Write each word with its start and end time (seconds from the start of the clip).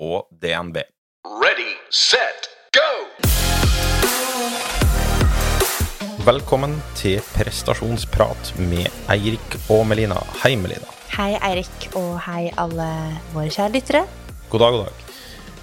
og 0.00 0.26
DNB. 0.42 0.80
Ready, 1.24 1.74
set, 1.90 2.48
go! 2.74 2.88
Velkommen 6.24 6.78
til 6.98 7.20
prestasjonsprat 7.34 8.54
med 8.58 8.88
Eirik 9.12 9.56
og 9.70 9.84
Melina. 9.86 10.18
Hei, 10.42 10.54
Melina. 10.58 10.88
Hei, 11.14 11.34
Eirik, 11.36 11.88
og 11.94 12.16
hei, 12.26 12.48
alle 12.58 12.88
våre 13.34 13.52
kjære 13.52 13.74
lyttere. 13.76 14.02
God 14.50 14.64
dag, 14.64 14.78
god 14.78 14.86
dag. 14.88 15.06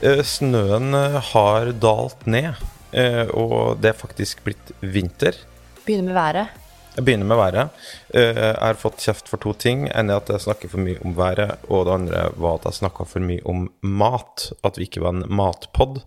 Eh, 0.02 0.24
Snøen 0.24 0.96
eh, 0.96 1.20
har 1.34 1.74
dalt 1.84 2.24
ned, 2.30 2.64
eh, 2.96 3.28
og 3.36 3.82
det 3.84 3.92
er 3.92 4.00
faktisk 4.00 4.46
blitt 4.48 4.72
vinter. 4.80 5.36
Begynner 5.84 6.08
med 6.08 6.20
været. 6.22 6.61
Jeg 6.92 7.06
begynner 7.08 7.28
med 7.30 7.38
været. 7.40 7.70
Eh, 8.14 8.36
Jeg 8.36 8.58
har 8.60 8.74
fått 8.80 9.00
kjeft 9.00 9.30
for 9.32 9.40
to 9.40 9.54
ting. 9.54 9.86
En 9.96 10.10
er 10.12 10.18
at 10.20 10.28
jeg 10.30 10.44
snakker 10.44 10.70
for 10.72 10.84
mye 10.84 11.00
om 11.06 11.14
været, 11.16 11.54
og 11.72 11.86
det 11.88 11.94
andre 11.94 12.24
var 12.36 12.58
at 12.60 12.66
jeg 12.68 12.80
snakka 12.82 13.06
for 13.08 13.24
mye 13.24 13.42
om 13.48 13.70
mat. 13.82 14.50
At 14.68 14.76
vi 14.78 14.90
ikke 14.90 15.02
var 15.06 15.16
en 15.16 15.24
matpod. 15.32 16.02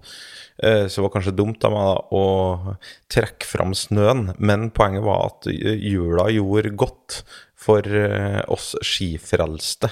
Eh, 0.63 0.87
Så 0.89 1.01
det 1.01 1.05
var 1.07 1.15
kanskje 1.17 1.37
dumt 1.37 1.65
av 1.65 1.73
meg 1.73 2.13
å 2.13 2.77
trekke 3.09 3.49
fram 3.49 3.73
snøen, 3.75 4.35
men 4.39 4.71
poenget 4.71 5.03
var 5.03 5.25
at 5.33 5.49
jula 5.49 6.29
gjorde 6.31 6.77
godt 6.77 7.23
for 7.57 7.81
eh, 7.81 8.43
oss 8.49 8.75
skifrelste. 8.85 9.89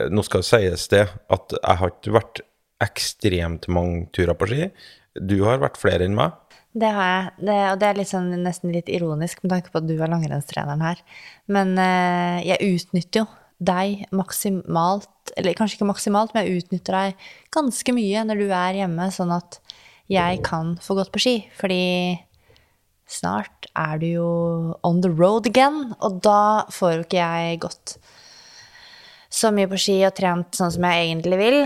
Eh, 0.00 0.08
Nå 0.10 0.24
skal 0.26 0.42
det 0.42 0.50
sies 0.50 0.88
det 0.90 1.06
at 1.30 1.54
jeg 1.54 1.76
har 1.78 1.94
ikke 1.94 2.18
vært 2.18 2.42
ekstremt 2.82 3.68
mange 3.70 4.08
turer 4.12 4.34
på 4.34 4.48
ski. 4.50 4.66
Du 5.14 5.44
har 5.44 5.60
vært 5.62 5.78
flere 5.78 6.02
enn 6.08 6.16
meg. 6.18 6.32
Det 6.72 6.88
har 6.88 7.08
jeg, 7.08 7.32
det, 7.44 7.56
og 7.68 7.78
det 7.82 7.88
er 7.88 7.98
litt 7.98 8.08
sånn, 8.08 8.30
nesten 8.40 8.72
litt 8.72 8.88
ironisk 8.88 9.42
med 9.44 9.52
tanke 9.52 9.72
på 9.72 9.82
at 9.82 9.88
du 9.88 9.94
er 9.98 10.08
langrennstreneren 10.08 10.84
her. 10.84 11.02
Men 11.52 11.74
eh, 11.80 12.38
jeg 12.48 12.76
utnytter 12.78 13.22
jo 13.22 13.26
deg 13.62 14.06
maksimalt, 14.16 15.34
eller 15.36 15.56
kanskje 15.58 15.78
ikke 15.78 15.90
maksimalt, 15.90 16.32
men 16.32 16.46
jeg 16.46 16.62
utnytter 16.62 16.96
deg 16.96 17.28
ganske 17.54 17.94
mye 17.94 18.24
når 18.26 18.40
du 18.40 18.46
er 18.48 18.80
hjemme, 18.80 19.08
sånn 19.14 19.34
at 19.36 19.60
jeg 20.12 20.40
kan 20.46 20.74
få 20.82 20.96
gått 20.98 21.12
på 21.14 21.22
ski. 21.22 21.36
Fordi 21.60 21.82
snart 23.12 23.68
er 23.76 24.00
du 24.00 24.08
jo 24.08 24.32
on 24.86 25.04
the 25.04 25.12
road 25.12 25.46
again, 25.50 25.92
og 26.00 26.22
da 26.24 26.64
får 26.72 26.96
jo 26.96 27.06
ikke 27.06 27.20
jeg 27.20 27.62
gått 27.66 27.96
så 29.32 29.52
mye 29.54 29.68
på 29.68 29.80
ski 29.80 30.00
og 30.08 30.16
trent 30.16 30.56
sånn 30.56 30.72
som 30.74 30.88
jeg 30.88 31.06
egentlig 31.06 31.38
vil. 31.40 31.62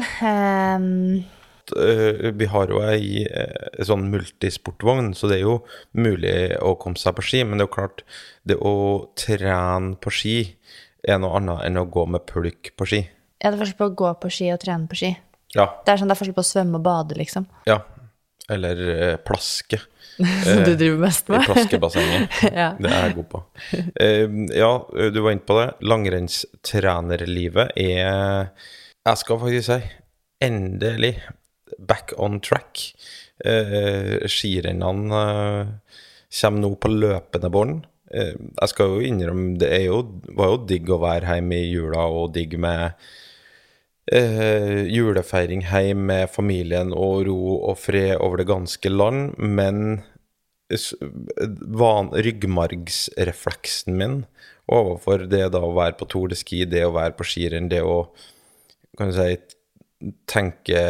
Eh, 1.75 2.31
vi 2.33 2.47
har 2.47 2.71
jo 2.71 2.79
ei 2.87 3.25
uh, 3.27 3.83
sånn 3.85 4.07
multisportvogn, 4.13 5.11
så 5.19 5.27
det 5.31 5.41
er 5.41 5.47
jo 5.49 5.57
mulig 5.99 6.55
å 6.63 6.77
komme 6.79 7.01
seg 7.01 7.17
på 7.17 7.25
ski. 7.27 7.43
Men 7.43 7.59
det 7.59 7.65
er 7.65 7.69
jo 7.69 7.75
klart, 7.75 8.05
det 8.47 8.59
å 8.63 8.75
trene 9.19 9.97
på 9.99 10.13
ski 10.15 10.37
er 11.07 11.19
noe 11.23 11.41
annet 11.41 11.65
enn 11.67 11.81
å 11.81 11.89
gå 11.91 12.07
med 12.11 12.27
pulk 12.31 12.71
på 12.79 12.87
ski. 12.87 13.03
ja, 13.43 13.51
det 13.51 13.57
er 13.57 13.61
forskjell 13.65 13.81
på 13.81 13.91
å 13.91 13.97
gå 13.99 14.13
på 14.23 14.31
ski 14.33 14.53
og 14.55 14.63
trene 14.63 14.87
på 14.91 14.99
ski. 15.01 15.11
Ja. 15.57 15.67
Det 15.83 15.93
er 15.93 16.01
sånn 16.01 16.11
det 16.11 16.17
er 16.17 16.21
forskjell 16.21 16.39
på 16.39 16.45
å 16.47 16.53
svømme 16.53 16.79
og 16.79 16.87
bade, 16.87 17.19
liksom. 17.19 17.51
ja. 17.69 17.83
Eller 18.47 18.79
uh, 18.87 19.17
plaske. 19.27 19.81
Som 20.47 20.63
du 20.65 20.71
driver 20.79 21.01
mest 21.03 21.27
I 21.27 21.35
med. 21.35 21.49
plaskebassenget. 21.49 22.37
Ja. 22.63 22.69
Det 22.79 22.89
er 22.89 23.09
jeg 23.09 23.17
god 23.19 23.27
på. 23.33 23.41
Ja, 24.55 24.71
du 25.13 25.19
var 25.19 25.35
inne 25.35 25.45
på 25.45 25.59
det. 25.59 25.67
Langrennstrenerlivet 25.85 27.75
er 27.75 28.47
Jeg 28.55 29.21
skal 29.21 29.43
faktisk 29.43 29.67
si 29.67 29.81
endelig 30.47 31.17
back 31.79 32.15
on 32.19 32.41
track. 32.41 32.95
Eh, 33.45 34.25
skirennene 34.31 35.21
eh, 35.21 36.01
kommer 36.41 36.63
nå 36.63 36.73
på 36.81 36.91
løpende 36.93 37.53
bånd. 37.53 37.87
Eh, 38.11 38.35
jeg 38.35 38.73
skal 38.73 38.95
jo 38.95 39.05
innrømme 39.05 39.57
det 39.61 39.85
jo, 39.85 40.03
var 40.39 40.55
jo 40.55 40.65
digg 40.71 40.91
å 40.91 41.01
være 41.03 41.37
hjemme 41.37 41.61
i 41.61 41.71
jula 41.71 42.07
og 42.09 42.33
digg 42.37 42.57
med 42.63 42.95
eh, 44.13 44.87
julefeiring 44.93 45.67
hjemme 45.71 46.07
med 46.13 46.33
familien 46.33 46.95
og 46.95 47.27
ro 47.29 47.41
og 47.57 47.81
fred 47.83 48.17
over 48.21 48.43
det 48.43 48.51
ganske 48.51 48.93
land, 48.93 49.35
men 49.39 50.03
van, 51.79 52.09
ryggmargsrefleksen 52.11 53.95
min 53.95 54.25
overfor 54.67 55.29
det 55.31 55.45
da 55.55 55.61
å 55.63 55.75
være 55.77 55.95
på 56.01 56.09
Tour 56.11 56.33
de 56.33 56.39
Ski, 56.39 56.65
det 56.67 56.83
å 56.87 56.95
være 56.97 57.15
på 57.19 57.27
skirenn, 57.27 57.69
det 57.71 57.85
å 57.87 58.09
kan 58.97 59.13
du 59.13 59.15
si, 59.15 59.37
tenke 60.29 60.81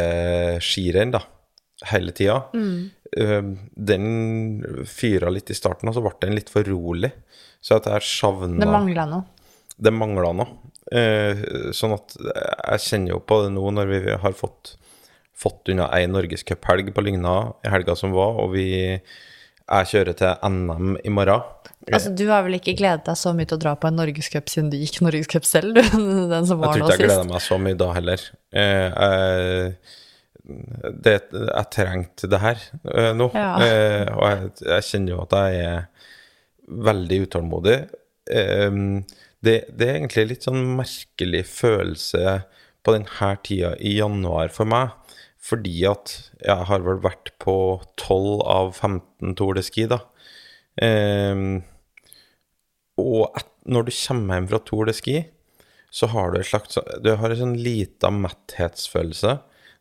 skirenn 0.63 1.13
da, 1.15 1.21
hele 1.91 2.13
tida, 2.15 2.41
mm. 2.53 3.51
den 3.89 4.07
fyra 4.89 5.31
litt 5.31 5.51
i 5.53 5.57
starten, 5.57 5.89
og 5.89 5.95
så 5.95 6.03
ble 6.03 6.15
den 6.23 6.35
litt 6.37 6.51
for 6.51 6.67
rolig. 6.67 7.13
Så 7.63 7.79
at 7.79 7.87
jeg 7.89 8.05
savna 8.05 8.61
Det 8.61 8.69
mangla 8.69 9.05
noe. 9.09 9.23
det 9.77 9.93
mangla 9.93 10.33
noe. 10.35 10.73
Eh, 10.87 11.39
sånn 11.75 11.95
at 11.97 12.13
jeg 12.15 12.83
kjenner 12.85 13.15
jo 13.15 13.23
på 13.27 13.41
det 13.43 13.49
nå 13.55 13.71
når 13.75 13.89
vi 13.91 14.01
har 14.21 14.35
fått, 14.37 14.77
fått 15.35 15.73
unna 15.73 15.89
ei 15.95 16.05
norgescuphelg 16.07 16.93
på 16.95 17.03
Lygna 17.03 17.33
i 17.65 17.71
helga 17.73 17.95
som 17.99 18.13
var, 18.15 18.39
og 18.43 18.53
vi 18.55 18.67
jeg 19.67 19.89
kjører 19.91 20.15
til 20.17 20.47
NM 20.47 20.95
i 21.03 21.11
morgen. 21.11 21.43
Altså, 21.87 22.11
du 22.15 22.25
har 22.27 22.43
vel 22.43 22.57
ikke 22.57 22.73
gledet 22.75 23.05
deg 23.07 23.15
så 23.19 23.31
mye 23.35 23.47
til 23.47 23.55
å 23.59 23.61
dra 23.63 23.73
på 23.79 23.87
en 23.89 23.95
norgescup 23.99 24.49
siden 24.51 24.71
du 24.71 24.77
gikk 24.79 24.99
norgescup 25.05 25.45
selv, 25.47 25.77
du? 25.77 25.81
Den 26.33 26.47
som 26.49 26.63
Jeg 26.63 26.73
tror 26.73 26.83
ikke 26.83 26.97
jeg 26.97 27.03
gleder 27.05 27.29
meg 27.29 27.43
så 27.45 27.59
mye 27.63 27.79
da 27.79 27.87
heller. 27.95 28.25
Eh, 28.51 28.97
jeg, 28.97 29.77
det, 31.03 31.15
jeg 31.31 31.69
trengte 31.75 32.29
det 32.31 32.39
her 32.43 32.59
eh, 32.93 33.11
nå, 33.15 33.29
Ja. 33.35 33.49
eh, 33.63 34.11
og 34.15 34.25
jeg, 34.31 34.51
jeg 34.67 34.87
kjenner 34.89 35.15
jo 35.15 35.21
at 35.25 35.37
jeg 35.37 35.65
er 35.67 35.87
veldig 36.87 37.21
utålmodig. 37.27 37.77
Det, 38.27 39.53
det 39.71 39.85
er 39.87 39.93
egentlig 40.01 40.25
litt 40.33 40.43
sånn 40.47 40.59
merkelig 40.75 41.45
følelse 41.47 42.39
på 42.83 42.95
denne 42.95 43.29
tida 43.43 43.69
i 43.79 43.93
januar 43.99 44.51
for 44.55 44.67
meg, 44.67 44.91
fordi 45.47 45.77
at 45.87 46.13
jeg 46.43 46.67
har 46.69 46.83
vel 46.83 46.99
vært 47.03 47.31
på 47.43 47.55
12 47.95 48.43
av 48.43 48.73
15 48.75 49.35
Tour 49.39 49.55
de 49.55 49.63
Ski, 49.63 49.87
da. 49.87 50.01
Eh, 50.83 51.43
og 52.97 53.37
et, 53.37 53.49
når 53.67 53.87
du 53.87 53.93
kommer 53.95 54.37
hjem 54.39 54.51
fra 54.51 54.61
Tour 54.67 54.89
de 54.89 54.95
Ski, 54.97 55.17
så 55.93 56.09
har 56.11 56.31
du 56.31 56.41
en 56.41 56.47
slags 56.47 56.77
Du 57.03 57.13
har 57.15 57.31
en 57.31 57.39
sånn 57.39 57.57
lita 57.63 58.11
metthetsfølelse. 58.11 59.37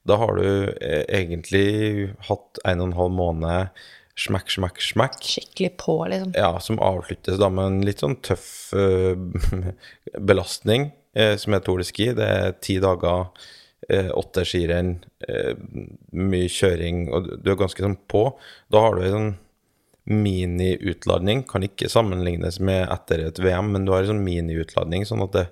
Da 0.07 0.19
har 0.21 0.39
du 0.39 0.49
eh, 0.79 1.03
egentlig 1.11 2.15
hatt 2.29 2.61
en 2.65 2.83
og 2.83 2.91
en 2.91 2.99
halv 3.01 3.17
måned 3.17 3.87
smekk, 4.17 4.53
smekk, 4.55 4.81
smekk. 4.81 5.19
Skikkelig 5.21 5.73
på, 5.83 5.97
liksom. 6.13 6.33
Ja, 6.39 6.55
som 6.63 6.81
avsluttes 6.83 7.41
da 7.41 7.51
med 7.53 7.73
en 7.73 7.83
litt 7.87 8.05
sånn 8.05 8.17
tøff 8.25 8.73
eh, 8.77 9.19
belastning, 10.31 10.91
eh, 11.19 11.35
som 11.41 11.57
er 11.57 11.65
Tour 11.67 11.83
de 11.83 11.89
Ski. 11.89 12.13
Det 12.17 12.31
er 12.39 12.57
ti 12.65 12.79
dager, 12.83 13.29
eh, 13.91 14.11
åtte 14.15 14.45
skirenn, 14.49 14.97
eh, 15.29 15.55
mye 16.13 16.49
kjøring, 16.51 17.07
og 17.13 17.29
du- 17.43 17.51
er 17.53 17.59
ganske 17.61 17.83
sånn 17.85 17.99
på. 18.09 18.25
Da 18.71 18.81
har 18.81 18.97
du 18.97 19.03
en 19.03 19.13
sånn 19.17 19.37
mini-utladning. 20.07 21.47
Kan 21.49 21.63
ikke 21.67 21.91
sammenlignes 21.91 22.61
med 22.61 22.89
etter 22.89 23.27
et 23.27 23.39
VM, 23.43 23.73
men 23.73 23.85
du 23.85 23.93
har 23.93 24.05
en 24.05 24.13
sånn 24.15 24.25
mini-utladning, 24.25 25.07
sånn 25.07 25.23
at 25.27 25.33
det 25.33 25.49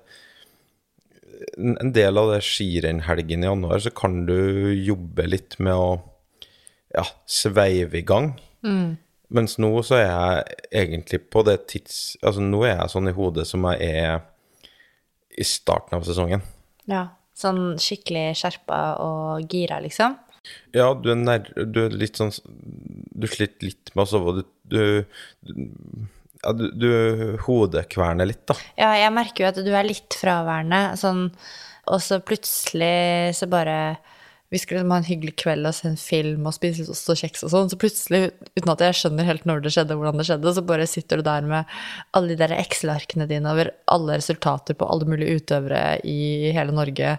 en 1.57 1.91
del 1.93 2.17
av 2.17 2.31
det 2.31 2.41
skirennhelgen 2.45 3.43
i 3.43 3.47
januar, 3.47 3.81
så 3.83 3.91
kan 3.93 4.25
du 4.25 4.73
jobbe 4.73 5.27
litt 5.27 5.57
med 5.59 5.73
å 5.73 5.89
ja, 6.95 7.03
sveive 7.27 7.99
i 7.99 8.05
gang. 8.07 8.33
Mens 9.35 9.57
nå 9.59 9.71
så 9.83 9.97
er 9.99 10.07
jeg 10.07 10.85
egentlig 10.85 11.19
på 11.33 11.43
det 11.45 11.67
tids... 11.67 12.15
Altså 12.23 12.43
nå 12.45 12.63
er 12.65 12.77
jeg 12.77 12.93
sånn 12.93 13.09
i 13.11 13.15
hodet 13.17 13.45
som 13.49 13.65
jeg 13.71 13.89
er 13.99 14.21
i 15.37 15.43
starten 15.43 15.97
av 15.97 16.05
sesongen. 16.07 16.41
Ja. 16.89 17.07
Sånn 17.35 17.75
skikkelig 17.81 18.29
skjerpa 18.39 18.79
og 19.03 19.51
gira, 19.51 19.81
liksom. 19.83 20.15
Ja, 20.75 20.91
du 20.93 21.09
er, 21.11 21.17
nær, 21.19 21.47
du 21.57 21.79
er 21.87 21.95
litt 21.97 22.19
sånn 22.19 22.29
Du 22.45 23.25
sliter 23.25 23.65
litt 23.65 23.89
med 23.95 24.03
å 24.03 24.09
sove. 24.11 24.35
Du, 24.37 24.43
du, 24.69 24.81
du, 25.41 25.53
ja, 26.43 26.53
du, 26.53 26.65
du 26.77 26.89
hodekverner 27.47 28.29
litt, 28.29 28.43
da. 28.49 28.57
Ja, 28.77 28.91
jeg 28.99 29.13
merker 29.15 29.45
jo 29.45 29.49
at 29.49 29.61
du 29.65 29.71
er 29.73 29.87
litt 29.87 30.17
fraværende, 30.19 30.83
sånn 31.01 31.27
Og 31.91 32.03
så 32.03 32.21
plutselig 32.23 33.33
så 33.39 33.49
bare 33.51 33.97
Vi 34.53 34.59
skulle 34.61 34.79
liksom 34.79 34.93
ha 34.93 34.99
en 35.01 35.07
hyggelig 35.07 35.33
kveld 35.41 35.67
og 35.67 35.73
se 35.73 35.87
en 35.89 35.97
film 35.99 36.45
og 36.45 36.53
spise 36.55 36.85
ost 36.91 37.09
og 37.09 37.17
kjeks 37.17 37.43
og 37.47 37.51
sånn, 37.51 37.71
så 37.71 37.79
plutselig, 37.81 38.29
uten 38.53 38.71
at 38.75 38.83
jeg 38.85 38.99
skjønner 38.99 39.27
helt 39.27 39.47
når 39.49 39.65
det 39.65 39.73
skjedde, 39.73 39.97
hvordan 39.97 40.21
det 40.21 40.27
skjedde, 40.29 40.53
så 40.53 40.63
bare 40.69 40.85
sitter 40.89 41.19
du 41.19 41.25
der 41.25 41.49
med 41.49 41.73
alle 42.15 42.31
de 42.31 42.39
der 42.43 42.53
Excel-arkene 42.59 43.27
dine 43.31 43.51
over 43.51 43.73
alle 43.91 44.19
resultater 44.21 44.77
på 44.77 44.87
alle 44.87 45.09
mulige 45.09 45.41
utøvere 45.41 45.83
i 46.05 46.53
hele 46.55 46.75
Norge 46.77 47.17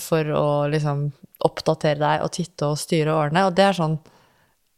for 0.00 0.30
å 0.32 0.46
liksom 0.72 1.08
oppdatere 1.44 2.00
deg 2.00 2.24
og 2.24 2.32
titte 2.34 2.70
og 2.70 2.80
styre 2.80 3.14
årene. 3.14 3.46
Og 3.48 3.56
det 3.56 3.68
er 3.68 3.80
sånn 3.80 3.98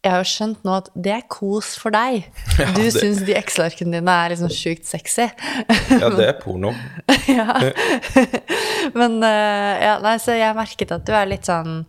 Jeg 0.05 0.13
har 0.13 0.21
jo 0.23 0.31
skjønt 0.31 0.67
nå 0.67 0.75
at 0.77 0.89
det 0.95 1.13
er 1.17 1.23
kos 1.31 1.73
for 1.83 1.95
deg. 1.95 2.29
Du 2.77 2.83
ja, 2.85 2.91
syns 2.95 3.25
de 3.27 3.35
Excel-arkene 3.35 3.99
dine 3.99 4.13
er 4.23 4.35
liksom 4.35 4.53
sjukt 4.55 4.87
sexy. 4.87 5.27
Ja, 5.91 6.11
det 6.15 6.29
er 6.29 6.37
porno. 6.39 6.71
ja. 7.39 7.47
Men 8.95 9.19
eh, 9.25 9.73
ja, 9.87 9.97
nei, 10.05 10.17
så 10.23 10.37
jeg 10.37 10.57
merket 10.57 10.93
at 10.95 11.07
du 11.09 11.13
er 11.17 11.27
litt 11.31 11.49
sånn 11.49 11.81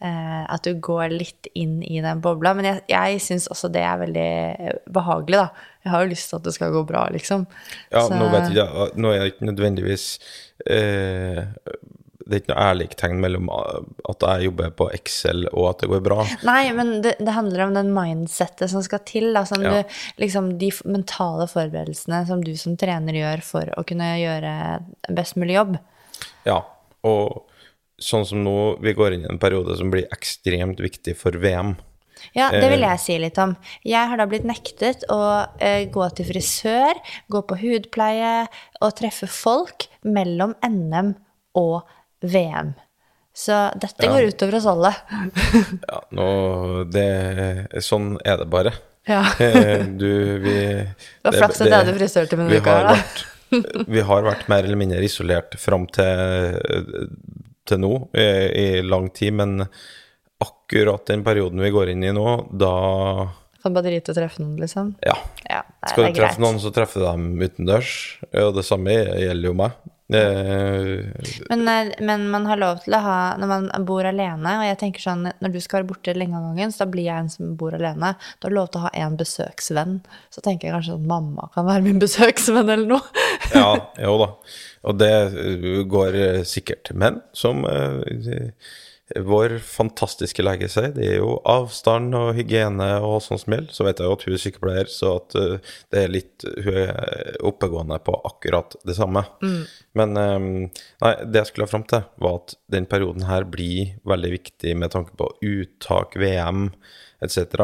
eh, 0.00 0.42
At 0.46 0.64
du 0.66 0.74
går 0.82 1.12
litt 1.14 1.48
inn 1.58 1.80
i 1.82 2.00
den 2.04 2.22
bobla. 2.24 2.54
Men 2.56 2.68
jeg, 2.70 2.82
jeg 2.92 3.20
syns 3.24 3.48
også 3.52 3.70
det 3.72 3.82
er 3.86 4.00
veldig 4.04 4.30
behagelig, 4.92 5.42
da. 5.42 5.66
Jeg 5.84 5.94
har 5.94 6.04
jo 6.04 6.12
lyst 6.12 6.30
til 6.30 6.40
at 6.40 6.48
det 6.48 6.54
skal 6.56 6.74
gå 6.74 6.84
bra, 6.88 7.06
liksom. 7.14 7.46
Ja, 7.90 8.06
Så- 8.06 8.16
nå 8.16 8.30
vet 8.32 8.50
jeg 8.52 8.64
ikke, 8.66 8.90
nå 9.00 9.12
er 9.14 9.22
jeg 9.22 9.34
ikke 9.34 9.48
nødvendigvis 9.50 10.06
eh, 10.68 11.44
Det 12.30 12.36
er 12.36 12.42
ikke 12.44 12.52
noe 12.54 12.64
ærlig 12.70 12.86
tegn 13.00 13.18
mellom 13.24 13.48
eh, 13.50 13.80
at 14.12 14.22
jeg 14.28 14.46
jobber 14.46 14.70
på 14.78 14.86
Excel 14.94 15.44
og 15.50 15.64
at 15.72 15.82
det 15.82 15.88
går 15.90 16.02
bra. 16.06 16.20
Nei, 16.46 16.62
men 16.76 16.92
det, 17.02 17.16
det 17.18 17.34
handler 17.34 17.64
om 17.66 17.74
den 17.74 17.90
mindsettet 17.96 18.70
som 18.70 18.84
skal 18.86 19.02
til. 19.08 19.32
Da, 19.34 19.42
som 19.48 19.62
Ja. 19.66 19.80
du, 19.82 19.98
liksom 20.22 20.52
de 20.62 20.70
mentale 20.86 21.48
forberedelsene 21.50 22.22
som 22.30 22.42
du 22.46 22.52
som 22.60 22.76
trener 22.80 23.18
gjør 23.18 23.42
for 23.44 23.74
å 23.76 23.84
kunne 23.88 24.12
gjøre 24.22 24.54
best 25.16 25.34
mulig 25.40 25.58
jobb. 25.58 25.76
Ja, 26.46 26.62
og 27.04 27.46
sånn 28.00 28.24
som 28.24 28.40
nå, 28.46 28.56
vi 28.80 28.94
går 28.96 29.12
inn 29.18 29.26
i 29.26 29.30
en 29.34 29.38
periode 29.42 29.74
som 29.76 29.90
blir 29.92 30.06
ekstremt 30.14 30.78
viktig 30.80 31.18
for 31.20 31.36
VM. 31.36 31.74
Ja, 32.36 32.50
det 32.52 32.66
vil 32.68 32.82
Eh. 32.84 32.88
jeg 32.90 33.00
si 33.00 33.14
litt 33.18 33.38
om. 33.40 33.54
Jeg 33.84 34.08
har 34.08 34.16
da 34.20 34.26
blitt 34.28 34.44
nektet 34.44 35.04
å 35.08 35.20
eh, 35.58 35.86
gå 35.88 36.04
til 36.16 36.26
frisør, 36.28 36.98
gå 37.32 37.40
på 37.48 37.56
hudpleie 37.62 38.46
og 38.80 38.92
treffe 38.98 39.26
folk 39.28 39.86
mellom 40.04 40.52
NM 40.62 41.14
og 41.56 41.80
VM. 41.80 41.96
Så 43.34 43.56
dette 43.80 44.04
Ja. 44.04 44.12
går 44.12 44.28
utover 44.32 44.56
oss 44.58 44.66
alle. 44.66 44.90
Ja, 45.88 46.00
nå, 46.12 46.26
det, 46.90 47.06
sånn 47.86 48.16
er 48.26 48.42
det 48.42 48.48
bare. 48.52 48.72
Ja. 49.08 49.22
Eh, 49.40 49.84
Du, 49.86 50.08
vi 50.42 50.54
Det 50.60 51.24
var 51.24 51.38
flaks 51.38 51.60
at 51.62 51.70
jeg 51.70 51.78
hadde 51.78 51.94
frisør 51.96 52.26
her, 52.74 52.90
da. 52.90 52.96
vært, 52.98 53.22
vi 53.90 54.02
har 54.06 54.22
vært 54.26 54.48
mer 54.52 54.66
eller 54.66 54.78
mindre 54.78 55.00
isolert 55.06 55.56
fram 55.58 55.86
til, 55.90 56.58
til 57.66 57.80
nå 57.82 57.92
i, 58.14 58.26
i 58.60 58.66
lang 58.86 59.08
tid, 59.16 59.32
men 59.40 59.64
akkurat 60.40 61.06
den 61.10 61.24
perioden 61.26 61.60
vi 61.64 61.70
går 61.74 61.90
inn 61.94 62.04
i 62.06 62.12
nå, 62.16 62.26
da 62.56 62.74
Kan 63.62 63.74
bare 63.76 63.90
drite 63.90 64.12
og 64.14 64.16
treffe 64.16 64.40
noen, 64.40 64.54
liksom. 64.62 64.94
Ja. 65.04 65.16
Ja, 65.44 65.62
nei, 65.66 65.90
Skal 65.90 66.06
du 66.06 66.12
treffe 66.16 66.20
greit. 66.36 66.38
noen, 66.44 66.60
så 66.62 66.70
treffer 66.72 67.02
du 67.02 67.06
dem 67.08 67.26
utendørs. 67.44 67.90
Og 68.40 68.54
det 68.56 68.64
samme 68.64 68.94
gjelder 68.94 69.50
jo 69.50 69.56
meg. 69.58 69.74
Eh, 70.10 71.04
Men, 71.50 71.68
eh, 71.68 71.92
men 72.00 72.24
man 72.30 72.46
har 72.46 72.58
lov 72.58 72.80
til 72.84 72.96
å 72.96 73.00
ha 73.04 73.18
Når 73.38 73.46
man 73.46 73.68
bor 73.86 74.04
alene, 74.04 74.56
og 74.58 74.64
jeg 74.66 74.78
tenker 74.80 75.04
sånn 75.04 75.28
Når 75.40 75.52
du 75.54 75.60
skal 75.62 75.80
være 75.80 75.90
borte 75.92 76.14
lenge 76.16 76.34
av 76.38 76.48
gangen, 76.48 76.72
så 76.74 76.82
da 76.84 76.90
blir 76.90 77.06
jeg 77.06 77.24
en 77.24 77.30
som 77.30 77.54
bor 77.60 77.76
alene. 77.76 78.14
Da 78.40 78.48
har 78.48 78.50
du 78.50 78.56
lov 78.58 78.70
til 78.72 78.80
å 78.80 78.84
ha 78.88 78.92
en 79.04 79.16
besøksvenn. 79.20 80.00
Så 80.34 80.42
tenker 80.42 80.68
jeg 80.68 80.74
kanskje 80.76 80.98
at 80.98 81.06
mamma 81.14 81.48
kan 81.54 81.68
være 81.68 81.86
min 81.86 82.00
besøksvenn 82.04 82.68
eller 82.68 82.86
noe. 82.96 83.26
ja, 83.54 83.70
jo 84.02 84.16
da. 84.24 84.30
Og 84.90 84.98
det 84.98 85.12
eh, 85.14 85.82
går 85.90 86.20
sikkert. 86.48 86.92
Men 86.98 87.22
som 87.36 87.64
eh, 87.68 88.50
vår 89.16 89.56
fantastiske 89.64 90.42
lege 90.44 90.68
sier, 90.70 90.92
det 90.94 91.06
er 91.06 91.16
jo 91.18 91.34
avstand 91.48 92.14
og 92.14 92.32
hygiene 92.36 92.88
og 93.02 93.18
sånn 93.24 93.40
som 93.42 93.54
gjelder. 93.56 93.74
Så 93.74 93.86
vet 93.86 94.00
jeg 94.00 94.08
jo 94.08 94.16
at 94.16 94.24
hun 94.26 94.36
er 94.36 94.42
sykepleier, 94.44 94.90
så 94.92 95.14
at 95.18 95.36
eh, 95.40 95.72
det 95.90 96.02
er 96.04 96.12
litt 96.14 96.46
Hun 96.64 96.76
er 96.84 97.38
oppegående 97.46 97.98
på 98.04 98.14
akkurat 98.28 98.76
det 98.86 98.96
samme. 98.96 99.24
Men 99.98 100.16
eh, 100.16 100.48
nei, 101.02 101.14
det 101.26 101.42
jeg 101.42 101.50
skulle 101.50 101.68
ha 101.68 101.72
fram 101.72 101.86
til, 101.90 102.04
var 102.22 102.40
at 102.40 102.54
den 102.72 102.86
perioden 102.90 103.26
her 103.28 103.48
blir 103.48 103.96
veldig 104.08 104.34
viktig 104.36 104.76
med 104.78 104.94
tanke 104.94 105.16
på 105.18 105.30
uttak, 105.42 106.16
VM 106.20 106.68
etc. 107.24 107.58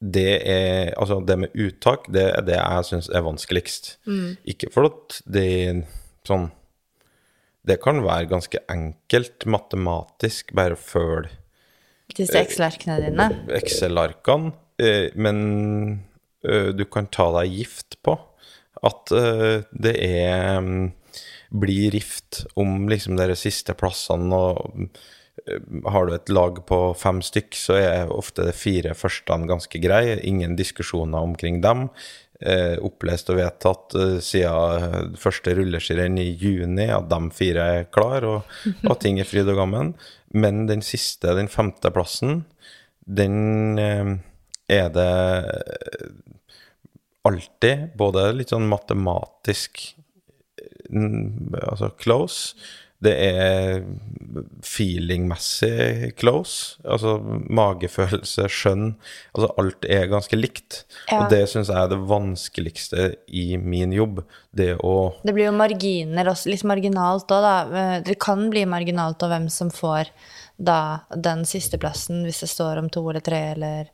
Det 0.00 0.30
er 0.44 0.92
Altså, 0.96 1.20
det 1.24 1.38
med 1.40 1.56
uttak, 1.56 2.10
det 2.12 2.28
er 2.34 2.44
det 2.46 2.60
jeg 2.60 2.90
syns 2.90 3.08
er 3.08 3.24
vanskeligst. 3.26 3.96
Ikke 4.44 4.70
for 4.74 4.90
at 4.90 5.20
det 5.24 5.46
er 5.46 5.82
sånn 6.26 6.50
Det 7.66 7.80
kan 7.82 8.04
være 8.04 8.30
ganske 8.30 8.60
enkelt 8.70 9.46
matematisk, 9.50 10.54
bare 10.54 10.78
følg 10.78 11.32
Disse 12.16 12.38
Excel-arkene 12.38 13.00
dine. 13.02 13.24
Excel-arkene, 13.58 14.52
eh, 14.78 15.10
men 15.18 15.38
eh, 16.46 16.70
du 16.70 16.84
kan 16.86 17.10
ta 17.12 17.26
deg 17.40 17.50
gift 17.58 17.98
på 18.06 18.14
at 18.86 19.12
eh, 19.16 19.64
det 19.72 19.94
er 20.04 20.60
mm, 20.62 20.86
blir 21.60 21.90
rift 21.94 22.44
om 22.58 22.88
liksom 22.90 23.18
de 23.18 23.36
siste 23.38 23.74
plassene, 23.78 24.36
og 24.36 24.88
eh, 25.46 25.60
har 25.90 26.06
du 26.06 26.14
et 26.16 26.32
lag 26.32 26.62
på 26.68 26.80
fem 26.98 27.22
stykk, 27.24 27.58
så 27.58 27.78
er 27.80 28.14
ofte 28.14 28.46
de 28.46 28.54
fire 28.56 28.94
første 28.98 29.40
ganske 29.48 29.82
greie. 29.82 30.18
Ingen 30.22 30.56
diskusjoner 30.58 31.26
omkring 31.26 31.60
dem. 31.64 31.88
Eh, 32.36 32.76
opplest 32.84 33.30
og 33.32 33.38
vedtatt 33.38 33.94
eh, 33.96 34.16
siden 34.20 35.14
første 35.16 35.54
rulleskirenn 35.56 36.18
i 36.20 36.34
juni 36.36 36.84
at 36.92 37.06
de 37.08 37.30
fire 37.32 37.64
er 37.78 37.86
klar, 37.88 38.26
og, 38.28 38.56
og 38.84 38.90
at 38.92 39.00
ting 39.06 39.20
er 39.20 39.28
fryd 39.28 39.48
og 39.48 39.56
gammen. 39.62 39.94
Men 40.36 40.66
den 40.68 40.84
siste, 40.84 41.32
den 41.38 41.48
femte 41.48 41.88
plassen, 41.94 42.42
den 43.00 43.80
eh, 43.80 44.12
er 44.68 44.90
det 44.92 45.08
alltid 47.26 47.96
både 47.96 48.28
litt 48.36 48.52
sånn 48.52 48.68
matematisk 48.68 49.80
mm, 50.92 51.56
altså 51.62 51.88
close. 51.96 52.58
Det 53.04 53.12
er 53.12 53.82
feelingmessig 54.64 56.14
close. 56.16 56.78
Altså 56.84 57.16
magefølelse, 57.20 58.46
skjønn. 58.52 58.94
Altså 59.36 59.50
alt 59.60 59.84
er 59.84 60.08
ganske 60.10 60.38
likt. 60.38 60.82
Ja. 61.10 61.20
Og 61.20 61.30
det 61.32 61.42
syns 61.52 61.70
jeg 61.72 61.76
er 61.76 61.92
det 61.92 62.00
vanskeligste 62.08 63.10
i 63.28 63.46
min 63.60 63.92
jobb. 63.92 64.22
Det 64.56 64.74
å 64.80 64.94
Det 65.22 65.34
blir 65.36 65.50
jo 65.50 65.56
marginer 65.56 66.32
også, 66.32 66.50
litt 66.52 66.64
marginalt 66.64 67.28
òg, 67.28 67.44
da. 67.44 67.56
Eh, 67.68 68.00
Det 68.06 68.18
kan 68.22 68.48
bli 68.50 68.64
marginalt 68.64 69.22
av 69.22 69.34
hvem 69.34 69.50
som 69.52 69.70
får 69.70 70.10
da 70.56 71.00
den 71.12 71.44
siste 71.44 71.78
plassen, 71.78 72.24
hvis 72.24 72.40
det 72.40 72.48
står 72.48 72.78
om 72.80 72.88
to 72.88 73.04
eller 73.10 73.20
tre 73.20 73.52
eller 73.52 73.90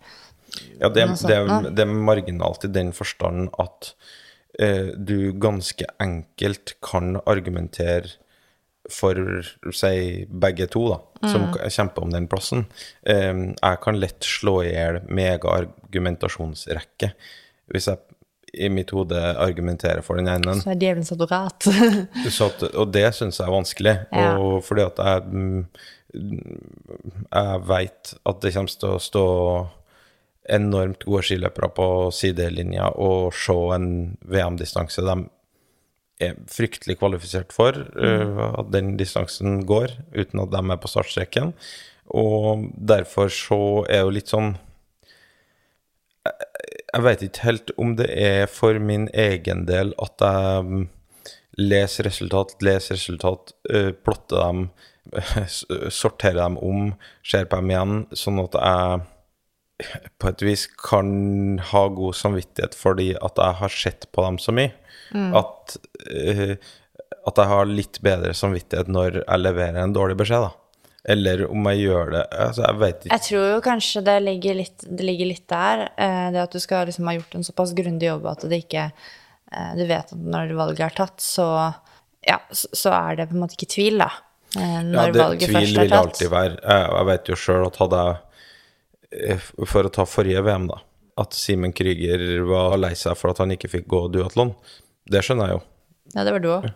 Ja, 0.78 0.88
det, 0.92 1.06
Noe 1.08 1.16
sånt 1.16 1.32
det, 1.64 1.74
det 1.74 1.86
er 1.86 1.90
marginalt 1.90 2.64
i 2.64 2.68
den 2.68 2.92
forstand 2.92 3.48
at 3.58 3.94
eh, 4.60 4.92
du 4.94 5.32
ganske 5.32 5.86
enkelt 5.98 6.76
kan 6.84 7.16
argumentere 7.26 8.20
for 8.92 9.14
si 9.72 10.26
begge 10.28 10.66
to, 10.72 10.88
da, 10.92 10.98
som 11.28 11.42
Mm. 11.52 11.58
kjemper 11.70 12.02
om 12.02 12.10
den 12.12 12.26
plassen. 12.28 12.64
Um, 13.06 13.54
jeg 13.62 13.80
kan 13.82 14.00
lett 14.00 14.20
slå 14.26 14.62
i 14.64 14.72
hjel 14.74 15.00
mega-argumentasjonsrekke 15.08 17.12
hvis 17.72 17.86
jeg 17.88 17.98
i 18.52 18.68
mitt 18.68 18.90
hode 18.92 19.16
argumenterer 19.40 20.02
for 20.04 20.16
den 20.20 20.28
ene. 20.28 20.52
Så 20.60 20.74
er 20.74 20.76
djevelens 20.76 21.08
adorat. 21.14 21.64
Og 22.76 22.90
det 22.92 23.06
syns 23.16 23.38
jeg 23.40 23.46
er 23.48 23.54
vanskelig. 23.54 23.94
Ja. 24.12 24.34
Og 24.36 24.58
fordi 24.66 24.82
at 24.84 24.98
jeg 25.00 25.22
Jeg 27.32 27.60
veit 27.64 28.10
at 28.28 28.40
det 28.42 28.52
kommer 28.52 28.68
til 28.82 28.90
å 28.92 28.98
stå 29.00 29.22
enormt 30.52 31.04
gode 31.06 31.22
skiløpere 31.24 31.70
på 31.72 31.86
sidelinja 32.12 32.90
og 33.00 33.32
se 33.32 33.54
en 33.76 33.86
VM-distanse 34.28 35.00
de 35.06 35.14
er 36.22 36.40
fryktelig 36.50 36.98
kvalifisert 37.00 37.52
for, 37.54 37.76
øh, 37.76 38.42
at 38.58 38.72
den 38.74 38.96
distansen 38.96 39.62
går, 39.66 39.96
uten 40.14 40.42
at 40.42 40.52
de 40.52 40.62
er 40.62 40.80
på 40.82 40.90
startstreken. 40.90 41.52
Og 42.12 42.68
derfor 42.76 43.30
så 43.32 43.86
er 43.88 44.04
jo 44.04 44.14
litt 44.14 44.32
sånn 44.32 44.54
jeg 46.92 47.04
vet 47.06 47.22
ikke 47.24 47.46
helt 47.46 47.70
om 47.80 47.94
det 47.98 48.08
er 48.12 48.44
for 48.50 48.78
min 48.78 49.08
egen 49.16 49.64
del 49.68 49.94
at 50.02 50.22
jeg 50.22 50.66
mm, 50.68 50.82
leser 51.58 52.06
resultat, 52.08 52.54
leser 52.62 52.98
resultat, 52.98 53.54
øh, 53.70 53.92
plotter 53.92 54.42
dem, 54.44 54.66
sorterer 56.02 56.44
dem 56.44 56.58
om, 56.62 56.92
ser 57.26 57.48
på 57.50 57.58
dem 57.58 57.72
igjen, 57.72 57.96
sånn 58.16 58.42
at 58.44 58.58
jeg 58.60 59.00
på 60.20 60.30
et 60.30 60.44
vis 60.46 60.66
kan 60.78 61.58
ha 61.72 61.82
god 61.90 62.14
samvittighet 62.14 62.76
fordi 62.78 63.08
at 63.18 63.40
jeg 63.40 63.58
har 63.62 63.74
sett 63.74 64.06
på 64.14 64.24
dem 64.26 64.38
så 64.42 64.54
mye. 64.54 64.70
At, 65.12 65.76
uh, 66.08 66.54
at 67.28 67.38
jeg 67.42 67.50
har 67.52 67.68
litt 67.70 68.00
bedre 68.02 68.32
samvittighet 68.34 68.88
når 68.88 69.20
jeg 69.22 69.42
leverer 69.42 69.82
en 69.82 69.92
dårlig 69.94 70.16
beskjed, 70.22 70.48
da. 70.48 70.52
Eller 71.12 71.40
om 71.50 71.64
jeg 71.66 71.80
gjør 71.82 72.12
det 72.14 72.20
Altså, 72.30 72.62
jeg 72.62 72.78
vet 72.78 73.00
ikke. 73.02 73.16
Jeg 73.16 73.24
tror 73.26 73.46
jo 73.50 73.60
kanskje 73.64 74.02
det 74.06 74.12
ligger 74.22 74.54
litt, 74.60 74.84
det 74.86 75.06
ligger 75.08 75.26
litt 75.32 75.46
der. 75.50 75.80
Uh, 75.98 76.28
Det 76.34 76.42
at 76.44 76.52
du 76.54 76.60
skal 76.62 76.86
liksom 76.86 77.08
ha 77.10 77.16
gjort 77.16 77.34
en 77.34 77.46
såpass 77.48 77.72
grundig 77.74 78.06
jobb 78.06 78.26
at 78.30 78.44
det 78.46 78.60
ikke 78.64 78.84
uh, 78.94 79.72
Du 79.78 79.82
vet 79.88 80.12
at 80.14 80.20
når 80.36 80.52
valget 80.58 80.84
er 80.86 80.94
tatt, 81.00 81.18
så 81.20 81.48
ja, 82.22 82.38
så, 82.54 82.68
så 82.84 82.92
er 82.94 83.16
det 83.18 83.26
på 83.32 83.34
en 83.34 83.42
måte 83.42 83.56
ikke 83.58 83.72
tvil, 83.74 83.98
da. 83.98 84.12
Når 84.54 84.94
Ja, 84.94 85.06
det, 85.10 85.18
valget 85.18 85.48
tvil 85.48 85.56
først 85.58 85.78
er 85.82 85.88
tatt. 85.90 85.98
alltid 85.98 86.30
være. 86.30 86.56
Jeg, 86.62 86.86
jeg 86.94 87.06
vet 87.08 87.30
jo 87.32 87.38
sjøl 87.40 87.66
at 87.66 87.78
hadde 87.82 88.02
jeg 88.06 89.38
For 89.68 89.88
å 89.88 89.90
ta 89.92 90.04
forrige 90.08 90.42
VM, 90.46 90.68
da. 90.70 90.78
At 91.20 91.34
Simen 91.36 91.74
Krüger 91.76 92.22
var 92.48 92.78
lei 92.80 92.94
seg 92.96 93.18
for 93.18 93.34
at 93.34 93.42
han 93.42 93.50
ikke 93.52 93.68
fikk 93.74 93.88
gå 93.90 94.06
duatlon. 94.14 94.54
Det 95.10 95.22
skjønner 95.24 95.50
jeg 95.50 95.58
jo. 95.58 95.62
Ja, 96.12 96.24
det 96.26 96.32
var 96.34 96.42
du 96.42 96.48
òg. 96.52 96.66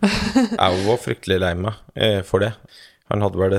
Jeg 0.63 0.85
var 0.87 1.01
fryktelig 1.03 1.39
lei 1.43 1.53
meg 1.59 1.81
eh, 1.95 2.21
for 2.25 2.43
det. 2.43 2.53
Han 3.11 3.23
hadde 3.23 3.39
vel 3.39 3.57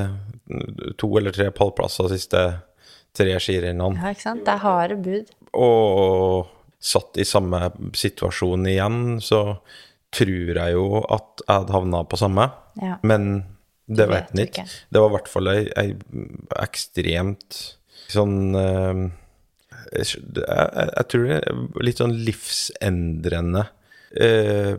to 1.01 1.11
eller 1.19 1.35
tre 1.35 1.51
pallplasser 1.55 2.09
de 2.09 2.19
siste 2.19 2.43
tre 3.17 3.35
skirennene. 3.43 4.01
Ja, 4.01 4.15
ikke 4.15 4.27
sant? 4.27 4.45
Det 4.47 4.55
er 4.55 4.65
harde 4.65 4.99
bud. 5.05 5.31
Og 5.59 6.49
satt 6.79 7.19
i 7.19 7.27
samme 7.27 7.71
situasjon 7.97 8.67
igjen, 8.71 8.99
så 9.25 9.43
tror 10.15 10.61
jeg 10.61 10.75
jo 10.77 11.03
at 11.05 11.43
jeg 11.45 11.53
hadde 11.53 11.75
havna 11.75 12.03
på 12.09 12.21
samme. 12.21 12.49
Ja. 12.81 12.99
Men 13.07 13.47
det 13.89 14.09
vet 14.11 14.35
en 14.35 14.45
ikke. 14.45 14.65
ikke. 14.65 14.85
Det 14.93 15.03
var 15.03 15.11
i 15.11 15.17
hvert 15.17 15.33
fall 15.33 15.53
ei, 15.53 15.63
ei 15.81 15.89
ekstremt 16.61 17.63
sånn 18.09 18.37
uh, 18.57 19.09
jeg, 19.93 20.21
jeg, 20.37 20.45
jeg 20.45 21.09
tror 21.13 21.27
det 21.29 21.39
er 21.39 21.85
litt 21.85 22.01
sånn 22.01 22.15
livsendrende 22.25 23.65
eh, 24.17 24.77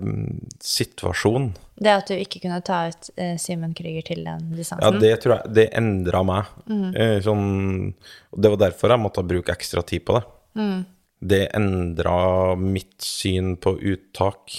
situasjon. 0.64 1.52
Det 1.80 1.92
at 1.94 2.10
du 2.12 2.16
ikke 2.20 2.42
kunne 2.44 2.60
ta 2.66 2.82
ut 2.90 3.10
eh, 3.16 3.36
Simen 3.40 3.74
Krüger 3.78 4.04
til 4.10 4.26
den 4.28 4.50
Ja, 4.58 4.92
det 4.92 5.14
tror 5.24 5.38
jeg 5.38 5.54
Det 5.56 5.68
endra 5.80 6.24
meg. 6.28 6.50
Eh, 6.70 7.20
sånn, 7.24 7.94
det 8.36 8.52
var 8.56 8.64
derfor 8.68 8.96
jeg 8.96 9.04
måtte 9.06 9.24
bruke 9.28 9.56
ekstra 9.56 9.86
tid 9.86 10.06
på 10.08 10.18
det. 10.20 10.26
Det 11.20 11.46
endra 11.56 12.56
mitt 12.60 13.02
syn 13.04 13.56
på 13.60 13.74
uttak, 13.92 14.54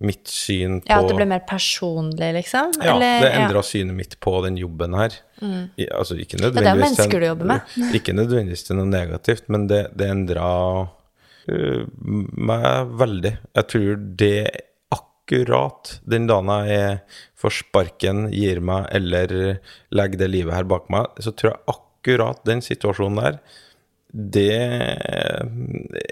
mitt 0.00 0.28
syn 0.30 0.78
på 0.80 0.88
Ja, 0.88 1.00
At 1.02 1.08
det 1.10 1.16
ble 1.18 1.26
mer 1.28 1.42
personlig, 1.48 2.30
liksom? 2.36 2.72
Ja, 2.80 2.94
Eller- 2.94 3.20
det 3.24 3.54
ja. 3.56 3.62
synet 3.62 3.94
mitt 3.94 4.20
på 4.20 4.42
den 4.44 4.56
jobben 4.56 4.94
her. 4.94 5.12
I, 5.76 5.88
altså, 5.88 6.16
ikke 6.18 6.36
det 6.36 6.44
er 6.44 6.50
nødvendigvis 6.52 6.96
mennesker 6.98 7.20
du 7.20 7.26
jobber 7.26 7.44
med. 7.44 7.60
Ikke 7.94 8.12
nødvendigvis 8.12 8.64
til 8.66 8.76
noe 8.76 8.86
negativt, 8.86 9.48
men 9.48 9.66
det, 9.68 9.96
det 9.96 10.08
endra 10.10 10.88
meg 11.48 12.96
veldig. 13.00 13.34
Jeg 13.56 13.70
tror 13.72 14.02
det 14.20 14.40
akkurat 14.94 15.94
den 16.08 16.26
dagen 16.28 16.52
jeg 16.68 16.98
får 17.38 17.56
sparken, 17.60 18.26
gir 18.32 18.60
meg 18.64 18.88
eller 18.96 19.58
legger 19.94 20.24
det 20.24 20.32
livet 20.32 20.56
her 20.56 20.68
bak 20.68 20.90
meg, 20.92 21.08
så 21.20 21.32
tror 21.32 21.54
jeg 21.54 21.74
akkurat 21.74 22.44
den 22.48 22.64
situasjonen 22.64 23.22
der 23.22 23.40
det 24.08 24.54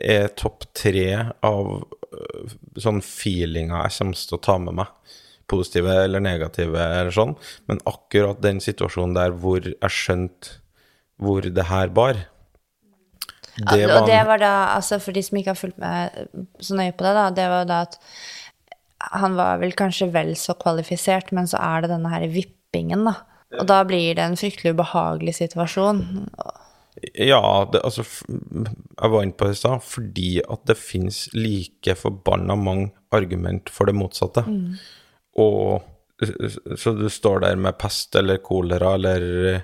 er 0.04 0.34
topp 0.36 0.66
tre 0.76 1.08
av 1.46 1.70
øh, 1.80 2.56
sånn 2.76 3.00
feelinger 3.04 3.86
jeg 3.86 3.96
kommer 3.96 4.20
til 4.20 4.36
å 4.36 4.42
ta 4.44 4.58
med 4.60 4.76
meg. 4.82 4.90
Positive 5.48 5.94
eller 6.04 6.20
negative 6.20 6.76
eller 6.76 7.14
sånn. 7.14 7.36
Men 7.70 7.80
akkurat 7.88 8.42
den 8.44 8.60
situasjonen 8.60 9.16
der 9.16 9.36
hvor 9.40 9.62
jeg 9.64 9.92
skjønte 9.94 10.58
hvor 11.16 11.40
det 11.40 11.68
her 11.70 11.88
bar, 11.96 12.18
det 13.56 13.86
var, 13.88 14.00
Og 14.00 14.08
det 14.10 14.18
var 14.28 14.40
da, 14.42 14.54
altså 14.76 14.98
for 15.00 15.16
de 15.16 15.22
som 15.24 15.38
ikke 15.38 15.54
har 15.54 15.60
fulgt 15.60 15.78
med 15.80 16.26
så 16.60 16.76
nøye 16.76 16.92
på 16.96 17.06
det, 17.06 17.14
da, 17.16 17.28
det 17.36 17.46
var 17.52 17.68
da 17.68 17.80
at 17.86 17.96
han 19.12 19.36
var 19.38 19.60
vel 19.60 19.74
kanskje 19.76 20.10
vel 20.12 20.34
så 20.40 20.56
kvalifisert, 20.58 21.32
men 21.36 21.48
så 21.48 21.60
er 21.62 21.84
det 21.84 21.92
denne 21.94 22.10
her 22.12 22.26
vippingen, 22.32 23.06
da. 23.08 23.16
Og 23.60 23.68
da 23.68 23.82
blir 23.86 24.16
det 24.18 24.24
en 24.24 24.38
fryktelig 24.38 24.74
ubehagelig 24.74 25.36
situasjon. 25.38 26.00
Ja, 27.12 27.42
det, 27.72 27.82
altså 27.84 28.02
Jeg 28.26 29.10
var 29.12 29.22
inne 29.22 29.36
på 29.36 29.46
det 29.46 29.56
i 29.56 29.60
stad, 29.60 29.84
fordi 29.84 30.30
at 30.42 30.64
det 30.68 30.78
finnes 30.80 31.26
like 31.36 31.94
forbanna 32.00 32.56
mange 32.58 32.90
argument 33.14 33.70
for 33.72 33.88
det 33.88 33.94
motsatte. 33.96 34.42
Og 35.36 35.84
så 36.80 36.94
du 36.96 37.06
står 37.12 37.44
der 37.44 37.60
med 37.60 37.76
pest 37.78 38.16
eller 38.16 38.40
kolera 38.40 38.94
eller 38.96 39.60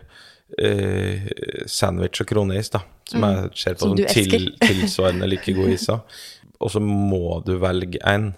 eh, 0.59 1.28
sandwich 1.71 2.23
og 2.23 2.30
kroneis, 2.30 2.71
da, 2.73 2.82
som 3.09 3.26
jeg 3.26 3.50
ser 3.64 3.78
på 3.78 3.87
Som 3.87 3.97
som 3.97 4.12
til, 4.12 4.49
tilsvarende 4.62 5.28
like 5.30 5.56
gode 5.56 5.76
iser, 5.78 6.00
og 6.62 6.73
så 6.73 6.82
må 6.82 7.40
du 7.47 7.56
velge 7.62 8.02
en. 8.06 8.32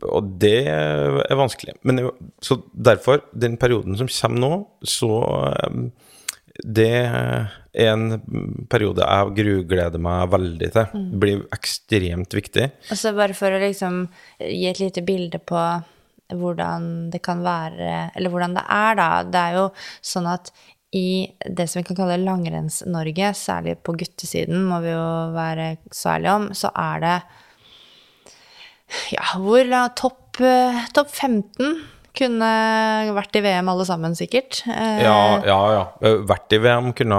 Og 0.00 0.28
det 0.40 0.64
er 0.70 1.36
vanskelig. 1.36 1.74
Men 1.84 2.06
så 2.40 2.56
derfor, 2.72 3.20
den 3.36 3.58
perioden 3.60 3.98
som 4.00 4.08
kommer 4.08 4.40
nå, 4.40 4.52
så 4.88 5.10
um, 5.68 5.90
det 6.64 6.88
er 6.90 7.86
en 7.90 8.64
periode 8.70 9.06
jeg 9.06 9.36
grugleder 9.38 10.02
meg 10.02 10.32
veldig 10.32 10.70
til. 10.74 10.98
Det 11.12 11.20
blir 11.22 11.44
ekstremt 11.54 12.36
viktig. 12.36 12.66
Og 12.90 12.98
så 12.98 13.12
bare 13.16 13.36
for 13.38 13.54
å 13.54 13.62
liksom 13.62 14.02
gi 14.40 14.66
et 14.70 14.82
lite 14.82 15.04
bilde 15.06 15.40
på 15.40 15.62
hvordan 16.38 17.10
det 17.12 17.22
kan 17.26 17.42
være, 17.44 18.10
eller 18.16 18.30
hvordan 18.32 18.54
det 18.58 18.64
er, 18.68 18.94
da. 19.00 19.08
Det 19.26 19.40
er 19.40 19.56
jo 19.58 19.64
sånn 20.12 20.28
at 20.30 20.52
i 20.96 21.30
det 21.46 21.68
som 21.70 21.78
vi 21.80 21.86
kan 21.86 21.98
kalle 22.00 22.16
Langrenns-Norge, 22.24 23.30
særlig 23.38 23.76
på 23.86 23.94
guttesiden, 23.98 24.64
må 24.66 24.80
vi 24.82 24.90
jo 24.90 25.04
være 25.36 25.76
så 25.94 26.16
ærlige 26.16 26.34
om, 26.40 26.48
så 26.56 26.72
er 26.74 27.04
det 27.04 27.16
ja, 29.14 29.26
hvor 29.38 29.62
la- 29.70 29.88
topp 29.94 30.40
eh, 30.42 30.80
topp 30.96 31.12
15 31.14 31.76
kunne 32.16 32.48
vært 33.16 33.36
i 33.38 33.42
VM 33.44 33.68
alle 33.72 33.84
sammen, 33.88 34.14
sikkert. 34.18 34.62
Eh, 34.68 35.02
Ja, 35.04 35.16
ja, 35.46 35.58
ja. 35.74 35.82
Eh, 36.02 36.16
Vært 36.30 36.52
i 36.52 36.58
VM 36.58 36.92
kunne, 36.96 37.18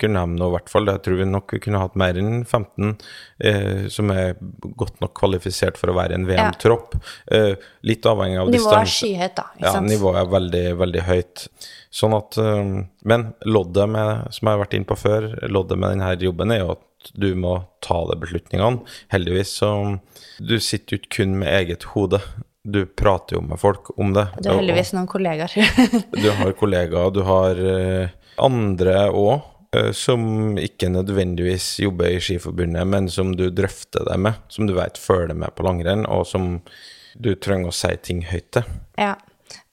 kunne 0.00 0.24
de 0.26 0.38
nå 0.38 0.48
i 0.50 0.54
hvert 0.56 0.68
fall. 0.72 0.86
Jeg 0.90 1.02
tror 1.06 1.16
vi 1.20 1.24
nok 1.30 1.54
kunne 1.64 1.80
hatt 1.82 1.94
mer 2.00 2.14
enn 2.20 2.44
15 2.44 2.96
eh, 3.40 3.88
som 3.88 4.10
er 4.10 4.34
godt 4.76 5.00
nok 5.00 5.14
kvalifisert 5.18 5.76
for 5.80 5.92
å 5.92 5.96
være 5.96 6.14
en 6.18 6.26
VM-tropp. 6.28 6.96
Eh, 7.30 7.54
litt 7.86 8.02
avhengig 8.10 8.40
av 8.40 8.50
Nivået 8.50 8.72
er 8.72 8.84
distanse. 8.84 8.98
skyhøyt, 9.00 9.34
da. 9.36 9.46
Ikke 9.56 9.66
Ja, 9.68 9.72
sant? 9.72 9.88
nivået 9.88 10.16
er 10.22 10.32
veldig, 10.34 10.64
veldig 10.78 11.02
høyt. 11.08 11.48
Sånn 11.94 12.16
at 12.18 12.38
eh, 12.38 12.84
Men 13.04 13.34
loddet 13.44 13.88
med, 13.88 14.32
som 14.32 14.48
jeg 14.48 14.56
har 14.58 14.64
vært 14.66 14.74
inne 14.74 14.86
på 14.90 14.96
før, 14.98 15.30
loddet 15.48 15.78
med 15.78 15.90
denne 15.94 16.16
jobben 16.20 16.50
er 16.52 16.58
jo 16.64 16.70
at 16.72 17.12
du 17.20 17.34
må 17.36 17.66
ta 17.84 17.98
de 18.08 18.16
beslutningene. 18.16 18.80
Heldigvis 19.12 19.50
så 19.60 20.00
Du 20.40 20.58
sitter 20.58 20.96
jo 20.96 21.00
ikke 21.02 21.16
kun 21.22 21.38
med 21.38 21.48
eget 21.52 21.82
hode. 21.92 22.18
Du 22.64 22.80
prater 22.86 23.36
jo 23.36 23.42
med 23.44 23.60
folk 23.60 23.90
om 24.00 24.14
det. 24.16 24.26
Du 24.40 24.48
har 24.48 24.60
heldigvis 24.60 24.94
noen 24.96 25.08
kollegaer. 25.10 25.52
du 26.22 26.30
har 26.32 26.54
kollegaer, 26.56 27.10
du 27.12 27.20
har 27.28 27.60
eh, 27.60 28.14
andre 28.40 28.94
òg, 29.12 29.50
som 29.98 30.54
ikke 30.62 30.86
nødvendigvis 30.94 31.80
jobber 31.82 32.12
i 32.14 32.20
Skiforbundet, 32.22 32.86
men 32.86 33.08
som 33.10 33.32
du 33.34 33.48
drøfter 33.50 34.04
det 34.06 34.16
med, 34.22 34.38
som 34.46 34.68
du 34.70 34.74
vet 34.76 35.00
følger 35.02 35.34
med 35.34 35.50
på 35.58 35.66
langrenn, 35.66 36.04
og 36.06 36.22
som 36.30 36.60
du 37.18 37.32
trenger 37.34 37.72
å 37.72 37.74
si 37.74 37.90
ting 38.06 38.22
høyt 38.30 38.52
til. 38.54 38.74
ja. 39.00 39.16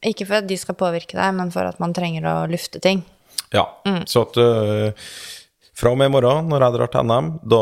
Ikke 0.01 0.25
for 0.25 0.41
at 0.41 0.47
de 0.49 0.57
skal 0.57 0.75
påvirke 0.77 1.13
deg, 1.17 1.33
men 1.37 1.51
for 1.53 1.67
at 1.69 1.77
man 1.81 1.93
trenger 1.93 2.25
å 2.25 2.35
lufte 2.49 2.81
ting. 2.81 3.03
Ja, 3.53 3.67
så 4.09 4.23
at 4.25 4.37
eh, 4.41 5.09
fra 5.81 5.91
og 5.93 5.97
med 5.97 6.11
i 6.11 6.13
morgen, 6.13 6.49
når 6.51 6.63
jeg 6.63 6.73
drar 6.75 6.91
til 6.93 7.07
NM, 7.09 7.29
da 7.49 7.61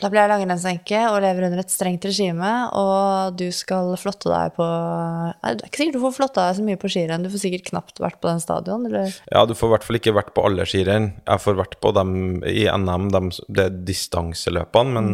Da 0.00 0.10
blir 0.10 0.20
jeg 0.20 0.30
langrennsenke 0.32 1.02
og 1.10 1.20
lever 1.22 1.46
under 1.46 1.62
et 1.62 1.72
strengt 1.72 2.06
regime, 2.08 2.50
og 2.76 3.36
du 3.38 3.46
skal 3.54 3.92
flotte 4.00 4.30
deg 4.32 4.56
på 4.56 4.66
Nei, 4.66 5.52
Det 5.54 5.64
er 5.64 5.70
ikke 5.70 5.80
sikkert 5.82 5.98
du 5.98 6.04
får 6.04 6.16
flotta 6.16 6.46
deg 6.48 6.58
så 6.58 6.64
mye 6.66 6.80
på 6.80 6.90
skirenn, 6.92 7.26
du 7.26 7.30
får 7.32 7.44
sikkert 7.44 7.68
knapt 7.70 8.02
vært 8.02 8.18
på 8.22 8.30
den 8.30 8.42
stadion, 8.42 8.86
eller 8.90 9.14
Ja, 9.30 9.44
du 9.46 9.54
får 9.54 9.70
i 9.70 9.74
hvert 9.74 9.86
fall 9.86 10.00
ikke 10.00 10.16
vært 10.16 10.32
på 10.36 10.46
alle 10.48 10.66
skirenn. 10.68 11.10
Jeg 11.22 11.44
får 11.44 11.58
vært 11.60 11.76
på 11.82 11.92
dem 11.96 12.16
i 12.48 12.66
NM, 12.66 13.10
dem, 13.14 13.30
det 13.48 13.66
er 13.68 13.78
distanseløpene, 13.92 14.96
men 14.96 15.12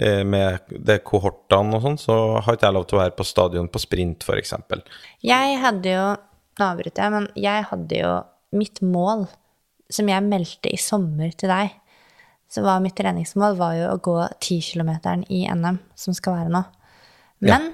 eh, 0.00 0.22
med 0.24 0.72
det 0.72 1.02
kohortene 1.08 1.76
og 1.76 1.84
sånn, 1.84 2.00
så 2.00 2.16
har 2.40 2.56
ikke 2.56 2.70
jeg 2.70 2.78
lov 2.78 2.88
til 2.88 2.98
å 2.98 3.02
være 3.04 3.16
på 3.18 3.28
stadion 3.28 3.68
på 3.72 3.82
sprint, 3.82 4.24
f.eks. 4.24 4.56
Jeg 5.24 5.60
hadde 5.64 5.94
jo 5.98 6.08
Nå 6.58 6.66
avbryter 6.72 7.04
jeg, 7.04 7.12
men 7.14 7.26
jeg 7.38 7.66
hadde 7.70 7.98
jo 8.00 8.14
mitt 8.58 8.80
mål, 8.82 9.28
som 9.92 10.08
jeg 10.10 10.24
meldte 10.24 10.72
i 10.72 10.80
sommer 10.80 11.32
til 11.36 11.52
deg, 11.52 11.72
så 12.48 12.64
var 12.64 12.80
mitt 12.80 12.96
treningsmål 12.96 13.58
var 13.58 13.76
jo 13.76 13.92
å 13.92 14.00
gå 14.00 14.16
10 14.40 14.60
km 14.72 14.92
i 15.28 15.44
NM, 15.52 15.80
som 15.98 16.16
skal 16.16 16.38
være 16.38 16.52
nå. 16.52 16.62
Men 17.44 17.70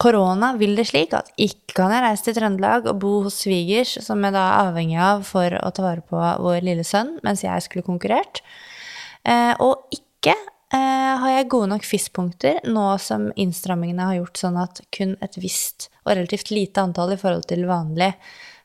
korona 0.00 0.52
vil 0.60 0.76
det 0.78 0.86
slik 0.90 1.14
at 1.16 1.32
ikke 1.40 1.74
kan 1.76 1.92
jeg 1.92 2.04
reise 2.04 2.26
til 2.26 2.36
Trøndelag 2.38 2.86
og 2.90 3.00
bo 3.02 3.12
hos 3.26 3.40
svigers, 3.42 3.96
som 4.04 4.22
jeg 4.24 4.36
da 4.36 4.44
er 4.46 4.70
avhengig 4.70 4.98
av 5.02 5.24
for 5.28 5.58
å 5.58 5.72
ta 5.74 5.84
vare 5.84 6.04
på 6.06 6.20
vår 6.44 6.62
lille 6.64 6.86
sønn 6.86 7.16
mens 7.26 7.44
jeg 7.44 7.66
skulle 7.66 7.86
konkurrert. 7.86 8.42
Eh, 9.26 9.52
og 9.62 9.88
ikke 9.94 10.36
eh, 10.36 11.12
har 11.20 11.32
jeg 11.32 11.50
gode 11.52 11.72
nok 11.74 11.86
FIS-punkter 11.86 12.62
nå 12.70 12.88
som 13.02 13.28
innstrammingene 13.34 14.10
har 14.10 14.20
gjort 14.20 14.42
sånn 14.44 14.60
at 14.62 14.84
kun 14.94 15.16
et 15.24 15.40
visst 15.42 15.90
og 16.04 16.14
relativt 16.14 16.52
lite 16.54 16.84
antall 16.84 17.16
i 17.16 17.20
forhold 17.20 17.48
til 17.50 17.66
vanlig 17.68 18.12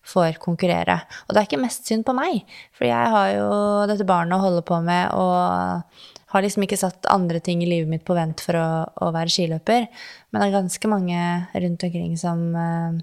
får 0.08 0.40
konkurrere. 0.42 0.98
Og 1.28 1.34
det 1.34 1.42
er 1.42 1.50
ikke 1.50 1.62
mest 1.62 1.88
synd 1.88 2.06
på 2.08 2.16
meg, 2.18 2.42
for 2.76 2.88
jeg 2.90 3.14
har 3.16 3.30
jo 3.36 3.52
dette 3.92 4.08
barnet 4.08 4.38
å 4.38 4.46
holde 4.46 4.66
på 4.66 4.82
med 4.86 5.14
og 5.18 6.10
har 6.32 6.46
liksom 6.46 6.64
ikke 6.66 6.80
satt 6.80 7.10
andre 7.12 7.42
ting 7.44 7.64
i 7.64 7.70
livet 7.70 7.92
mitt 7.92 8.06
på 8.08 8.16
vent 8.16 8.42
for 8.44 8.56
å, 8.56 8.68
å 9.04 9.12
være 9.14 9.34
skiløper. 9.34 9.88
Men 10.32 10.40
det 10.40 10.48
er 10.48 10.58
ganske 10.62 10.92
mange 10.92 11.24
rundt 11.52 11.84
omkring 11.88 12.14
som 12.20 12.46
eh, 12.56 13.02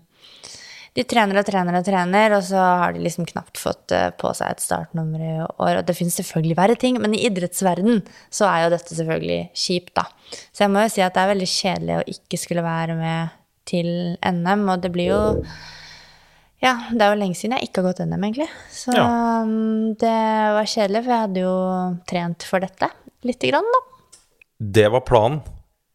de 0.96 1.04
trener 1.06 1.38
og 1.38 1.46
trener 1.46 1.76
og 1.78 1.84
trener, 1.86 2.34
og 2.38 2.44
så 2.48 2.62
har 2.82 2.94
de 2.94 3.02
liksom 3.04 3.28
knapt 3.28 3.60
fått 3.60 3.92
eh, 3.94 4.08
på 4.18 4.32
seg 4.34 4.54
et 4.54 4.64
startnummer 4.64 5.22
i 5.22 5.34
år. 5.44 5.80
Og 5.80 5.82
det 5.86 5.96
finnes 5.98 6.16
selvfølgelig 6.18 6.58
verre 6.58 6.78
ting, 6.80 7.00
men 7.02 7.14
i 7.14 7.24
idrettsverden 7.28 8.00
så 8.34 8.48
er 8.48 8.64
jo 8.64 8.72
dette 8.74 8.96
selvfølgelig 8.96 9.40
kjipt, 9.66 9.92
da. 10.00 10.08
Så 10.48 10.64
jeg 10.64 10.72
må 10.72 10.86
jo 10.86 10.94
si 10.94 11.04
at 11.04 11.14
det 11.14 11.24
er 11.24 11.34
veldig 11.34 11.50
kjedelig 11.52 11.98
å 11.98 12.06
ikke 12.16 12.40
skulle 12.40 12.64
være 12.66 12.96
med 12.98 13.36
til 13.68 13.90
NM, 14.24 14.64
og 14.72 14.80
det 14.82 14.94
blir 14.94 15.12
jo 15.12 15.22
Ja, 16.62 16.72
det 16.90 17.04
er 17.04 17.12
jo 17.14 17.20
lenge 17.20 17.36
siden 17.38 17.54
jeg 17.54 17.68
ikke 17.68 17.82
har 17.84 17.92
gått 17.92 18.00
NM, 18.06 18.24
egentlig. 18.26 18.48
Så 18.74 18.94
Ja. 18.96 19.04
um, 19.44 19.94
det 19.94 20.16
var 20.56 20.66
kjedelig, 20.66 21.04
for 21.04 21.12
jeg 21.14 21.24
hadde 21.26 21.44
jo 21.44 21.54
trent 22.10 22.42
for 22.48 22.64
dette 22.64 22.88
lite 23.28 23.50
grann, 23.52 23.68
da. 23.76 23.80
Det 24.58 24.88
var 24.90 25.04
planen, 25.06 25.40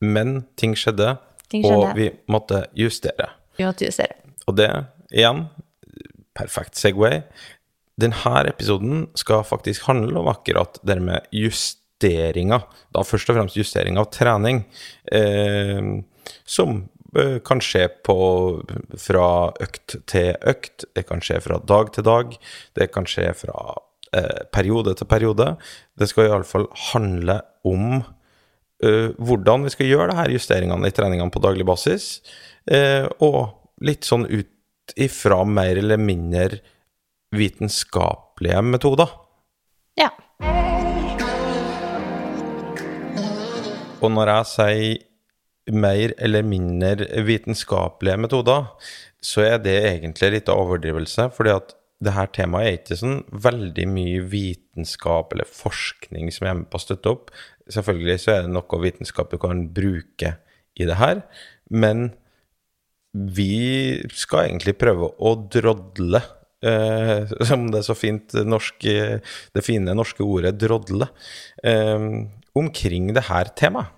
men 0.01 0.45
ting 0.55 0.73
skjedde, 0.75 1.17
Ting 1.51 1.65
og 1.67 1.91
vi 1.97 2.09
måtte 2.31 2.63
justere. 2.79 3.27
Vi 3.57 3.65
måtte 3.67 3.85
justere. 3.85 4.15
Og 4.47 4.55
det, 4.55 4.69
igjen, 5.11 5.49
Perfekt 6.33 6.75
Segway. 6.79 7.21
Denne 7.99 8.47
episoden 8.49 9.03
skal 9.15 9.43
faktisk 9.45 9.83
handle 9.85 10.17
om 10.23 10.27
akkurat 10.31 10.79
det 10.83 10.95
med 11.01 11.27
justeringer. 11.31 12.63
Da 12.91 13.03
først 13.05 13.29
og 13.29 13.37
fremst 13.37 13.55
justering 13.59 13.99
av 14.01 14.09
trening, 14.09 14.63
eh, 15.11 16.01
som 16.45 16.89
kan 17.45 17.61
skje 17.61 17.87
på, 18.05 18.15
fra 18.97 19.27
økt 19.61 19.97
til 20.09 20.33
økt. 20.49 20.85
Det 20.95 21.05
kan 21.09 21.21
skje 21.23 21.39
fra 21.45 21.59
dag 21.61 21.91
til 21.93 22.05
dag. 22.07 22.33
Det 22.77 22.89
kan 22.93 23.05
skje 23.09 23.29
fra 23.37 23.75
eh, 24.15 24.43
periode 24.53 24.95
til 24.97 25.09
periode. 25.09 25.53
Det 25.99 26.09
skal 26.09 26.29
iallfall 26.29 26.67
handle 26.91 27.39
om 27.69 28.01
eh, 28.83 29.13
hvordan 29.17 29.67
vi 29.67 29.73
skal 29.73 29.89
gjøre 29.91 30.09
det 30.11 30.19
her 30.21 30.35
justeringene 30.37 30.89
i 30.89 30.95
treningene 30.95 31.33
på 31.33 31.43
daglig 31.43 31.67
basis, 31.67 32.21
eh, 32.69 33.07
og 33.23 33.55
litt 33.83 34.07
sånn 34.07 34.27
ut 34.29 34.49
ifra 34.99 35.43
mer 35.47 35.79
eller 35.79 36.01
mindre 36.01 36.59
vitenskapelige 37.33 38.61
metoder. 38.67 39.09
Ja. 39.97 40.11
Og 44.03 44.11
når 44.11 44.33
jeg 44.33 44.49
sier 44.51 45.12
mer 45.71 46.13
eller 46.17 46.43
mindre 46.43 47.07
vitenskapelige 47.23 48.19
metoder, 48.19 48.67
så 49.23 49.45
er 49.45 49.61
det 49.63 49.77
egentlig 49.87 50.31
litt 50.33 50.51
av 50.51 50.59
overdrivelse, 50.65 51.29
fordi 51.35 51.53
at 51.55 51.75
det 52.03 52.13
her 52.17 52.27
temaet 52.35 52.67
er 52.67 52.77
ikke 52.79 52.97
sånn 52.99 53.19
veldig 53.45 53.85
mye 53.87 54.23
vitenskap 54.27 55.31
eller 55.33 55.47
forskning 55.47 56.31
som 56.35 56.49
er 56.49 56.57
med 56.59 56.67
på 56.71 56.79
å 56.79 56.83
støtte 56.83 57.13
opp. 57.13 57.31
Selvfølgelig 57.71 58.17
så 58.19 58.33
er 58.33 58.43
det 58.43 58.51
noe 58.51 58.81
vitenskap 58.83 59.31
du 59.31 59.39
kan 59.39 59.67
bruke 59.71 60.35
i 60.75 60.87
det 60.89 60.99
her, 60.99 61.21
men 61.71 62.09
vi 63.13 64.01
skal 64.11 64.49
egentlig 64.49 64.75
prøve 64.81 65.11
å 65.21 65.35
drodle, 65.53 66.23
eh, 66.65 67.31
som 67.49 67.69
det 67.71 67.85
så 67.87 67.95
fint 67.95 68.35
norske, 68.43 69.21
det 69.53 69.65
fine 69.65 69.95
norske 69.95 70.25
ordet 70.25 70.57
'drodle', 70.57 71.11
eh, 71.63 72.09
omkring 72.57 73.13
det 73.13 73.29
her 73.29 73.53
temaet. 73.55 73.93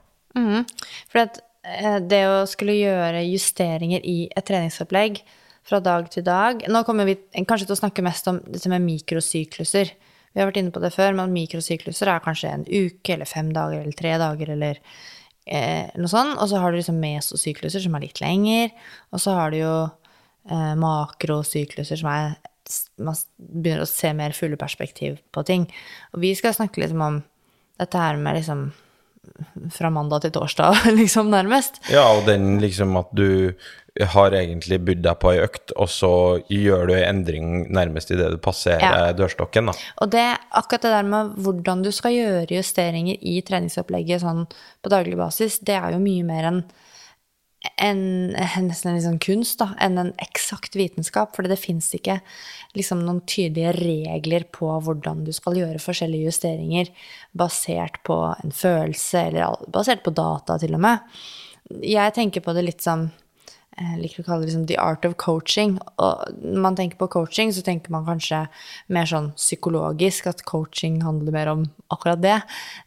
For 1.08 1.24
at 1.24 1.40
det 2.06 2.22
å 2.30 2.44
skulle 2.50 2.76
gjøre 2.78 3.24
justeringer 3.26 4.04
i 4.06 4.28
et 4.30 4.46
treningsopplegg 4.46 5.22
fra 5.66 5.80
dag 5.82 6.10
til 6.14 6.26
dag 6.26 6.62
Nå 6.70 6.84
kommer 6.86 7.08
vi 7.10 7.18
kanskje 7.42 7.66
til 7.66 7.76
å 7.76 7.80
snakke 7.80 8.06
mest 8.06 8.28
om 8.30 8.38
dette 8.46 8.70
med 8.70 8.86
mikrosykluser. 8.86 9.92
Vi 10.36 10.42
har 10.42 10.50
vært 10.50 10.60
inne 10.62 10.74
på 10.76 10.82
det 10.84 10.92
før, 10.94 11.16
men 11.18 11.34
mikrosykluser 11.34 12.12
er 12.12 12.24
kanskje 12.24 12.52
en 12.52 12.66
uke 12.68 13.16
eller 13.16 13.30
fem 13.30 13.54
dager 13.56 13.82
eller 13.82 13.98
tre 13.98 14.18
dager 14.22 14.52
eller 14.52 14.82
eh, 15.48 15.88
noe 15.96 16.12
sånt. 16.12 16.36
Og 16.44 16.52
så 16.52 16.60
har 16.62 16.72
du 16.72 16.80
liksom 16.82 17.00
mesosykluser 17.00 17.86
som 17.86 17.96
er 17.96 18.04
litt 18.04 18.20
lenger. 18.22 18.74
Og 19.16 19.24
så 19.24 19.36
har 19.38 19.54
du 19.54 19.62
jo 19.62 19.76
eh, 19.86 20.74
makrosykluser 20.82 22.02
som 22.04 22.12
er 22.12 22.36
Man 22.98 23.14
begynner 23.38 23.84
å 23.84 23.86
se 23.86 24.10
mer 24.18 24.34
fulle 24.34 24.58
perspektiv 24.58 25.20
på 25.32 25.44
ting. 25.46 25.68
Og 26.18 26.24
vi 26.24 26.32
skal 26.36 26.56
snakke 26.58 26.82
litt 26.82 26.96
om 26.98 27.20
dette 27.78 28.02
her 28.02 28.18
med 28.18 28.40
liksom 28.40 28.72
fra 29.74 29.90
mandag 29.94 30.22
til 30.26 30.32
torsdag, 30.36 30.86
liksom, 31.00 31.30
nærmest. 31.34 31.82
Ja, 31.92 32.06
og 32.18 32.26
den 32.30 32.60
liksom 32.64 32.96
at 33.00 33.10
du 33.16 33.54
har 34.12 34.34
egentlig 34.36 34.82
budd 34.84 35.04
deg 35.06 35.20
på 35.22 35.30
ei 35.32 35.38
økt, 35.46 35.72
og 35.80 35.88
så 35.88 36.10
gjør 36.52 36.90
du 36.90 36.94
ei 36.98 37.06
endring 37.08 37.70
nærmest 37.72 38.12
idet 38.12 38.28
du 38.34 38.38
passerer 38.44 38.84
Ja. 38.84 39.14
dørstokken, 39.16 39.72
da. 39.72 39.76
Og 40.04 40.12
det, 40.12 40.26
akkurat 40.52 40.84
det 40.84 40.92
der 40.98 41.08
med 41.08 41.36
hvordan 41.46 41.84
du 41.86 41.92
skal 41.96 42.12
gjøre 42.12 42.58
justeringer 42.58 43.16
i 43.22 43.38
treningsopplegget 43.48 44.20
sånn 44.26 44.44
på 44.84 44.92
daglig 44.92 45.16
basis, 45.16 45.60
det 45.64 45.78
er 45.80 45.96
jo 45.96 46.02
mye 46.04 46.26
mer 46.28 46.50
enn 46.52 46.60
en, 47.82 48.02
nesten 48.68 48.92
en 48.92 48.98
liksom 48.98 49.18
kunst 49.24 49.60
da, 49.62 49.72
enn 49.82 50.00
en 50.02 50.12
eksakt 50.24 50.78
vitenskap. 50.78 51.36
For 51.36 51.48
det 51.48 51.60
fins 51.62 51.90
ikke 51.98 52.20
liksom 52.78 53.04
noen 53.06 53.22
tydelige 53.30 53.74
regler 53.78 54.48
på 54.56 54.70
hvordan 54.86 55.24
du 55.28 55.34
skal 55.36 55.60
gjøre 55.60 55.82
forskjellige 55.84 56.30
justeringer 56.32 56.92
basert 57.38 58.02
på 58.08 58.20
en 58.32 58.56
følelse, 58.56 59.28
eller 59.30 59.68
basert 59.74 60.06
på 60.06 60.16
data, 60.16 60.60
til 60.62 60.78
og 60.78 60.84
med. 60.88 61.22
Jeg 61.82 62.14
tenker 62.16 62.46
på 62.46 62.54
det 62.56 62.68
litt 62.68 62.86
som 62.86 63.10
jeg 63.76 64.00
liker 64.00 64.24
å 64.24 64.26
kalle 64.28 64.46
det 64.46 64.50
liksom 64.50 64.68
the 64.70 64.78
art 64.80 65.06
of 65.08 65.18
coaching. 65.20 65.76
Og 66.00 66.38
når 66.40 66.62
man 66.64 66.78
tenker 66.78 67.00
på 67.00 67.10
coaching, 67.12 67.52
så 67.52 67.64
tenker 67.66 67.92
man 67.92 68.06
kanskje 68.08 68.46
mer 68.96 69.10
sånn 69.10 69.34
psykologisk, 69.36 70.30
at 70.32 70.46
coaching 70.48 71.02
handler 71.04 71.36
mer 71.36 71.52
om 71.52 71.66
akkurat 71.92 72.22
det. 72.24 72.38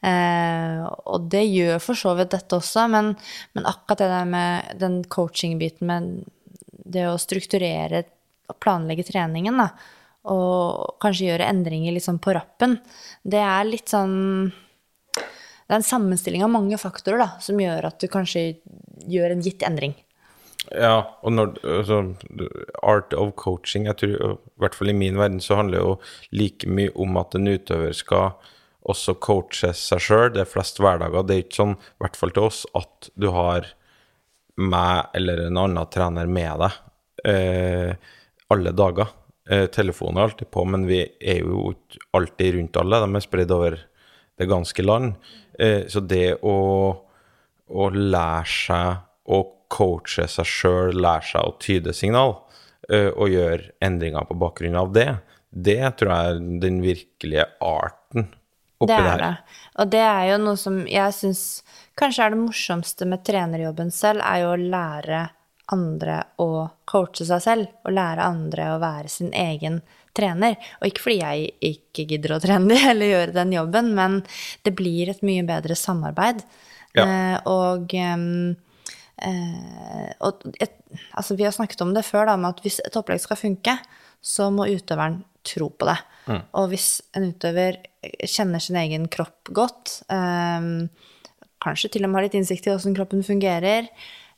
Eh, 0.09 0.81
og 1.13 1.29
det 1.35 1.45
gjør 1.45 1.83
for 1.85 2.01
så 2.01 2.15
vidt 2.17 2.33
dette 2.33 2.57
også, 2.57 2.87
men, 2.95 3.13
men 3.53 3.69
akkurat 3.69 4.01
det 4.01 4.11
der 4.15 4.33
med 4.33 4.81
den 4.81 5.03
coaching-biten 5.13 5.93
med 5.93 6.09
det 6.89 7.05
å 7.11 7.21
strukturere 7.21 8.07
og 8.49 8.57
planlegge 8.65 9.05
treningen, 9.11 9.61
da, 9.61 9.69
og 10.33 10.97
kanskje 11.05 11.29
gjøre 11.29 11.53
endringer 11.53 11.93
liksom 11.93 12.17
på 12.25 12.33
rappen, 12.37 12.79
det 13.29 13.45
er 13.45 13.69
litt 13.69 13.93
sånn 13.93 14.17
det 15.69 15.75
er 15.75 15.83
en 15.83 15.85
sammenstilling 15.85 16.41
av 16.47 16.53
mange 16.53 16.79
faktorer 16.81 17.21
da, 17.21 17.31
som 17.45 17.61
gjør 17.61 17.91
at 17.91 18.01
du 18.01 18.09
kanskje 18.09 18.55
gjør 19.05 19.35
en 19.35 19.43
gitt 19.45 19.61
endring. 19.69 19.93
Ja, 20.75 21.17
og 21.25 21.33
når 21.33 21.55
altså, 21.65 22.03
Art 22.85 23.15
of 23.17 23.33
coaching, 23.41 23.87
jeg 23.89 23.97
tror 24.01 24.15
i 24.15 24.61
hvert 24.61 24.77
fall 24.77 24.93
i 24.93 24.97
min 24.97 25.17
verden 25.17 25.41
så 25.41 25.57
handler 25.57 25.79
det 25.79 25.85
jo 25.85 25.95
like 26.43 26.69
mye 26.69 26.93
om 27.01 27.17
at 27.21 27.37
en 27.39 27.49
utøver 27.49 27.95
skal 27.97 28.37
også 28.89 29.17
coache 29.25 29.73
seg 29.77 30.03
sjøl. 30.03 30.29
Det 30.35 30.43
er 30.45 30.51
flest 30.51 30.81
hverdager. 30.83 31.25
Det 31.25 31.37
er 31.37 31.45
ikke 31.47 31.61
sånn, 31.61 31.75
i 31.79 32.05
hvert 32.05 32.21
fall 32.21 32.35
til 32.37 32.49
oss, 32.51 32.63
at 32.79 33.11
du 33.17 33.31
har 33.35 33.71
meg 34.59 35.15
eller 35.17 35.47
en 35.47 35.61
annen 35.63 35.91
trener 35.93 36.29
med 36.29 36.65
deg 36.65 36.79
eh, 37.31 38.15
alle 38.53 38.73
dager. 38.77 39.13
Eh, 39.49 39.67
telefonen 39.73 40.19
er 40.19 40.29
alltid 40.29 40.51
på, 40.53 40.65
men 40.69 40.87
vi 40.89 41.03
er 41.05 41.45
jo 41.45 41.73
ikke 41.73 42.03
alltid 42.19 42.57
rundt 42.57 42.81
alle. 42.81 43.03
De 43.05 43.21
er 43.21 43.25
spredd 43.25 43.55
over 43.55 43.79
det 44.39 44.49
ganske 44.51 44.85
land. 44.85 45.15
Eh, 45.59 45.87
så 45.91 46.03
det 46.05 46.41
å, 46.47 46.57
å 47.69 47.89
lære 47.95 48.51
seg 48.53 49.05
å 49.29 49.43
coache 49.73 50.27
seg 50.31 50.49
sjøl, 50.49 50.99
lære 50.99 51.31
seg 51.33 51.49
å 51.49 51.57
tyde 51.63 51.95
signal, 51.97 52.37
eh, 52.89 53.11
og 53.13 53.33
gjøre 53.33 53.73
endringer 53.85 54.29
på 54.29 54.39
bakgrunn 54.41 54.79
av 54.81 54.93
det, 54.97 55.11
det 55.51 55.81
tror 55.99 56.13
jeg 56.13 56.33
er 56.33 56.43
den 56.65 56.83
virkelige 56.85 57.47
arten 57.65 58.29
oppi 58.79 58.93
Det 58.93 58.99
det, 58.99 59.05
er 59.05 59.11
her. 59.11 59.23
det. 59.25 59.59
Og 59.81 59.91
det 59.95 60.05
er 60.05 60.25
jo 60.33 60.39
noe 60.45 60.61
som 60.61 60.83
jeg 60.87 61.15
syns 61.17 61.43
kanskje 61.99 62.27
er 62.27 62.35
det 62.35 62.41
morsomste 62.43 63.09
med 63.09 63.25
trenerjobben 63.27 63.91
selv, 63.95 64.23
er 64.23 64.45
jo 64.45 64.53
å 64.53 64.61
lære 64.61 65.23
andre 65.75 66.21
å 66.41 66.69
coache 66.89 67.27
seg 67.29 67.43
selv, 67.45 67.73
og 67.85 67.97
lære 67.97 68.25
andre 68.25 68.71
å 68.75 68.79
være 68.83 69.11
sin 69.13 69.33
egen 69.37 69.81
trener. 70.17 70.57
Og 70.81 70.91
ikke 70.91 71.05
fordi 71.05 71.19
jeg 71.21 71.51
ikke 71.73 72.07
gidder 72.13 72.37
å 72.37 72.41
trene 72.43 72.71
dem 72.71 72.89
eller 72.93 73.13
gjøre 73.13 73.37
den 73.37 73.53
jobben, 73.57 73.93
men 73.99 74.23
det 74.67 74.75
blir 74.79 75.13
et 75.13 75.25
mye 75.27 75.45
bedre 75.49 75.77
samarbeid. 75.79 76.43
Ja. 76.97 77.05
Eh, 77.05 77.37
og 77.51 77.93
ehm, 77.95 78.57
eh, 79.25 80.13
og 80.25 80.45
et, 80.63 80.77
altså 81.19 81.37
vi 81.39 81.47
har 81.47 81.55
snakket 81.55 81.83
om 81.85 81.95
det 81.97 82.07
før, 82.07 82.29
da, 82.31 82.37
med 82.41 82.57
at 82.57 82.63
hvis 82.65 82.81
et 82.85 82.97
opplegg 82.99 83.23
skal 83.23 83.41
funke, 83.41 83.79
så 84.25 84.49
må 84.55 84.69
utøveren 84.71 85.23
tro 85.47 85.71
på 85.71 85.89
det. 85.89 85.99
Og 86.29 86.67
hvis 86.73 86.99
en 87.17 87.31
utøver 87.31 87.79
kjenner 88.29 88.61
sin 88.61 88.77
egen 88.77 89.07
kropp 89.09 89.49
godt, 89.57 90.01
eh, 90.13 90.67
kanskje 91.65 91.93
til 91.95 92.05
og 92.05 92.11
med 92.11 92.21
har 92.21 92.29
litt 92.29 92.39
innsikt 92.39 92.69
i 92.69 92.75
hvordan 92.75 92.97
kroppen 92.99 93.25
fungerer, 93.27 93.89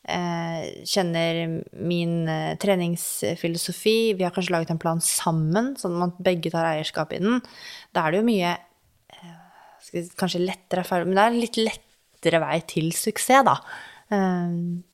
eh, 0.09 0.85
kjenner 0.89 1.43
min 1.77 2.29
eh, 2.29 2.57
treningsfilosofi, 2.61 4.15
vi 4.17 4.25
har 4.27 4.35
kanskje 4.35 4.55
laget 4.55 4.73
en 4.75 4.81
plan 4.83 5.03
sammen, 5.05 5.75
sånn 5.81 6.01
at 6.07 6.19
begge 6.23 6.53
tar 6.53 6.69
eierskap 6.73 7.15
i 7.17 7.23
den, 7.23 7.41
da 7.95 8.07
er 8.07 8.15
det 8.15 8.23
jo 8.23 8.29
mye 8.31 8.57
eh, 8.57 9.39
Kanskje 9.91 10.43
lettere, 10.45 10.85
er 10.85 10.87
feil, 10.87 11.07
men 11.09 11.17
det 11.17 11.23
er 11.23 11.33
en 11.33 11.41
litt 11.41 11.57
lettere 11.59 12.39
vei 12.43 12.59
til 12.69 12.93
suksess, 12.95 13.43
da. 13.49 13.57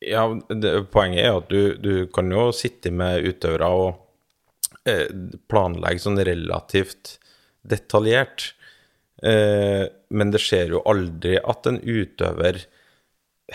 Ja, 0.05 0.27
det, 0.51 0.73
poenget 0.93 1.25
er 1.25 1.39
at 1.39 1.49
du, 1.53 1.77
du 1.81 2.07
kan 2.13 2.29
jo 2.33 2.51
sitte 2.57 2.93
med 2.93 3.25
utøvere 3.25 3.71
og 3.73 3.89
eh, 4.89 5.09
planlegge 5.49 6.05
sånn 6.05 6.21
relativt 6.27 7.17
detaljert, 7.67 8.51
eh, 9.25 9.87
men 10.13 10.33
det 10.35 10.43
skjer 10.45 10.77
jo 10.77 10.85
aldri 10.89 11.39
at 11.41 11.69
en 11.71 11.81
utøver 11.81 12.61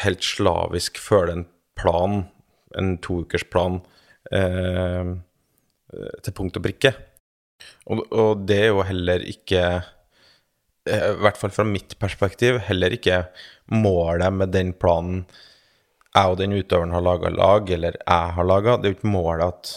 helt 0.02 0.26
slavisk 0.26 1.00
følger 1.02 1.36
en 1.36 1.46
plan, 1.78 2.24
en 2.78 2.96
toukersplan, 3.04 3.82
eh, 4.34 5.14
til 5.92 6.36
punkt 6.38 6.58
og 6.58 6.66
prikke. 6.66 6.94
Og, 7.92 8.06
og 8.10 8.46
det 8.48 8.58
er 8.64 8.70
jo 8.72 8.86
heller 8.88 9.24
ikke 9.28 9.62
eh, 10.88 11.08
i 11.12 11.22
hvert 11.22 11.40
fall 11.40 11.54
fra 11.54 11.68
mitt 11.68 11.98
perspektiv, 12.02 12.62
heller 12.68 12.94
ikke 12.96 13.26
målet 13.72 14.34
med 14.40 14.54
den 14.56 14.74
planen 14.74 15.26
jeg 16.12 16.34
og 16.34 16.40
den 16.42 16.56
utøveren 16.58 16.94
har 16.96 17.04
laga 17.06 17.32
lag, 17.34 17.70
eller 17.72 17.98
jeg 18.00 18.36
har 18.36 18.48
laga. 18.48 18.76
Det 18.78 18.90
er 18.90 18.94
jo 18.94 19.00
ikke 19.00 19.14
målet 19.14 19.48
at 19.48 19.74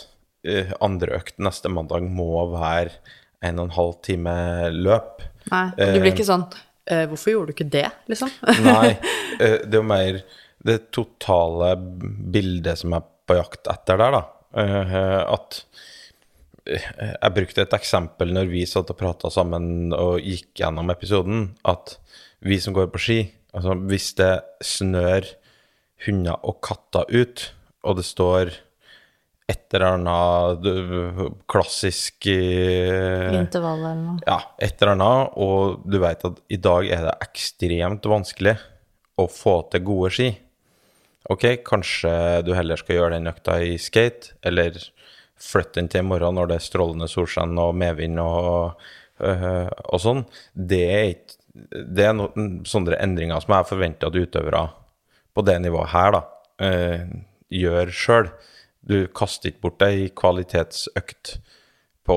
uh, 0.48 0.74
andre 0.84 1.18
økt 1.20 1.38
neste 1.42 1.70
mandag 1.72 2.06
må 2.10 2.46
være 2.54 2.96
en 3.44 3.60
og 3.60 3.68
en 3.68 3.76
halv 3.76 3.96
time 4.06 4.34
løp. 4.74 5.22
nei, 5.52 5.66
du 5.76 5.98
blir 6.00 6.14
ikke 6.14 6.24
sånn 6.24 6.46
uh, 6.48 7.04
Hvorfor 7.10 7.34
gjorde 7.34 7.52
du 7.52 7.56
ikke 7.58 7.70
det, 7.70 7.88
liksom? 8.10 8.30
Nei, 8.66 8.94
uh, 8.96 9.58
det 9.66 9.72
er 9.74 9.80
jo 9.80 9.86
mer 9.86 10.22
det 10.64 10.78
totale 10.96 11.74
bildet 11.76 12.80
som 12.80 12.96
er 12.96 13.04
på 13.28 13.36
jakt 13.36 13.68
etter 13.72 14.00
der, 14.00 14.14
da. 14.16 14.22
At 14.54 15.58
Jeg 16.64 17.34
brukte 17.36 17.64
et 17.64 17.74
eksempel 17.76 18.30
når 18.32 18.48
vi 18.48 18.62
satt 18.68 18.92
og 18.92 18.96
prata 18.96 19.28
sammen 19.32 19.92
og 19.92 20.22
gikk 20.24 20.62
gjennom 20.62 20.92
episoden, 20.94 21.50
at 21.68 21.98
vi 22.44 22.56
som 22.60 22.76
går 22.76 22.88
på 22.92 23.00
ski 23.00 23.18
altså 23.54 23.74
Hvis 23.88 24.12
det 24.18 24.32
snør 24.64 25.28
hunder 26.06 26.40
og 26.44 26.60
katter 26.64 27.08
ut, 27.12 27.48
og 27.84 27.98
det 27.98 28.06
står 28.08 28.52
et 29.44 29.74
eller 29.76 29.98
annet 29.98 31.34
klassisk 31.52 32.30
eh, 32.32 33.34
Intervall 33.36 33.82
eller 33.82 33.98
noe. 34.00 34.22
ja, 34.24 34.38
et 34.56 34.80
eller 34.80 34.94
annet, 34.94 35.34
og 35.36 35.84
du 35.84 35.98
vet 36.00 36.24
at 36.24 36.40
i 36.48 36.60
dag 36.64 36.88
er 36.88 37.04
det 37.10 37.18
ekstremt 37.26 38.08
vanskelig 38.08 38.56
å 39.20 39.28
få 39.30 39.58
til 39.72 39.84
gode 39.84 40.10
ski. 40.16 40.30
Ok, 41.32 41.44
kanskje 41.64 42.42
du 42.44 42.52
heller 42.56 42.80
skal 42.80 42.98
gjøre 42.98 43.18
den 43.18 43.30
økta 43.30 43.58
i 43.64 43.76
skate, 43.80 44.34
eller 44.44 44.76
flytte 45.40 45.80
den 45.80 45.90
til 45.92 46.04
i 46.04 46.08
morgen 46.08 46.36
når 46.38 46.50
det 46.50 46.58
er 46.58 46.64
strålende 46.64 47.08
solskinn 47.10 47.56
og 47.60 47.74
medvind 47.80 48.20
og, 48.22 48.80
øh, 49.20 49.68
og 49.68 50.02
sånn. 50.02 50.24
Det 50.54 50.84
er 50.90 51.08
ikke 51.14 51.40
Det 51.54 52.02
er 52.02 52.16
noen 52.18 52.64
sånne 52.66 52.96
endringer 52.98 53.38
som 53.38 53.52
jeg 53.54 53.66
forventer 53.68 54.08
at 54.10 54.16
utøvere 54.18 54.62
på 55.34 55.44
det 55.46 55.58
nivået 55.62 55.92
her, 55.94 56.14
da, 56.14 56.22
øh, 56.68 57.14
gjør 57.50 57.92
sjøl. 57.92 58.30
Du 58.84 59.06
kaster 59.16 59.50
ikke 59.50 59.64
bort 59.64 59.84
ei 59.86 60.08
kvalitetsøkt 60.14 61.38
på 62.04 62.16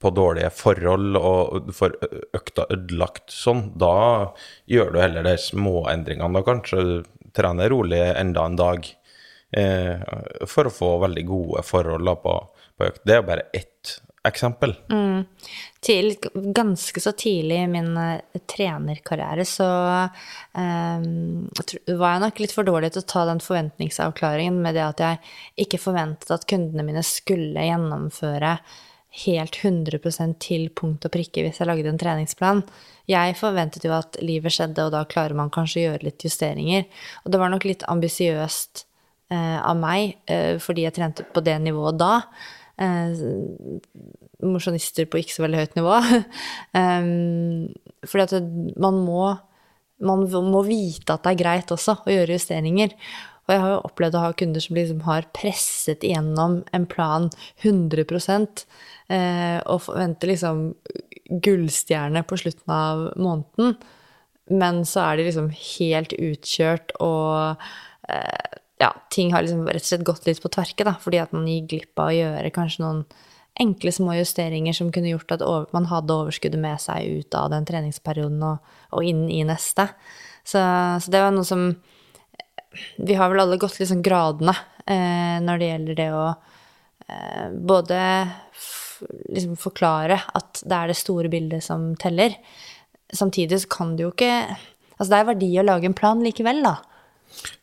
på 0.00 0.10
dårlige 0.16 0.50
forhold 0.52 1.16
og 1.16 1.70
får 1.76 1.96
økta 2.36 2.66
ødelagt 2.72 3.32
sånn, 3.32 3.70
da 3.80 4.32
gjør 4.70 4.92
du 4.94 5.00
heller 5.00 5.26
de 5.26 5.36
småendringene. 5.40 6.36
Da 6.36 6.44
kanskje 6.46 6.84
trener 7.36 7.72
rolig 7.72 8.00
enda 8.10 8.46
en 8.48 8.58
dag 8.58 8.88
eh, 9.56 10.02
for 10.48 10.68
å 10.68 10.74
få 10.74 10.92
veldig 11.04 11.26
gode 11.28 11.64
forhold 11.66 12.08
da, 12.08 12.16
på, 12.20 12.36
på 12.76 12.88
økt. 12.90 13.02
Det 13.06 13.18
er 13.18 13.26
bare 13.28 13.48
ett 13.56 13.98
eksempel. 14.28 14.74
Til, 15.80 16.10
ganske 16.56 17.00
så 17.00 17.12
tidlig 17.16 17.62
i 17.62 17.70
min 17.72 17.94
eh, 17.96 18.40
trenerkarriere 18.50 19.46
så 19.48 19.68
um, 20.52 21.48
var 21.86 22.12
jeg 22.12 22.22
nok 22.26 22.42
litt 22.42 22.52
for 22.52 22.68
dårlig 22.68 22.92
til 22.92 23.00
å 23.04 23.08
ta 23.14 23.24
den 23.30 23.40
forventningsavklaringen 23.40 24.60
med 24.60 24.76
det 24.76 24.84
at 24.84 25.02
jeg 25.04 25.64
ikke 25.64 25.80
forventet 25.80 26.34
at 26.36 26.44
kundene 26.50 26.84
mine 26.84 27.04
skulle 27.06 27.64
gjennomføre 27.64 28.58
helt 29.24 29.56
100% 29.64 30.36
til 30.44 30.68
punkt 30.76 31.08
og 31.08 31.14
prikke 31.16 31.42
hvis 31.42 31.58
jeg 31.62 31.70
lagde 31.70 31.90
en 31.90 31.98
treningsplan. 31.98 32.62
Jeg 33.10 33.34
forventet 33.40 33.88
jo 33.88 33.96
at 33.96 34.20
livet 34.22 34.54
skjedde, 34.54 34.84
og 34.84 34.94
da 34.94 35.02
klarer 35.08 35.34
man 35.38 35.50
kanskje 35.50 35.80
å 35.80 35.86
gjøre 35.88 36.06
litt 36.06 36.22
justeringer. 36.28 36.86
Og 37.24 37.32
det 37.32 37.40
var 37.40 37.50
nok 37.50 37.66
litt 37.66 37.82
ambisiøst 37.90 38.84
uh, 39.34 39.58
av 39.64 39.80
meg, 39.80 40.20
uh, 40.30 40.60
fordi 40.62 40.86
jeg 40.86 40.98
trente 41.00 41.26
på 41.26 41.42
det 41.42 41.56
nivået 41.64 41.98
da. 41.98 42.14
Eh, 42.80 43.24
mosjonister 44.40 45.08
på 45.10 45.20
ikke 45.20 45.34
så 45.36 45.44
veldig 45.44 45.60
høyt 45.60 45.76
nivå. 45.76 45.96
um, 46.80 47.66
fordi 48.08 48.24
at 48.24 48.52
man 48.80 49.02
må, 49.04 49.26
man 50.00 50.24
må 50.48 50.62
vite 50.64 51.12
at 51.12 51.26
det 51.26 51.34
er 51.34 51.42
greit 51.42 51.74
også 51.74 51.98
å 52.00 52.14
gjøre 52.14 52.38
justeringer. 52.38 52.96
Og 53.44 53.54
jeg 53.54 53.62
har 53.64 53.72
jo 53.74 53.84
opplevd 53.88 54.16
å 54.16 54.22
ha 54.22 54.34
kunder 54.38 54.62
som 54.62 54.76
liksom 54.78 55.00
har 55.08 55.28
presset 55.34 56.04
igjennom 56.06 56.60
en 56.76 56.84
plan 56.86 57.28
100 57.64 58.04
eh, 59.10 59.58
og 59.66 59.80
forventer 59.88 60.30
liksom 60.30 60.60
gullstjerne 61.42 62.22
på 62.30 62.38
slutten 62.38 62.74
av 62.76 63.02
måneden. 63.18 63.74
Men 64.54 64.84
så 64.86 65.02
er 65.02 65.18
de 65.18 65.26
liksom 65.26 65.50
helt 65.50 66.14
utkjørt, 66.14 66.94
og 67.02 67.58
eh, 68.08 68.59
ja, 68.80 68.90
ting 69.12 69.34
har 69.34 69.44
liksom 69.44 69.66
rett 69.68 69.84
og 69.84 69.90
slett 69.90 70.06
gått 70.08 70.28
litt 70.28 70.40
på 70.42 70.50
tverke, 70.52 70.86
da, 70.88 70.94
fordi 71.00 71.20
at 71.20 71.34
man 71.36 71.48
gir 71.48 71.66
glipp 71.68 72.00
av 72.00 72.10
å 72.10 72.16
gjøre 72.16 72.52
kanskje 72.54 72.84
noen 72.84 73.04
enkle 73.60 73.92
små 73.92 74.14
justeringer 74.16 74.76
som 74.76 74.92
kunne 74.94 75.10
gjort 75.12 75.34
at 75.34 75.44
over, 75.44 75.68
man 75.74 75.88
hadde 75.90 76.16
overskuddet 76.16 76.60
med 76.62 76.80
seg 76.80 77.20
ut 77.20 77.36
av 77.36 77.50
den 77.52 77.66
treningsperioden 77.68 78.40
og, 78.46 78.72
og 78.96 79.06
inn 79.06 79.26
i 79.28 79.42
neste. 79.44 79.90
Så, 80.40 80.62
så 81.02 81.12
det 81.12 81.20
var 81.20 81.34
noe 81.34 81.46
som 81.46 81.74
Vi 83.02 83.16
har 83.18 83.28
vel 83.28 83.42
alle 83.42 83.58
gått 83.60 83.80
liksom 83.80 84.00
gradene 84.02 84.54
eh, 84.86 85.36
når 85.42 85.60
det 85.60 85.68
gjelder 85.68 85.98
det 85.98 86.08
å 86.14 86.26
eh, 86.30 87.48
både 87.50 87.98
liksom 89.34 89.56
forklare 89.58 90.20
at 90.38 90.62
det 90.62 90.76
er 90.76 90.92
det 90.92 90.98
store 91.00 91.30
bildet 91.32 91.66
som 91.66 91.90
teller. 92.00 92.36
Samtidig 93.12 93.64
så 93.64 93.72
kan 93.76 93.96
du 93.96 94.06
jo 94.06 94.14
ikke 94.14 94.32
Altså, 95.00 95.14
det 95.14 95.18
er 95.18 95.28
verdi 95.30 95.46
å 95.56 95.62
lage 95.64 95.88
en 95.88 95.94
plan 95.96 96.18
likevel, 96.20 96.58
da. 96.60 96.74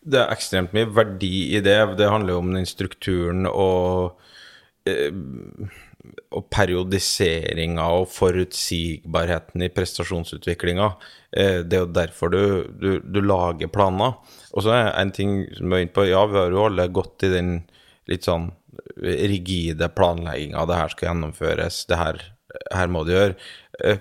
Det 0.01 0.21
er 0.21 0.31
ekstremt 0.33 0.73
mye 0.75 0.89
verdi 0.89 1.49
i 1.57 1.61
det. 1.63 1.77
Det 1.99 2.09
handler 2.09 2.35
jo 2.35 2.43
om 2.43 2.53
den 2.55 2.67
strukturen 2.69 3.47
og, 3.49 4.17
eh, 4.87 5.11
og 6.31 6.47
periodiseringa 6.53 7.87
og 7.99 8.07
forutsigbarheten 8.13 9.65
i 9.65 9.71
prestasjonsutviklinga. 9.73 10.91
Eh, 11.31 11.59
det 11.67 11.79
er 11.79 11.85
jo 11.85 11.93
derfor 11.99 12.33
du, 12.33 12.43
du, 12.79 12.89
du 13.03 13.21
lager 13.21 13.71
planer. 13.71 14.15
Og 14.53 14.65
så 14.65 14.73
er 14.75 14.93
en 14.95 15.11
ting 15.15 15.41
som 15.57 15.69
vi 15.69 15.81
er 15.81 15.85
inne 15.87 15.95
på, 15.95 16.07
ja, 16.09 16.23
vi 16.29 16.39
har 16.39 16.55
jo 16.55 16.67
alle 16.69 16.87
gått 16.95 17.27
i 17.27 17.33
den 17.35 17.51
litt 18.07 18.27
sånn 18.27 18.51
rigide 18.97 19.89
planlegginga. 19.93 20.65
Det 20.69 20.79
her 20.79 20.93
skal 20.93 21.09
gjennomføres, 21.11 21.83
det 21.89 21.99
her, 21.99 22.21
her 22.73 22.91
må 22.93 23.03
du 23.05 23.13
gjøre. 23.13 23.35
Eh, 23.83 23.99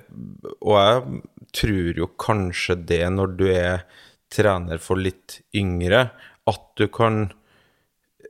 Og 0.62 0.76
jeg 0.78 1.22
tror 1.56 1.98
jo 2.00 2.06
kanskje 2.20 2.76
det 2.88 3.04
når 3.12 3.36
du 3.38 3.46
er 3.50 3.86
trener 4.32 4.80
for 4.82 5.00
litt 5.00 5.40
yngre, 5.56 6.08
at 6.46 6.64
du 6.78 6.86
kan 6.92 7.32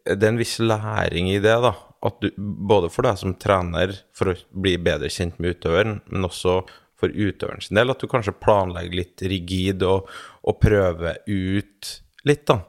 Det 0.06 0.22
er 0.22 0.28
en 0.28 0.38
viss 0.38 0.60
læring 0.62 1.32
i 1.32 1.40
det, 1.42 1.56
da. 1.64 1.72
At 2.06 2.20
du, 2.22 2.28
både 2.38 2.86
for 2.94 3.02
deg 3.02 3.16
som 3.18 3.32
trener, 3.42 3.96
for 4.14 4.30
å 4.30 4.34
bli 4.54 4.76
bedre 4.78 5.08
kjent 5.10 5.40
med 5.42 5.56
utøveren, 5.56 5.96
men 6.12 6.28
også 6.28 6.60
for 6.94 7.10
utøveren 7.10 7.64
sin 7.64 7.80
del, 7.80 7.90
at 7.90 7.98
du 7.98 8.06
kanskje 8.06 8.36
planlegger 8.38 9.00
litt 9.00 9.24
rigid 9.26 9.82
og, 9.82 10.06
og 10.46 10.60
prøver 10.62 11.18
ut 11.26 11.90
litt, 12.28 12.46
da. 12.46 12.60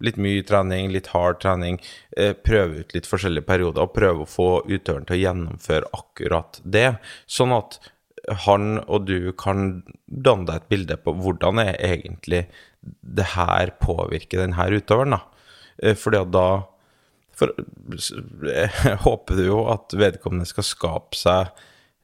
Litt 0.00 0.16
mye 0.16 0.40
trening, 0.48 0.88
litt 0.94 1.12
hard 1.12 1.42
trening. 1.42 1.76
Eh, 2.16 2.32
prøve 2.32 2.80
ut 2.80 2.96
litt 2.96 3.08
forskjellige 3.10 3.46
perioder, 3.46 3.84
og 3.84 3.94
prøve 3.94 4.24
å 4.24 4.30
få 4.30 4.50
utøveren 4.64 5.04
til 5.10 5.18
å 5.18 5.22
gjennomføre 5.26 5.92
akkurat 6.00 6.62
det. 6.64 6.94
Sånn 7.28 7.52
at 7.54 7.76
han 8.46 8.80
og 8.86 9.06
du 9.08 9.32
kan 9.38 9.82
danne 10.06 10.46
deg 10.48 10.60
et 10.60 10.70
bilde 10.72 10.98
på 11.02 11.14
hvordan 11.18 11.62
er 11.62 11.78
egentlig 11.78 12.44
det 13.00 13.32
her 13.34 13.72
påvirker 13.82 14.42
den 14.42 14.56
her 14.58 14.72
utøveren, 14.72 15.16
da. 15.18 15.22
Eh, 15.82 15.96
Fordi 15.98 16.22
at 16.22 16.32
da 16.34 16.46
for, 17.40 17.52
håper 19.06 19.38
du 19.38 19.44
jo 19.46 19.64
at 19.72 19.96
vedkommende 19.96 20.48
skal 20.48 20.66
skape 20.66 21.16
seg 21.16 21.52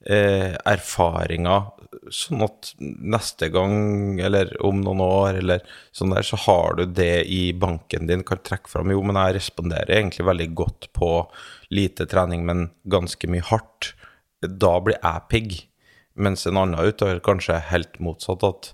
eh, 0.09 0.55
erfaringer, 0.69 1.73
sånn 2.13 2.45
at 2.47 2.73
neste 2.81 3.49
gang, 3.53 4.19
eller 4.23 4.53
om 4.65 4.81
noen 4.85 5.03
år, 5.05 5.41
eller 5.43 5.65
sånn 5.97 6.15
der, 6.15 6.27
så 6.27 6.39
har 6.47 6.79
du 6.79 6.85
det 6.89 7.27
i 7.33 7.51
banken 7.57 8.09
din, 8.09 8.25
kan 8.27 8.41
trekke 8.45 8.71
fram. 8.71 8.93
Jo, 8.95 9.03
men 9.07 9.19
jeg 9.21 9.39
responderer 9.39 9.99
egentlig 9.99 10.29
veldig 10.29 10.51
godt 10.59 10.91
på 10.97 11.11
lite 11.75 12.07
trening, 12.11 12.47
men 12.49 12.69
ganske 12.89 13.31
mye 13.31 13.45
hardt. 13.51 13.95
Da 14.47 14.77
blir 14.85 14.99
jeg 15.01 15.27
pigg. 15.33 15.57
Mens 16.17 16.47
en 16.49 16.59
annen 16.61 16.81
utøver 16.89 17.21
kanskje 17.25 17.59
er 17.59 17.71
helt 17.73 17.99
motsatt, 18.03 18.45
at 18.47 18.73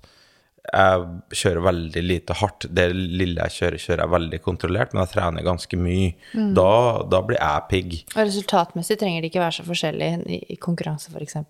jeg 0.62 1.38
kjører 1.40 1.64
veldig 1.66 2.02
lite 2.04 2.36
hardt. 2.38 2.68
Det 2.70 2.84
lille 2.94 3.42
jeg 3.48 3.56
kjører, 3.56 3.82
kjører 3.82 4.02
jeg 4.04 4.12
veldig 4.12 4.38
kontrollert, 4.44 4.92
men 4.94 5.02
jeg 5.02 5.12
trener 5.16 5.46
ganske 5.46 5.78
mye. 5.80 6.12
Da, 6.54 6.68
da 7.10 7.20
blir 7.26 7.40
jeg 7.40 7.66
pigg. 7.72 7.96
Og 8.14 8.22
resultatmessig 8.22 8.96
trenger 9.00 9.24
det 9.24 9.32
ikke 9.32 9.42
være 9.42 9.56
så 9.58 9.66
forskjellig 9.66 10.12
i, 10.22 10.38
i 10.54 10.58
konkurranse, 10.62 11.10
f.eks. 11.10 11.40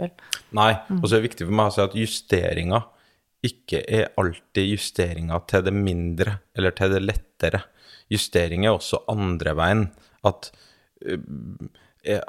Nei. 0.57 0.72
Og 0.96 1.05
så 1.05 1.12
er 1.12 1.20
det 1.20 1.28
viktig 1.28 1.48
for 1.48 1.59
meg 1.61 1.68
å 1.68 1.76
si 1.76 1.85
at 1.85 1.98
justeringer 1.98 2.88
ikke 3.42 3.83
er 3.90 4.11
alltid 4.22 4.70
justeringer 4.70 5.44
til 5.50 5.64
det 5.66 5.74
mindre 5.74 6.38
eller 6.57 6.74
til 6.78 6.92
det 6.94 7.02
lettere. 7.05 7.64
Justering 8.12 8.66
er 8.66 8.76
også 8.76 9.02
andre 9.11 9.55
veien. 9.59 9.87
At 10.28 10.52
eh, 11.05 11.20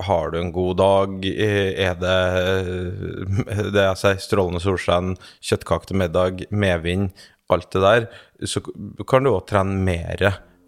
har 0.08 0.32
du 0.32 0.40
en 0.40 0.52
god 0.54 0.78
dag, 0.78 1.26
eh, 1.26 1.72
er 1.88 1.96
det 1.98 2.18
eh, 2.40 3.70
det 3.74 3.86
jeg 3.88 4.00
sier, 4.02 4.20
strålende 4.22 4.62
solskinn, 4.64 5.16
kjøttkake 5.42 5.90
til 5.90 5.98
middag, 6.04 6.44
medvind, 6.54 7.10
alt 7.54 7.72
det 7.74 7.82
der, 7.84 8.06
så 8.50 8.62
kan 9.10 9.26
du 9.26 9.34
òg 9.34 9.48
trene 9.50 9.80
mer 9.84 10.22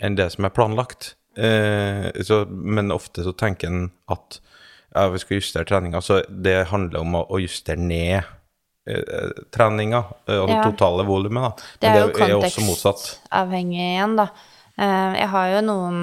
enn 0.03 0.17
det 0.17 0.31
som 0.33 0.47
er 0.47 0.53
planlagt. 0.55 1.13
Eh, 1.37 2.09
så, 2.25 2.45
men 2.49 2.93
ofte 2.95 3.23
så 3.25 3.33
tenker 3.37 3.71
en 3.71 3.85
at 4.11 4.39
ja, 4.95 5.09
vi 5.11 5.19
skal 5.19 5.41
justere 5.41 5.67
treninga, 5.67 6.01
så 6.01 6.21
det 6.29 6.67
handler 6.71 7.03
om 7.03 7.17
å, 7.19 7.23
å 7.27 7.39
justere 7.43 7.81
ned 7.81 8.21
eh, 8.87 9.31
treninga 9.53 10.03
eh, 10.27 10.39
og 10.39 10.49
det 10.49 10.59
Ja. 10.59 10.65
totale 10.69 11.05
volumet. 11.07 11.63
Det 11.81 11.89
er 11.89 11.97
det 12.13 12.27
er 12.29 12.35
jo 12.35 12.43
kontekstavhengig 12.45 13.81
igjen, 13.81 14.15
da. 14.21 14.29
Eh, 14.77 15.13
Jeg 15.21 15.27
har 15.31 15.49
jo 15.53 15.61
noen 15.63 15.97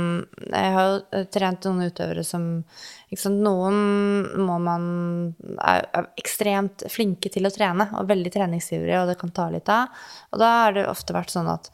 Jeg 0.48 0.72
har 0.72 0.87
jo 0.88 0.98
eh, 1.12 1.26
trent 1.28 1.66
noen 1.68 1.90
utøvere 1.92 2.24
som 2.24 2.48
sant, 3.12 3.42
Noen 3.44 3.76
må 4.40 4.56
man 4.64 4.85
er, 5.61 5.85
er 5.92 6.08
ekstremt 6.20 6.87
flinke 6.88 7.28
til 7.32 7.44
å 7.44 7.52
trene, 7.52 7.90
og 8.00 8.08
veldig 8.08 8.32
treningsivrige, 8.32 9.02
og 9.02 9.11
det 9.11 9.18
kan 9.20 9.35
ta 9.37 9.50
litt 9.52 9.68
av. 9.68 9.92
Og 10.32 10.40
da 10.40 10.52
har 10.62 10.76
det 10.76 10.87
ofte 10.88 11.12
vært 11.12 11.35
sånn 11.35 11.50
at 11.52 11.68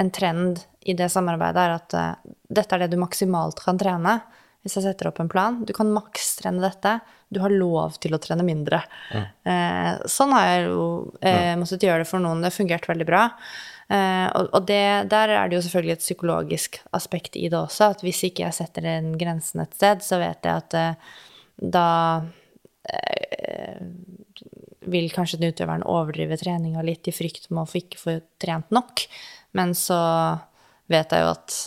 en 0.00 0.08
trend 0.10 0.62
i 0.88 0.94
det 0.96 1.10
samarbeidet 1.12 1.60
er 1.60 1.74
at 1.74 1.96
uh, 1.98 2.30
dette 2.48 2.72
er 2.72 2.86
det 2.86 2.94
du 2.94 3.00
maksimalt 3.02 3.60
kan 3.60 3.76
trene. 3.76 4.22
hvis 4.64 4.76
jeg 4.76 4.84
setter 4.84 5.08
opp 5.08 5.20
en 5.20 5.28
plan. 5.28 5.58
Du 5.64 5.72
kan 5.76 5.92
makstrene 5.92 6.60
dette. 6.60 6.98
Du 7.28 7.40
har 7.40 7.52
lov 7.52 7.98
til 8.00 8.16
å 8.16 8.20
trene 8.20 8.44
mindre. 8.44 8.80
Eh, 9.12 9.92
sånn 10.08 10.32
har 10.36 10.46
jeg 10.50 10.64
jo 10.66 10.82
uh, 11.16 11.54
måttet 11.60 11.84
gjøre 11.84 12.04
det 12.04 12.08
for 12.10 12.20
noen. 12.20 12.40
Det 12.40 12.50
har 12.50 12.56
fungert 12.56 12.88
veldig 12.88 13.06
bra. 13.08 13.22
Eh, 13.90 14.26
og 14.54 14.66
det, 14.68 15.10
der 15.10 15.32
er 15.34 15.48
det 15.48 15.58
jo 15.58 15.64
selvfølgelig 15.66 15.96
et 15.96 16.04
psykologisk 16.04 16.78
aspekt 16.94 17.36
i 17.36 17.48
det 17.50 17.58
også. 17.58 17.90
At 17.96 18.04
hvis 18.06 18.22
ikke 18.28 18.44
jeg 18.44 18.56
setter 18.60 18.86
den 18.86 19.16
grensen 19.18 19.64
et 19.64 19.74
sted, 19.74 20.04
så 20.06 20.20
vet 20.22 20.46
jeg 20.46 20.62
at 20.62 20.76
eh, 20.78 21.16
da 21.60 21.88
eh, 22.86 23.82
vil 24.90 25.10
kanskje 25.12 25.40
den 25.40 25.50
utøveren 25.50 25.84
overdrive 25.90 26.38
treninga 26.40 26.84
litt 26.86 27.10
i 27.10 27.14
frykt 27.14 27.50
med 27.50 27.66
å 27.66 27.82
ikke 27.82 28.00
få 28.00 28.16
trent 28.42 28.70
nok. 28.74 29.04
Men 29.58 29.74
så 29.74 29.98
vet 30.90 31.10
jeg 31.10 31.26
jo 31.26 31.34
at 31.34 31.58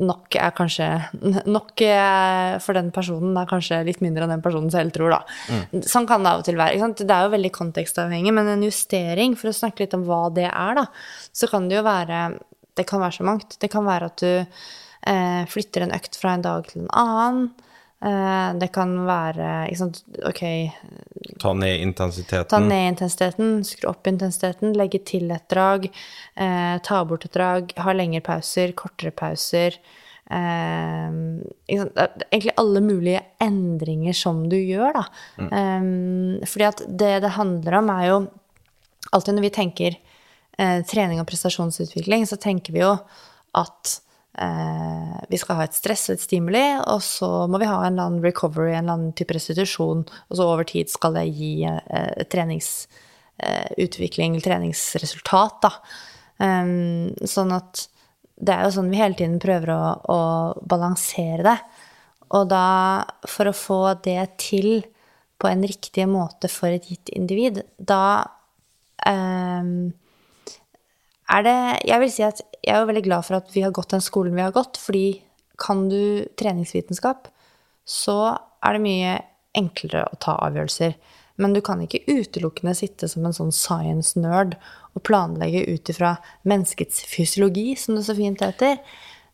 nok 0.00 0.36
er 0.40 0.52
kanskje 0.56 0.88
Nok 1.56 1.82
er 1.84 2.58
for 2.64 2.76
den 2.76 2.90
personen 2.94 3.36
er 3.38 3.48
kanskje 3.50 3.82
litt 3.86 4.02
mindre 4.04 4.26
enn 4.26 4.34
den 4.34 4.44
personen 4.44 4.72
selv 4.72 4.94
tror, 4.96 5.14
da. 5.14 5.20
Sånn 5.86 6.08
kan 6.08 6.24
det 6.24 6.32
av 6.32 6.42
og 6.42 6.48
til 6.48 6.58
være. 6.60 6.90
Det 6.98 7.14
er 7.14 7.26
jo 7.26 7.34
veldig 7.34 7.52
kontekstavhengig, 7.56 8.34
men 8.36 8.50
en 8.50 8.66
justering, 8.66 9.36
for 9.38 9.50
å 9.50 9.56
snakke 9.56 9.84
litt 9.84 9.96
om 9.96 10.06
hva 10.08 10.26
det 10.34 10.48
er, 10.50 10.76
da, 10.80 10.86
så 11.32 11.50
kan 11.50 11.68
det 11.70 11.80
jo 11.80 11.86
være 11.86 12.28
Det 12.78 12.86
kan 12.88 13.02
være 13.02 13.18
så 13.18 13.26
mangt. 13.26 13.58
Det 13.60 13.68
kan 13.68 13.84
være 13.84 14.08
at 14.08 14.22
du 14.22 14.30
eh, 14.40 15.42
flytter 15.50 15.84
en 15.84 15.96
økt 15.96 16.16
fra 16.16 16.36
en 16.36 16.44
dag 16.46 16.68
til 16.70 16.84
en 16.84 16.94
annen. 16.96 17.50
Eh, 18.00 18.50
det 18.56 18.70
kan 18.72 18.94
være 19.04 19.48
ikke 19.68 19.80
sant, 19.82 19.98
Ok, 20.24 20.42
Ta 21.40 21.52
ned 21.52 21.82
intensiteten. 21.84 22.48
Ta 22.48 22.58
ned 22.64 22.94
intensiteten, 22.94 23.60
skru 23.64 23.90
opp 23.90 24.08
intensiteten, 24.08 24.72
legge 24.76 25.02
til 25.04 25.30
et 25.32 25.46
drag, 25.52 25.88
eh, 26.36 26.78
ta 26.84 27.04
bort 27.04 27.24
et 27.24 27.32
drag, 27.32 27.72
ha 27.76 27.92
lengre 27.92 28.20
pauser, 28.24 28.72
kortere 28.72 29.12
pauser. 29.12 29.76
Eh, 30.30 31.10
egentlig 31.68 32.56
alle 32.56 32.80
mulige 32.80 33.22
endringer 33.40 34.12
som 34.16 34.48
du 34.48 34.56
gjør, 34.56 34.92
da. 35.00 35.04
Eh, 35.44 36.46
fordi 36.46 36.68
at 36.68 36.84
det 36.88 37.20
det 37.24 37.36
handler 37.36 37.80
om, 37.80 37.90
er 37.90 38.06
jo 38.08 38.20
Alltid 39.12 39.34
når 39.34 39.42
vi 39.42 39.50
tenker 39.50 39.94
eh, 40.60 40.82
trening 40.86 41.18
og 41.18 41.26
prestasjonsutvikling, 41.26 42.26
så 42.28 42.36
tenker 42.38 42.70
vi 42.76 42.82
jo 42.84 42.92
at 43.58 43.94
vi 45.30 45.38
skal 45.38 45.56
ha 45.58 45.64
et 45.66 45.74
stress 45.76 46.08
og 46.08 46.14
et 46.14 46.22
stimuli, 46.22 46.62
og 46.86 47.02
så 47.04 47.46
må 47.50 47.58
vi 47.60 47.66
ha 47.68 47.78
en 47.82 47.92
eller 47.92 48.04
annen 48.06 48.24
recovery, 48.24 48.72
en 48.72 48.78
eller 48.84 48.94
annen 48.94 49.12
type 49.18 49.34
restitusjon, 49.34 50.00
og 50.06 50.32
så 50.36 50.42
over 50.46 50.64
tid 50.68 50.86
skal 50.92 51.14
det 51.18 51.34
gi 51.34 51.64
eh, 51.66 52.22
treningsutvikling, 52.30 54.32
treningsresultat, 54.44 55.54
da. 55.66 55.72
Um, 56.40 57.12
sånn 57.28 57.52
at 57.52 57.90
det 58.40 58.52
er 58.54 58.62
jo 58.64 58.72
sånn 58.78 58.88
vi 58.88 59.02
hele 59.02 59.18
tiden 59.18 59.42
prøver 59.42 59.68
å, 59.74 59.82
å 60.08 60.18
balansere 60.64 61.42
det. 61.44 61.58
Og 62.38 62.44
da, 62.48 63.04
for 63.28 63.44
å 63.50 63.56
få 63.56 63.94
det 64.06 64.22
til 64.40 64.80
på 65.40 65.48
en 65.50 65.62
riktig 65.66 66.06
måte 66.08 66.48
for 66.52 66.68
et 66.72 66.86
gitt 66.88 67.08
individ, 67.16 67.62
da 67.76 68.24
um, 69.08 69.92
er 71.30 71.46
det 71.46 71.58
Jeg 71.88 72.02
vil 72.02 72.12
si 72.12 72.24
at 72.26 72.42
jeg 72.60 72.74
er 72.74 72.82
jo 72.82 72.90
veldig 72.90 73.06
glad 73.06 73.26
for 73.26 73.38
at 73.38 73.50
vi 73.54 73.64
har 73.64 73.74
gått 73.74 73.94
den 73.94 74.04
skolen 74.04 74.36
vi 74.36 74.44
har 74.44 74.54
gått, 74.54 74.76
fordi 74.80 75.22
kan 75.60 75.88
du 75.90 76.26
treningsvitenskap, 76.40 77.28
så 77.84 78.36
er 78.64 78.76
det 78.76 78.84
mye 78.84 79.14
enklere 79.56 80.06
å 80.08 80.18
ta 80.20 80.36
avgjørelser. 80.46 80.94
Men 81.40 81.54
du 81.56 81.60
kan 81.64 81.80
ikke 81.80 82.04
utelukkende 82.08 82.74
sitte 82.76 83.08
som 83.08 83.24
en 83.24 83.36
sånn 83.36 83.52
science-nerd 83.54 84.56
og 84.92 85.04
planlegge 85.06 85.64
ut 85.72 85.92
ifra 85.92 86.14
menneskets 86.48 87.04
fysiologi, 87.08 87.72
som 87.80 87.96
det 87.96 88.04
så 88.08 88.16
fint 88.18 88.42
heter. 88.44 88.76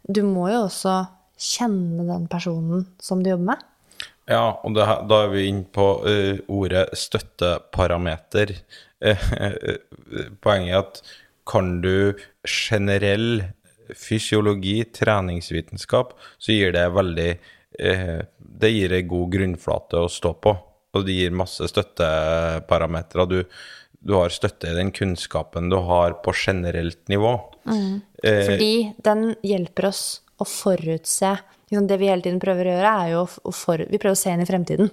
Du 0.06 0.22
må 0.26 0.48
jo 0.52 0.64
også 0.68 1.00
kjenne 1.36 2.06
den 2.06 2.28
personen 2.30 2.86
som 3.02 3.22
du 3.22 3.32
jobber 3.32 3.54
med. 3.54 3.64
Ja, 4.26 4.58
og 4.62 4.78
her- 4.78 5.06
da 5.06 5.24
er 5.24 5.28
vi 5.30 5.46
inne 5.48 5.66
på 5.70 5.86
uh, 6.02 6.38
ordet 6.48 6.88
støtteparameter. 6.98 8.56
Eh, 9.00 9.32
eh, 9.36 9.76
poenget 10.40 10.72
er 10.72 10.78
at 10.78 11.02
kan 11.46 11.80
du 11.80 12.16
generell 12.42 13.44
fysiologi, 13.94 14.80
treningsvitenskap, 14.90 16.12
så 16.42 16.52
gir 16.52 16.72
det 16.74 16.88
veldig 16.90 17.28
eh, 17.78 18.18
Det 18.38 18.70
gir 18.72 18.92
ei 18.96 19.02
god 19.06 19.30
grunnflate 19.34 20.00
å 20.00 20.08
stå 20.10 20.32
på, 20.42 20.56
og 20.96 21.04
det 21.06 21.12
gir 21.18 21.30
masse 21.36 21.68
støtteparametere. 21.70 23.26
Du, 23.30 23.42
du 24.00 24.14
har 24.16 24.32
støtte 24.32 24.70
i 24.70 24.76
den 24.76 24.90
kunnskapen 24.96 25.68
du 25.70 25.76
har 25.86 26.16
på 26.24 26.32
generelt 26.46 27.02
nivå. 27.12 27.34
Eh, 28.22 28.46
Fordi 28.46 28.72
den 29.04 29.34
hjelper 29.46 29.90
oss 29.90 30.04
å 30.38 30.46
forutse 30.46 31.36
liksom 31.66 31.88
Det 31.90 31.96
vi 31.98 32.06
hele 32.06 32.22
tiden 32.22 32.38
prøver 32.38 32.68
å 32.68 32.74
gjøre, 32.76 32.90
er 33.02 33.08
jo 33.10 33.22
å 33.26 33.52
for, 33.54 33.80
Vi 33.90 33.98
prøver 33.98 34.14
å 34.14 34.20
se 34.20 34.30
inn 34.30 34.42
i 34.44 34.46
fremtiden. 34.46 34.90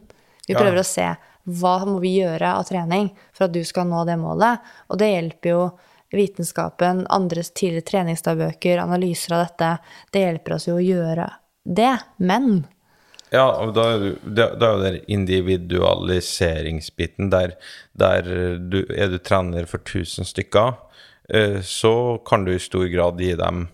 Vi 0.48 0.54
Ja. 0.56 0.60
prøver 0.60 0.80
å 0.82 0.86
se 0.86 1.06
hva 1.46 1.74
må 1.86 2.00
vi 2.02 2.16
gjøre 2.22 2.56
av 2.58 2.66
trening 2.66 3.12
for 3.32 3.46
at 3.46 3.52
du 3.54 3.64
skal 3.64 3.86
nå 3.86 4.06
det 4.08 4.16
målet. 4.18 4.60
Og 4.90 4.98
det 4.98 5.12
hjelper 5.12 5.50
jo 5.50 5.72
vitenskapen, 6.16 7.08
andres 7.10 7.52
tidligere 7.52 7.86
treningsdagbøker, 7.90 8.78
analyser 8.84 9.34
av 9.38 9.42
dette. 9.48 9.78
Det 10.14 10.20
hjelper 10.26 10.54
oss 10.58 10.68
jo 10.70 10.76
å 10.78 10.84
gjøre 10.84 11.28
det. 11.64 11.98
Men 12.18 12.66
Ja, 13.34 13.50
og 13.64 13.74
da 13.74 13.84
er 13.96 14.00
da 14.30 14.46
er 14.54 14.74
jo 14.76 14.84
den 14.84 15.00
individualiseringsbiten 15.10 17.32
der, 17.34 17.52
der 17.98 18.22
du, 18.60 18.86
er 18.94 19.10
du 19.10 19.18
trener 19.18 19.66
for 19.66 19.80
1000 19.82 20.26
stykker, 20.30 20.74
eh, 21.34 21.62
så 21.66 22.22
kan 22.30 22.46
du 22.46 22.54
i 22.54 22.60
stor 22.62 22.86
grad 22.94 23.22
gi 23.22 23.34
dem 23.40 23.68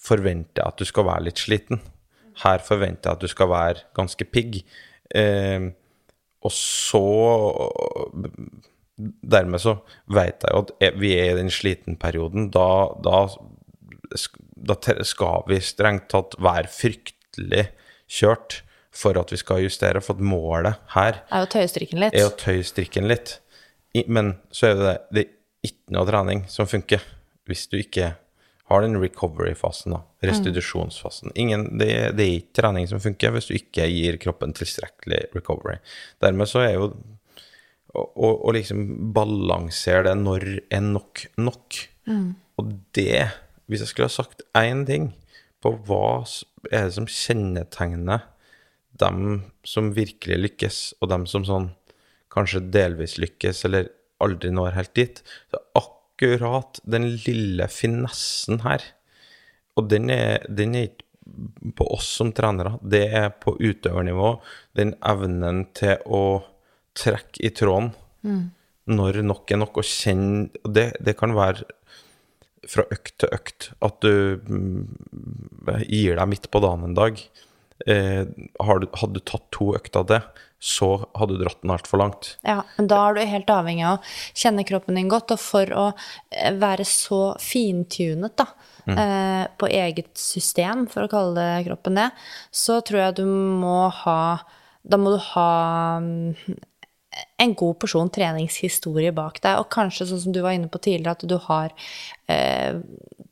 forventer 0.05 0.63
jeg 0.63 0.71
at 0.71 0.79
du 0.79 0.87
skal 0.87 1.09
være 1.09 1.27
litt 1.27 1.43
sliten. 1.43 1.83
Her 2.45 2.63
forventer 2.63 3.11
jeg 3.11 3.19
at 3.19 3.25
du 3.25 3.31
skal 3.31 3.51
være 3.51 3.85
ganske 3.97 4.27
pigg. 4.31 4.61
Eh, 5.15 5.71
og 6.45 6.53
så 6.53 7.03
Dermed 8.97 9.63
så 9.63 9.79
vet 10.15 10.45
jeg 10.45 10.55
jo 10.55 10.65
at 10.65 10.99
vi 11.01 11.15
er 11.19 11.33
i 11.33 11.39
den 11.41 11.51
slitenperioden. 11.51 12.51
Da, 12.55 12.69
da, 13.03 13.25
da 14.55 14.77
skal 15.07 15.49
vi 15.51 15.59
strengt 15.65 16.11
tatt 16.13 16.37
være 16.43 16.71
fryktelig 16.71 17.67
kjørt 18.11 18.61
for 18.95 19.19
at 19.19 19.33
vi 19.35 19.39
skal 19.41 19.65
justere, 19.65 20.03
for 20.05 20.15
at 20.15 20.23
målet 20.23 20.79
her 20.95 21.25
er 21.27 21.47
å 21.47 21.51
tøye 21.51 21.67
strikken 21.71 22.05
litt. 22.05 22.15
er 22.15 22.29
å 22.29 22.37
tøye 22.39 22.63
strikken 22.67 23.11
litt. 23.11 23.39
Men 24.07 24.37
så 24.55 24.71
er 24.71 24.77
det 24.79 24.85
det, 24.85 24.99
det 25.11 25.25
er 25.25 25.73
ikke 25.73 25.97
noe 25.97 26.07
trening 26.09 26.45
som 26.51 26.71
funker 26.71 27.03
hvis 27.49 27.67
du 27.73 27.81
ikke 27.81 28.15
har 28.71 28.81
den 28.81 28.97
recovery-fasen, 28.97 29.93
da. 29.93 30.01
Restitusjonsfasen. 30.25 31.35
Ingen, 31.37 31.67
det, 31.79 31.91
det 32.17 32.25
er 32.25 32.39
ikke 32.39 32.63
trening 32.63 32.89
som 32.89 33.03
funker 33.03 33.35
hvis 33.35 33.51
du 33.51 33.59
ikke 33.59 33.85
gir 33.93 34.17
kroppen 34.23 34.55
tilstrekkelig 34.57 35.27
recovery. 35.35 35.77
Dermed 36.25 36.49
så 36.49 36.63
er 36.65 36.79
jo 36.79 36.87
å, 37.95 38.29
å 38.45 38.55
liksom 38.55 39.13
balansere 39.15 40.09
det 40.09 40.15
når 40.21 40.47
er 40.73 40.85
nok 40.85 41.27
nok. 41.41 41.81
Og 42.61 42.73
det, 42.97 43.27
hvis 43.67 43.85
jeg 43.85 43.93
skulle 43.93 44.11
ha 44.11 44.15
sagt 44.15 44.45
én 44.59 44.85
ting 44.89 45.13
på 45.65 45.73
hva 45.87 46.25
er 46.71 46.89
det 46.89 46.97
som 46.99 47.09
kjennetegner 47.09 48.27
dem 49.01 49.43
som 49.67 49.93
virkelig 49.97 50.39
lykkes, 50.39 50.81
og 51.03 51.11
dem 51.11 51.25
som 51.31 51.47
sånn 51.47 51.71
kanskje 52.35 52.63
delvis 52.75 53.17
lykkes, 53.23 53.65
eller 53.67 53.89
aldri 54.23 54.53
når 54.55 54.77
helt 54.77 54.95
dit, 54.97 55.23
så 55.51 55.61
akkurat 55.81 56.79
den 56.87 57.09
lille 57.25 57.67
finessen 57.71 58.63
her. 58.67 58.85
Og 59.79 59.89
den 59.91 60.11
er, 60.15 60.45
den 60.47 60.77
er 60.79 60.91
ikke 60.91 61.03
på 61.75 61.87
oss 61.95 62.11
som 62.19 62.31
trenere, 62.37 62.77
det 62.83 63.07
er 63.17 63.31
på 63.41 63.57
utøvernivå. 63.57 64.35
Den 64.77 64.93
evnen 65.09 65.65
til 65.77 66.03
å 66.05 66.25
trekke 66.95 67.43
i 67.45 67.51
tråden 67.55 67.93
når 68.85 69.23
nok 69.25 69.53
er 69.53 69.61
nok, 69.61 69.81
og 69.81 69.89
kjenne 69.89 70.49
det, 70.69 70.91
det 71.05 71.17
kan 71.19 71.35
være 71.37 71.65
fra 72.69 72.85
økt 72.93 73.17
til 73.21 73.33
økt 73.35 73.69
at 73.85 73.99
du 74.05 74.41
mm, 74.41 74.85
gir 75.89 76.17
deg 76.19 76.31
midt 76.31 76.49
på 76.53 76.63
dagen 76.65 76.87
en 76.89 76.97
dag. 76.97 77.21
Eh, 77.91 78.25
hadde 78.65 79.13
du 79.17 79.21
tatt 79.21 79.47
to 79.53 79.73
økter 79.77 80.05
av 80.05 80.09
det, 80.09 80.21
så 80.65 80.89
hadde 81.19 81.37
du 81.37 81.43
dratt 81.43 81.61
den 81.61 81.75
altfor 81.75 82.01
langt. 82.01 82.31
Ja, 82.47 82.63
men 82.79 82.89
da 82.89 83.01
er 83.05 83.17
du 83.17 83.25
helt 83.29 83.51
avhengig 83.53 83.85
av 83.89 83.99
å 83.99 84.13
kjenne 84.41 84.65
kroppen 84.69 84.97
din 85.01 85.11
godt, 85.13 85.35
og 85.35 85.43
for 85.43 85.73
å 85.77 85.87
eh, 85.93 86.55
være 86.57 86.87
så 86.89 87.23
fintunet 87.43 88.37
da, 88.41 88.49
eh, 88.89 89.45
på 89.61 89.69
eget 89.69 90.15
system, 90.21 90.87
for 90.93 91.05
å 91.05 91.13
kalle 91.13 91.35
det 91.37 91.67
kroppen 91.69 92.01
det, 92.01 92.11
så 92.55 92.81
tror 92.87 93.07
jeg 93.07 93.19
du 93.21 93.27
må 93.29 93.89
ha 94.05 94.21
Da 94.85 94.99
må 95.01 95.15
du 95.15 95.21
ha 95.33 95.97
mm, 95.97 96.57
en 97.37 97.55
god 97.55 97.79
porsjon 97.83 98.11
treningshistorie 98.15 99.13
bak 99.15 99.41
deg, 99.45 99.61
og 99.61 99.71
kanskje 99.73 100.09
sånn 100.11 100.23
som 100.27 100.35
du 100.35 100.41
var 100.45 100.57
inne 100.57 100.71
på 100.71 100.81
tidligere, 100.83 101.17
at 101.17 101.27
du 101.29 101.37
har 101.47 101.75
eh, 102.31 102.81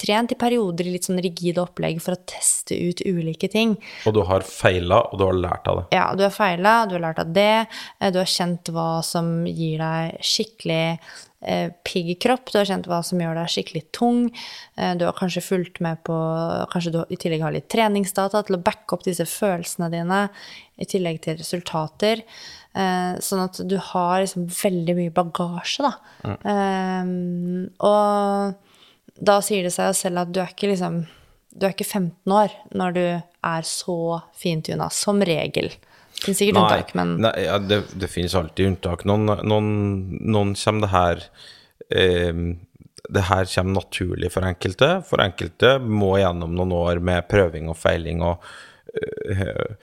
trent 0.03 0.35
i 0.35 0.39
perioder 0.39 0.89
i 0.89 0.95
litt 0.97 1.09
sånn 1.09 1.21
rigide 1.23 1.63
opplegg 1.63 2.01
for 2.03 2.17
å 2.17 2.23
teste 2.29 2.77
ut 2.77 3.03
ulike 3.07 3.51
ting. 3.53 3.77
Og 4.09 4.17
du 4.17 4.23
har 4.29 4.47
feila, 4.47 5.03
og 5.11 5.21
du 5.21 5.27
har 5.29 5.39
lært 5.39 5.69
av 5.71 5.83
det. 5.83 5.89
Ja, 5.97 6.07
du 6.19 6.25
har 6.27 6.35
feila, 6.35 6.77
du 6.89 6.97
har 6.99 7.05
lært 7.09 7.23
av 7.23 7.35
det, 7.35 7.67
eh, 8.01 8.15
du 8.15 8.21
har 8.23 8.31
kjent 8.31 8.73
hva 8.75 9.03
som 9.07 9.45
gir 9.47 9.83
deg 9.83 10.25
skikkelig 10.33 10.87
eh, 11.43 11.69
pigg 11.87 12.15
kropp, 12.23 12.51
du 12.53 12.59
har 12.61 12.69
kjent 12.69 12.89
hva 12.91 13.03
som 13.07 13.21
gjør 13.23 13.39
deg 13.39 13.53
skikkelig 13.53 13.85
tung, 13.95 14.25
eh, 14.77 14.95
du 14.99 15.07
har 15.09 15.17
kanskje 15.19 15.45
fulgt 15.45 15.83
med 15.85 16.03
på 16.07 16.17
Kanskje 16.73 16.93
du 16.95 17.01
i 17.11 17.19
tillegg 17.21 17.45
har 17.45 17.55
litt 17.55 17.71
treningsdata 17.73 18.43
til 18.47 18.59
å 18.59 18.65
backe 18.65 18.97
opp 18.97 19.07
disse 19.07 19.27
følelsene 19.29 19.91
dine, 19.93 20.25
i 20.81 20.89
tillegg 20.89 21.21
til 21.23 21.37
resultater. 21.39 22.23
Eh, 22.73 23.19
sånn 23.21 23.43
at 23.45 23.59
du 23.69 23.77
har 23.93 24.23
liksom 24.23 24.47
veldig 24.49 24.95
mye 24.97 25.13
bagasje, 25.13 25.85
da. 25.85 26.37
Eh, 26.53 27.11
og 27.85 29.19
da 29.21 29.39
sier 29.45 29.67
det 29.67 29.75
seg 29.75 29.91
jo 29.91 29.99
selv 29.99 30.23
at 30.23 30.33
du 30.33 30.41
er 30.41 30.55
ikke 30.55 30.73
liksom 30.73 31.03
Du 31.53 31.67
er 31.67 31.75
ikke 31.75 31.85
15 31.85 32.33
år 32.33 32.53
når 32.73 32.95
du 32.97 33.03
er 33.05 33.67
så 33.69 34.23
fintuna, 34.41 34.87
som 34.89 35.19
regel. 35.21 35.69
Det 35.69 36.25
finnes 36.25 36.39
sikkert 36.39 36.61
unntak, 36.63 36.95
men 36.97 37.17
nei, 37.21 37.33
ja, 37.45 37.59
det, 37.61 37.83
det 37.93 38.09
finnes 38.09 38.33
alltid 38.39 38.71
unntak. 38.71 39.05
Noen, 39.05 39.27
noen, 39.45 39.69
noen 40.23 40.55
kommer 40.57 40.87
det 40.87 40.93
her 40.95 41.25
eh, 41.93 42.41
Det 43.05 43.25
her 43.29 43.51
kommer 43.53 43.83
naturlig 43.83 44.33
for 44.33 44.49
enkelte. 44.49 44.91
For 45.11 45.21
enkelte 45.21 45.75
må 45.83 46.15
gjennom 46.23 46.57
noen 46.57 46.73
år 46.79 47.03
med 47.05 47.29
prøving 47.29 47.69
og 47.69 47.77
feiling 47.77 48.25
og 48.25 48.49
eh, 48.97 49.77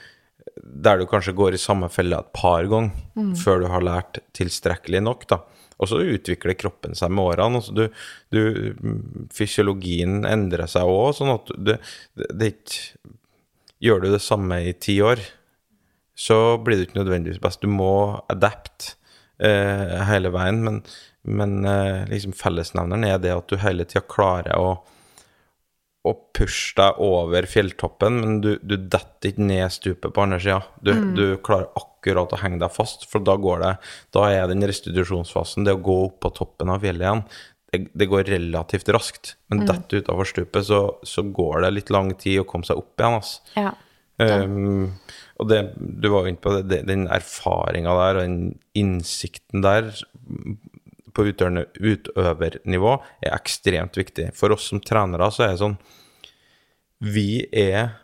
Der 0.60 1.00
du 1.00 1.06
kanskje 1.10 1.36
går 1.38 1.56
i 1.56 1.62
samme 1.62 1.90
felle 1.92 2.20
et 2.20 2.34
par 2.36 2.68
ganger 2.70 3.34
før 3.40 3.64
du 3.64 3.70
har 3.72 3.86
lært 3.86 4.20
tilstrekkelig 4.38 5.02
nok, 5.06 5.26
da. 5.32 5.42
Og 5.80 5.88
så 5.88 6.02
utvikler 6.04 6.58
kroppen 6.60 6.98
seg 6.98 7.12
med 7.16 7.24
årene. 7.24 7.62
Altså 7.62 7.76
du, 7.76 7.86
du, 8.36 8.42
mm, 8.76 9.30
fysiologien 9.36 10.26
endrer 10.28 10.68
seg 10.68 10.88
òg, 10.92 11.14
sånn 11.16 11.32
at 11.38 11.54
det, 11.56 11.80
det, 12.16 12.54
ikke 12.56 13.16
Gjør 13.80 14.02
du 14.04 14.10
det 14.12 14.20
samme 14.20 14.58
i 14.68 14.74
ti 14.76 14.98
år, 15.00 15.22
så 16.12 16.58
blir 16.60 16.76
det 16.76 16.90
ikke 16.90 16.98
nødvendigvis 16.98 17.40
best. 17.40 17.62
Du 17.64 17.72
må 17.72 18.20
adapte 18.28 18.98
eh, 19.40 19.94
hele 20.04 20.34
veien, 20.36 20.60
men, 20.66 20.82
men 21.24 21.54
eh, 21.64 22.02
liksom 22.10 22.34
fellesnevneren 22.36 23.08
er 23.08 23.22
det 23.24 23.32
at 23.32 23.48
du 23.48 23.56
hele 23.64 23.88
tida 23.88 24.04
klarer 24.04 24.60
å, 24.60 24.82
å 26.08 26.14
pushe 26.36 26.78
deg 26.78 27.00
over 27.04 27.46
fjelltoppen, 27.50 28.20
men 28.22 28.38
du, 28.44 28.54
du 28.64 28.78
detter 28.78 29.34
ikke 29.34 29.48
ned 29.50 29.74
stupet 29.74 30.14
på 30.16 30.24
andre 30.24 30.40
sida. 30.40 30.62
Du, 30.86 30.94
du 31.16 31.24
klarer 31.44 31.68
akkurat 31.76 32.32
å 32.36 32.40
henge 32.40 32.62
deg 32.62 32.72
fast, 32.72 33.04
for 33.12 33.24
da 33.26 33.36
går 33.40 33.64
det 33.66 33.74
Da 34.16 34.30
er 34.32 34.48
den 34.48 34.64
restitusjonsfasen, 34.64 35.68
det 35.68 35.76
å 35.76 35.84
gå 35.84 35.98
opp 36.06 36.22
på 36.24 36.32
toppen 36.40 36.72
av 36.72 36.86
fjellet 36.86 37.04
igjen, 37.04 37.26
det, 37.70 37.82
det 38.00 38.08
går 38.10 38.32
relativt 38.32 38.90
raskt. 38.96 39.36
Men 39.52 39.68
detter 39.68 40.02
utafor 40.02 40.32
stupet, 40.32 40.66
så, 40.72 40.82
så 41.04 41.26
går 41.28 41.66
det 41.66 41.76
litt 41.76 41.94
lang 41.94 42.14
tid 42.18 42.42
å 42.42 42.48
komme 42.48 42.68
seg 42.68 42.80
opp 42.80 42.96
igjen. 42.96 43.20
Altså. 43.20 43.54
ja. 43.60 43.76
Um, 44.20 44.90
og 45.40 45.48
det, 45.48 45.60
du 45.80 46.10
var 46.12 46.26
jo 46.26 46.34
inne 46.34 46.44
på 46.44 46.52
det, 46.68 46.82
den 46.90 47.06
erfaringa 47.08 47.94
der 47.96 48.18
og 48.20 48.26
den 48.26 48.40
innsikten 48.76 49.64
der 49.64 49.94
på 51.20 51.28
utøvernivå 51.28 52.94
er 53.26 53.36
ekstremt 53.36 54.00
viktig. 54.00 54.30
For 54.38 54.56
oss 54.56 54.70
som 54.72 54.84
trenere 54.84 55.30
så 55.36 55.46
er 55.46 55.56
det 55.56 55.64
sånn 55.64 55.80
Vi 57.04 57.46
er 57.52 57.98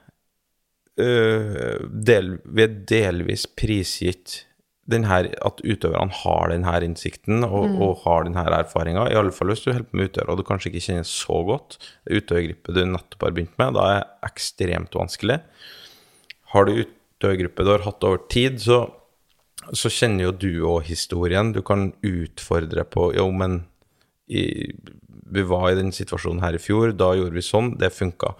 øh, 0.99 1.85
del, 1.89 2.37
Vi 2.45 2.67
er 2.67 2.75
delvis 2.91 3.47
prisgitt 3.47 4.43
den 4.85 5.07
her, 5.09 5.31
at 5.41 5.61
utøverne 5.65 6.13
har 6.13 6.51
denne 6.51 6.73
innsikten 6.85 7.41
og, 7.47 7.63
og 7.81 8.03
har 8.03 8.27
denne 8.27 8.43
erfaringa. 8.59 9.07
Iallfall 9.09 9.49
hvis 9.49 9.63
du 9.63 9.71
holder 9.71 9.87
på 9.89 9.97
med 9.97 10.11
utøvere 10.11 10.35
og 10.35 10.41
du 10.41 10.45
kanskje 10.45 10.69
ikke 10.69 10.83
kjenner 10.85 11.07
så 11.09 11.39
godt 11.47 11.79
utøvergruppe 12.05 12.75
du 12.75 12.83
nettopp 12.91 13.25
har 13.25 13.33
begynt 13.33 13.57
med. 13.61 13.73
Da 13.77 13.87
er 13.89 13.97
det 14.03 14.29
ekstremt 14.29 14.97
vanskelig. 14.99 15.39
Har 16.53 16.69
du 16.69 16.83
utøvergruppe 16.83 17.65
du 17.65 17.71
har 17.73 17.87
hatt 17.87 18.05
over 18.05 18.21
tid, 18.29 18.61
så, 18.61 18.83
så 19.73 19.89
kjenner 19.89 20.27
jo 20.27 20.35
du 20.37 20.51
òg 20.67 20.85
historien. 20.89 21.53
Du 21.55 21.61
kan 21.65 21.89
utfordre 22.05 22.85
på 22.85 23.11
Jo, 23.15 23.29
men 23.31 23.63
i, 24.27 24.71
vi 25.31 25.45
var 25.45 25.71
i 25.71 25.79
den 25.79 25.91
situasjonen 25.95 26.43
her 26.43 26.57
i 26.57 26.61
fjor, 26.61 26.93
da 26.97 27.11
gjorde 27.17 27.37
vi 27.37 27.45
sånn, 27.45 27.73
det 27.81 27.91
funka. 27.93 28.33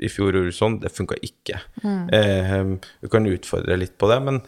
I 0.00 0.08
fjor 0.12 0.32
gjorde 0.32 0.48
vi 0.48 0.56
sånn, 0.56 0.78
det 0.80 0.92
funka 0.92 1.18
ikke. 1.24 1.60
Eh, 1.84 2.60
du 3.00 3.08
kan 3.12 3.28
utfordre 3.28 3.78
litt 3.80 3.96
på 4.00 4.10
det, 4.12 4.20
men 4.26 4.42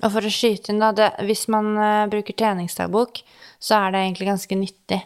Og 0.00 0.14
for 0.14 0.24
å 0.24 0.32
skyte 0.32 0.72
inn, 0.72 0.80
da, 0.80 0.94
det, 0.96 1.10
hvis 1.28 1.44
man 1.52 1.74
uh, 1.76 2.08
bruker 2.08 2.32
treningsdagbok, 2.32 3.20
så 3.60 3.76
er 3.76 3.92
det 3.92 4.00
egentlig 4.06 4.30
ganske 4.30 4.56
nyttig. 4.56 5.00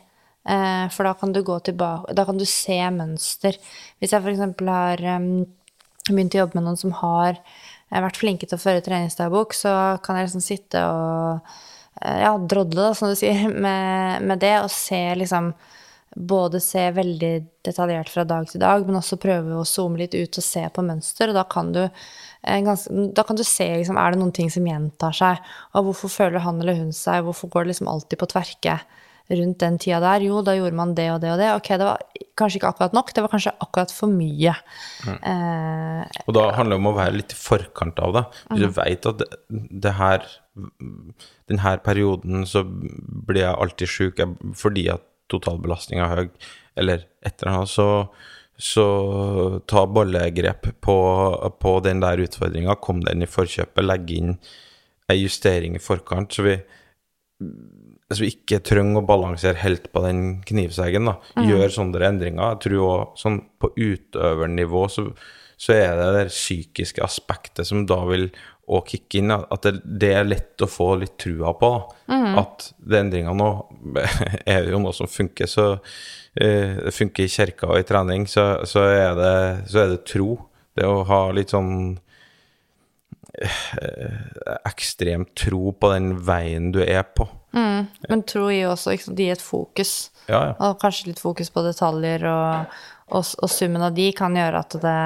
Uh, 0.47 0.87
for 0.95 1.09
da 1.09 1.15
kan 1.17 1.33
du 1.33 1.41
gå 1.41 1.55
tilbake 1.65 2.13
Da 2.13 2.27
kan 2.29 2.37
du 2.39 2.45
se 2.47 2.77
mønster. 2.93 3.57
Hvis 3.99 4.13
jeg 4.13 4.23
f.eks. 4.23 4.61
har 4.69 5.03
um, 5.17 5.47
begynt 6.07 6.37
å 6.37 6.45
jobbe 6.45 6.61
med 6.61 6.67
noen 6.69 6.79
som 6.79 6.95
har 7.01 7.41
eh, 7.95 8.05
vært 8.05 8.19
flinke 8.21 8.49
til 8.49 8.59
å 8.59 8.63
føre 8.63 8.83
treningsdagbok, 8.85 9.55
så 9.57 9.75
kan 10.05 10.19
jeg 10.19 10.29
liksom 10.29 10.45
sitte 10.45 10.83
og 10.89 11.55
eh, 12.03 12.25
ja, 12.25 12.35
drodle, 12.39 12.91
da, 12.91 12.91
som 12.99 13.13
du 13.13 13.19
sier, 13.19 13.47
med, 13.67 14.27
med 14.27 14.43
det, 14.43 14.57
og 14.65 14.73
se 14.73 15.01
liksom 15.21 15.53
både 16.15 16.61
se 16.63 16.83
veldig 16.95 17.33
detaljert 17.67 18.11
fra 18.13 18.23
dag 18.29 18.47
til 18.47 18.63
dag, 18.63 18.85
men 18.87 19.01
også 19.01 19.19
prøve 19.19 19.57
å 19.59 19.67
zoome 19.67 19.99
litt 19.99 20.15
ut 20.15 20.39
og 20.39 20.47
se 20.47 20.63
på 20.71 20.85
mønster. 20.87 21.33
Og 21.33 21.39
da 21.39 21.43
kan 21.51 21.73
du, 21.75 21.83
eh, 21.85 22.75
da 23.15 23.25
kan 23.27 23.39
du 23.39 23.43
se 23.47 23.67
liksom, 23.81 23.99
er 23.99 24.15
det 24.15 24.21
noen 24.23 24.35
ting 24.35 24.51
som 24.51 24.67
gjentar 24.67 25.17
seg. 25.17 25.55
Og 25.75 25.89
hvorfor 25.89 26.13
føler 26.13 26.45
han 26.45 26.61
eller 26.63 26.79
hun 26.79 26.93
seg? 26.95 27.25
Hvorfor 27.27 27.51
går 27.51 27.65
det 27.65 27.75
liksom 27.75 27.91
alltid 27.91 28.21
på 28.21 28.31
tverke 28.31 28.79
rundt 29.31 29.59
den 29.63 29.79
tida 29.81 30.01
der? 30.05 30.25
Jo, 30.27 30.43
da 30.45 30.53
gjorde 30.57 30.77
man 30.77 30.95
det 30.97 31.07
og 31.15 31.21
det 31.23 31.31
og 31.33 31.39
det. 31.41 31.51
Ok, 31.57 31.69
det 31.81 31.87
var 31.89 32.03
kanskje 32.37 32.59
ikke 32.61 32.71
akkurat 32.75 32.97
nok, 32.97 33.13
det 33.15 33.23
var 33.25 33.33
kanskje 33.33 33.53
akkurat 33.65 33.93
for 33.95 34.11
mye. 34.13 34.53
Eh, 35.09 36.03
Og 36.27 36.35
da 36.37 36.49
handler 36.59 36.77
det 36.77 36.81
om 36.83 36.91
å 36.91 36.97
være 36.99 37.17
litt 37.21 37.33
i 37.33 37.39
forkant 37.39 38.01
av 38.05 38.13
det. 38.19 38.25
Hvis 38.51 38.65
du 38.65 38.75
vet 38.81 39.09
at 39.11 39.23
det, 39.23 39.29
det 39.87 39.95
her 40.01 40.27
denne 41.51 41.73
perioden 41.83 42.45
så 42.47 42.63
blir 42.67 43.43
jeg 43.43 43.59
alltid 43.65 43.91
sjuk 43.91 44.21
fordi 44.55 44.89
at 44.93 45.03
totalbelastninga 45.33 46.05
er 46.13 46.21
høy, 46.25 46.29
eller 46.77 47.07
et 47.25 47.41
eller 47.41 47.53
annet, 47.55 47.73
så, 47.73 47.89
så 48.61 48.85
ta 49.71 49.87
bollegrep 49.89 50.69
på, 50.85 50.97
på 51.65 51.73
den 51.87 52.03
der 52.05 52.21
utfordringa. 52.27 52.77
Kom 52.83 53.01
den 53.07 53.25
i 53.25 53.31
forkjøpet, 53.31 53.87
legg 53.89 54.13
inn 54.15 54.35
ei 55.11 55.19
justering 55.23 55.79
i 55.79 55.83
forkant, 55.83 56.33
så 56.33 56.45
vi 56.47 56.59
så 58.13 58.21
vi 58.21 58.33
ikke 58.35 58.61
trenger 58.65 59.01
å 59.01 59.07
balansere 59.09 59.63
helt 59.63 59.89
på 59.93 60.03
den 60.05 60.25
knivseggen. 60.47 61.09
da. 61.09 61.17
Gjør 61.49 61.73
sånne 61.73 62.03
endringer. 62.05 62.55
Jeg 62.55 62.61
tror 62.67 62.83
også, 62.85 63.23
sånn 63.23 63.39
på 63.61 63.71
utøvernivå 63.81 64.83
så, 64.93 65.07
så 65.57 65.77
er 65.77 65.97
det 65.99 66.11
det 66.19 66.27
psykiske 66.33 67.05
aspektet 67.05 67.69
som 67.69 67.87
da 67.89 68.03
vil 68.11 68.29
å 68.69 68.81
kicke 68.85 69.21
inn. 69.21 69.33
At 69.33 69.65
det, 69.65 69.79
det 69.85 70.13
er 70.19 70.29
lett 70.29 70.65
å 70.65 70.69
få 70.71 70.91
litt 71.01 71.17
trua 71.25 71.55
på. 71.57 71.73
da. 71.73 72.21
At 72.45 72.71
de 72.77 73.01
endringene 73.01 73.37
nå 73.41 73.51
er 74.57 74.69
jo 74.69 74.83
noe 74.85 74.95
som 74.97 75.09
funker. 75.11 75.49
Så 75.51 75.71
uh, 75.77 76.73
det 76.85 76.95
funker 76.95 77.25
i 77.25 77.33
kirka 77.33 77.73
og 77.73 77.81
i 77.81 77.89
trening, 77.89 78.29
så, 78.31 78.67
så, 78.69 78.85
er 78.93 79.17
det, 79.19 79.37
så 79.73 79.85
er 79.85 79.95
det 79.95 80.05
tro. 80.13 80.35
Det 80.77 80.89
å 80.91 81.05
ha 81.09 81.27
litt 81.33 81.55
sånn 81.55 81.95
ekstremt 83.35 84.71
ekstrem 84.71 85.25
tro 85.35 85.73
på 85.75 85.89
den 85.91 86.13
veien 86.23 86.71
du 86.75 86.81
er 86.85 87.03
på. 87.03 87.27
Men 88.09 88.25
tro 88.29 88.49
gir 88.51 88.71
også 88.71 88.95
ikke 88.95 89.09
sant, 89.09 89.19
de 89.21 89.31
et 89.35 89.45
fokus. 89.45 89.95
Ja, 90.27 90.41
ja. 90.51 90.57
Og 90.65 90.81
kanskje 90.81 91.11
litt 91.11 91.23
fokus 91.23 91.51
på 91.53 91.63
detaljer, 91.67 92.25
og, 92.31 92.75
og, 93.13 93.31
og 93.45 93.51
summen 93.53 93.85
av 93.85 93.95
de 93.97 94.09
kan 94.17 94.37
gjøre 94.37 94.63
at, 94.65 94.77
det, 94.81 94.97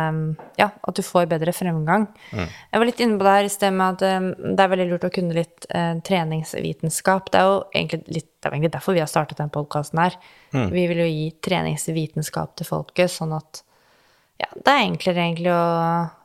ja, 0.61 0.69
at 0.71 0.99
du 0.99 1.03
får 1.05 1.29
bedre 1.33 1.55
fremgang. 1.57 2.07
Jeg 2.31 2.81
var 2.81 2.87
litt 2.87 3.03
inne 3.03 3.19
på 3.19 3.27
det 3.27 3.37
her 3.37 3.49
i 3.49 3.53
sted 3.53 3.75
med 3.75 3.99
at 3.99 4.23
um, 4.23 4.29
det 4.55 4.65
er 4.65 4.73
veldig 4.75 4.89
lurt 4.93 5.09
å 5.09 5.13
kunne 5.15 5.37
litt 5.37 5.69
uh, 5.75 5.99
treningsvitenskap. 6.07 7.33
Det 7.35 7.41
er 7.41 7.49
jo 7.51 7.57
egentlig, 7.73 8.19
litt, 8.21 8.31
det 8.39 8.51
er 8.51 8.59
egentlig 8.59 8.75
derfor 8.79 8.97
vi 8.97 9.03
har 9.03 9.11
startet 9.11 9.43
den 9.43 9.55
podkasten 9.55 10.05
her. 10.05 10.21
Vi 10.55 10.87
vil 10.89 11.03
jo 11.03 11.09
gi 11.11 11.27
treningsvitenskap 11.45 12.55
til 12.57 12.71
folket, 12.71 13.13
sånn 13.13 13.35
at 13.37 13.65
ja, 14.39 14.53
det 14.55 14.71
er 14.71 14.85
enklere 14.87 15.25
egentlig 15.25 15.51
å, 15.51 15.65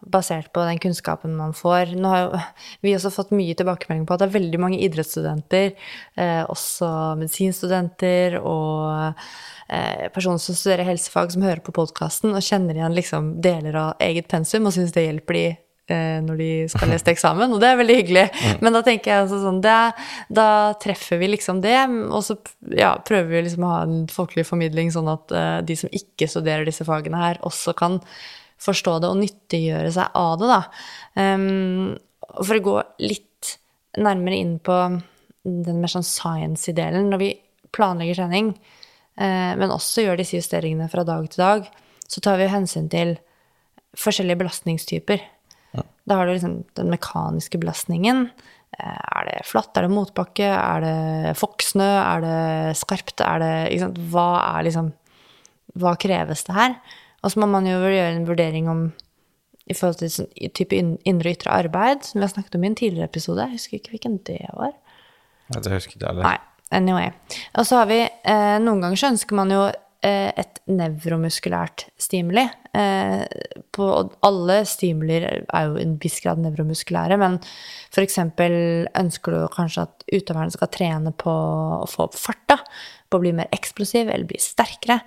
basert 0.05 0.51
på 0.53 0.63
den 0.67 0.79
kunnskapen 0.83 1.35
man 1.37 1.53
får. 1.55 1.95
Nå 1.97 2.11
har 2.11 2.21
jo 2.23 2.43
vi 2.83 2.95
også 2.97 3.11
fått 3.13 3.33
mye 3.35 3.55
tilbakemelding 3.57 4.05
på 4.07 4.15
at 4.15 4.23
det 4.23 4.29
er 4.29 4.37
veldig 4.37 4.61
mange 4.61 4.79
idrettsstudenter, 4.83 5.73
eh, 6.19 6.43
også 6.51 6.89
medisinstudenter 7.21 8.39
og 8.41 9.19
eh, 9.69 10.07
personer 10.13 10.41
som 10.41 10.57
studerer 10.57 10.89
helsefag, 10.91 11.33
som 11.33 11.45
hører 11.45 11.63
på 11.65 11.75
podkasten 11.75 12.35
og 12.35 12.45
kjenner 12.45 12.79
igjen 12.79 12.97
liksom 12.97 13.35
deler 13.43 13.79
av 13.79 14.03
eget 14.03 14.29
pensum 14.31 14.69
og 14.69 14.75
syns 14.75 14.95
det 14.95 15.07
hjelper 15.07 15.39
de 15.39 15.45
eh, 15.91 16.19
når 16.25 16.39
de 16.39 16.51
skal 16.71 16.91
lese 16.91 17.07
til 17.07 17.15
eksamen, 17.15 17.55
og 17.55 17.63
det 17.63 17.71
er 17.71 17.79
veldig 17.79 17.97
hyggelig. 18.01 18.27
Men 18.63 18.77
da 18.77 18.83
tenker 18.85 19.11
jeg 19.11 19.25
altså 19.25 19.41
sånn, 19.43 19.63
det, 19.63 19.79
da 20.33 20.47
treffer 20.83 21.21
vi 21.21 21.33
liksom 21.33 21.63
det, 21.63 21.79
og 22.09 22.23
så 22.25 22.37
ja, 22.75 22.95
prøver 23.07 23.31
vi 23.31 23.47
liksom 23.47 23.67
å 23.67 23.73
ha 23.73 23.81
en 23.87 23.99
folkelig 24.11 24.47
formidling, 24.49 24.93
sånn 24.93 25.11
at 25.13 25.35
eh, 25.35 25.57
de 25.67 25.79
som 25.79 25.91
ikke 25.95 26.29
studerer 26.31 26.67
disse 26.67 26.87
fagene 26.87 27.21
her, 27.23 27.41
også 27.47 27.75
kan 27.77 28.01
forstå 28.63 28.97
det 29.03 29.11
og 29.11 29.19
nyttiggjøre 29.21 29.91
seg 29.95 30.15
av 30.19 30.37
det, 30.41 30.51
da. 30.51 30.61
Um, 31.19 31.97
for 32.39 32.57
å 32.57 32.65
gå 32.67 32.77
litt 33.03 33.57
nærmere 33.99 34.39
inn 34.39 34.55
på 34.63 34.77
den 35.43 35.81
mer 35.81 35.91
sånn 35.91 36.07
science-delen, 36.07 37.11
når 37.11 37.21
vi 37.21 37.33
planlegger 37.75 38.23
trening, 38.23 38.53
uh, 39.19 39.53
men 39.59 39.75
også 39.75 40.07
gjør 40.07 40.23
disse 40.23 40.39
justeringene 40.39 40.89
fra 40.91 41.05
dag 41.07 41.27
til 41.29 41.43
dag, 41.43 41.69
så 42.07 42.23
tar 42.23 42.39
vi 42.39 42.49
hensyn 42.51 42.89
til 42.91 43.17
forskjellige 43.99 44.41
belastningstyper. 44.41 45.21
Da 46.03 46.17
har 46.19 46.27
du 46.27 46.33
liksom 46.33 46.57
den 46.77 46.91
mekaniske 46.91 47.59
belastningen. 47.61 48.27
Eh, 48.79 48.99
Er 49.17 49.25
det 49.29 49.45
flatt, 49.47 49.75
er 49.77 49.87
det 49.87 49.93
motbakke, 49.93 50.49
er 50.49 50.81
det 50.83 51.37
fokksnø, 51.39 51.87
er 51.87 52.21
det 52.21 52.77
skarpt, 52.77 53.21
er 53.21 53.39
det? 53.39 53.93
Hva 54.11 54.57
er 54.57 54.67
liksom 54.67 54.93
Hva 55.73 55.95
kreves 55.97 56.43
det 56.45 56.53
her? 56.53 56.75
Og 57.23 57.31
så 57.31 57.39
må 57.39 57.47
man 57.49 57.67
jo 57.67 57.79
gjøre 57.79 58.13
en 58.13 58.27
vurdering 58.27 58.69
om 58.71 58.85
i 59.63 59.75
forhold 59.77 60.01
til 60.01 60.11
sånn, 60.11 60.31
type 60.55 60.75
indre 60.75 61.29
og 61.29 61.37
ytre 61.37 61.53
arbeid, 61.55 62.03
som 62.03 62.19
vi 62.19 62.25
har 62.25 62.33
snakket 62.33 62.57
om 62.57 62.65
i 62.65 62.69
en 62.71 62.79
tidligere 62.79 63.07
episode. 63.07 63.45
Jeg 63.45 63.55
husker 63.59 63.79
ikke 63.79 63.93
hvilken 63.95 64.17
det 64.27 64.41
var. 64.51 64.73
Ja, 65.53 65.61
det 65.63 65.71
husker 65.77 65.95
ikke 65.95 66.03
jeg 66.03 66.09
heller. 66.11 66.27
Nei, 66.27 66.67
anyway. 66.75 67.13
Og 67.55 67.67
så 67.69 67.79
har 67.79 67.87
vi 67.91 68.01
eh, 68.03 68.57
Noen 68.63 68.83
ganger 68.83 68.99
så 68.99 69.13
ønsker 69.13 69.39
man 69.39 69.53
jo 69.55 69.61
et 70.09 70.59
nevromuskulært 70.67 71.87
stimuli. 72.01 72.43
Eh, 72.73 73.23
på, 73.75 73.87
alle 74.25 74.57
stimulier 74.65 75.25
er 75.43 75.69
jo 75.69 75.77
en 75.81 75.95
viss 76.01 76.19
grad 76.23 76.41
nevromuskulære, 76.41 77.19
men 77.21 77.37
f.eks. 77.93 78.19
ønsker 78.19 79.35
du 79.35 79.39
kanskje 79.53 79.85
at 79.85 80.05
utøveren 80.09 80.53
skal 80.53 80.71
trene 80.73 81.13
på 81.13 81.33
å 81.33 81.87
få 81.89 82.07
opp 82.07 82.17
farta, 82.19 82.59
på 83.09 83.19
å 83.19 83.23
bli 83.23 83.33
mer 83.37 83.51
eksplosiv 83.53 84.09
eller 84.09 84.25
bli 84.29 84.41
sterkere. 84.41 85.03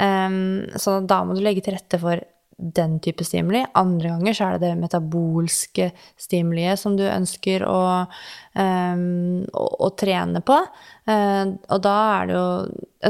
Um, 0.00 0.64
så 0.80 1.00
da 1.04 1.22
må 1.26 1.36
du 1.36 1.44
legge 1.44 1.66
til 1.66 1.76
rette 1.76 2.00
for 2.00 2.24
den 2.60 2.98
type 3.00 3.24
stimuli. 3.24 3.62
Andre 3.78 4.12
ganger 4.12 4.36
så 4.36 4.46
er 4.46 4.58
det 4.58 4.68
det 4.68 4.78
metabolske 4.80 5.90
stimuliet 6.20 6.80
som 6.80 6.96
du 6.98 7.04
ønsker 7.08 7.64
å, 7.66 7.80
um, 8.54 9.42
å, 9.48 9.64
å 9.86 9.90
trene 9.98 10.42
på. 10.44 10.58
Uh, 11.08 11.56
og 11.72 11.82
da 11.84 11.96
er 12.20 12.30
det 12.30 12.36
jo, 12.36 12.46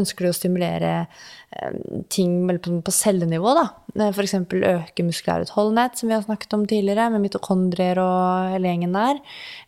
ønsker 0.01 0.25
du 0.25 0.31
å 0.31 0.37
stimulere 0.37 0.91
eh, 1.03 1.79
ting 2.15 2.37
på, 2.47 2.77
på 2.87 2.95
cellenivå, 2.95 3.55
da. 3.59 3.67
F.eks. 3.91 4.15
For 4.15 4.25
eksempel 4.25 4.67
øke 4.69 5.05
muskulær 5.07 5.43
utholdenhet, 5.45 5.99
som 5.99 6.11
vi 6.11 6.15
har 6.15 6.23
snakket 6.23 6.55
om 6.55 6.67
tidligere, 6.71 7.09
med 7.11 7.27
mitokondrier 7.27 7.99
og 7.99 8.53
hele 8.55 8.71
gjengen 8.71 8.95
der. 8.95 9.19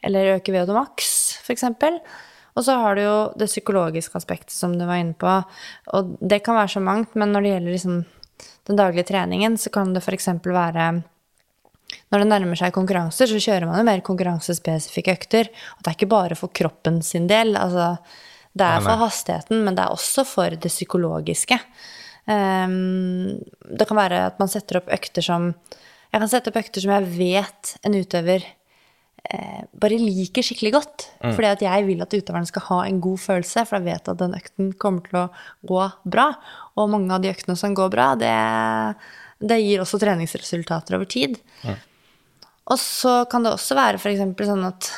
Eller 0.06 0.36
øke 0.36 0.54
VO2 0.54 0.76
max, 0.78 1.16
for 1.42 1.56
eksempel. 1.56 1.98
Og 2.52 2.66
så 2.66 2.76
har 2.78 2.96
du 2.96 3.02
jo 3.02 3.18
det 3.40 3.48
psykologiske 3.48 4.18
aspektet 4.18 4.54
som 4.54 4.74
du 4.76 4.84
var 4.86 5.00
inne 5.00 5.16
på. 5.18 5.38
Og 5.96 6.16
det 6.20 6.42
kan 6.44 6.58
være 6.58 6.74
så 6.76 6.82
mangt, 6.84 7.16
men 7.18 7.32
når 7.32 7.44
det 7.44 7.54
gjelder 7.54 7.76
liksom 7.76 8.02
den 8.68 8.78
daglige 8.78 9.08
treningen, 9.10 9.58
så 9.58 9.72
kan 9.74 9.94
det 9.94 10.04
f.eks. 10.04 10.28
være 10.44 10.90
når 12.12 12.22
det 12.22 12.28
nærmer 12.28 12.58
seg 12.58 12.72
konkurranser, 12.74 13.28
så 13.28 13.40
kjører 13.40 13.68
man 13.68 13.80
jo 13.80 13.86
mer 13.88 14.02
konkurransespesifikke 14.04 15.14
økter. 15.16 15.50
Og 15.76 15.82
det 15.82 15.90
er 15.90 15.96
ikke 15.98 16.12
bare 16.12 16.38
for 16.38 16.52
kroppen 16.54 17.00
sin 17.04 17.26
del. 17.28 17.56
Altså, 17.58 17.96
det 18.56 18.68
er 18.68 18.84
for 18.84 19.00
hastigheten, 19.00 19.62
men 19.64 19.76
det 19.76 19.84
er 19.84 19.94
også 19.94 20.24
for 20.28 20.56
det 20.56 20.72
psykologiske. 20.72 21.58
Um, 22.28 23.40
det 23.66 23.86
kan 23.88 23.98
være 23.98 24.26
at 24.28 24.36
man 24.40 24.50
setter 24.52 24.78
opp 24.78 24.92
økter 24.94 25.24
som 25.26 25.48
Jeg 26.12 26.20
kan 26.20 26.28
sette 26.30 26.52
opp 26.52 26.58
økter 26.60 26.84
som 26.84 26.92
jeg 26.92 27.08
vet 27.16 27.70
en 27.82 27.96
utøver 27.96 28.44
eh, 29.30 29.62
bare 29.78 30.00
liker 30.00 30.44
skikkelig 30.44 30.72
godt. 30.74 31.06
Fordi 31.22 31.50
at 31.50 31.64
jeg 31.64 31.86
vil 31.88 32.02
at 32.04 32.16
utøverne 32.16 32.48
skal 32.48 32.66
ha 32.68 32.80
en 32.88 33.00
god 33.04 33.22
følelse, 33.22 33.66
for 33.68 33.78
jeg 33.78 33.88
vet 33.90 34.10
at 34.12 34.20
den 34.22 34.36
økten 34.38 34.72
kommer 34.82 35.06
til 35.06 35.20
å 35.22 35.28
gå 35.68 35.86
bra. 36.16 36.28
Og 36.76 36.90
mange 36.92 37.14
av 37.14 37.22
de 37.24 37.32
øktene 37.32 37.58
som 37.58 37.76
går 37.76 37.92
bra, 37.92 38.12
det, 38.18 38.34
det 39.44 39.62
gir 39.62 39.84
også 39.84 40.00
treningsresultater 40.02 40.98
over 40.98 41.10
tid. 41.10 41.38
Og 42.70 42.78
så 42.78 43.22
kan 43.30 43.44
det 43.44 43.54
også 43.54 43.76
være 43.78 43.98
f.eks. 43.98 44.22
sånn 44.22 44.66
at 44.68 44.90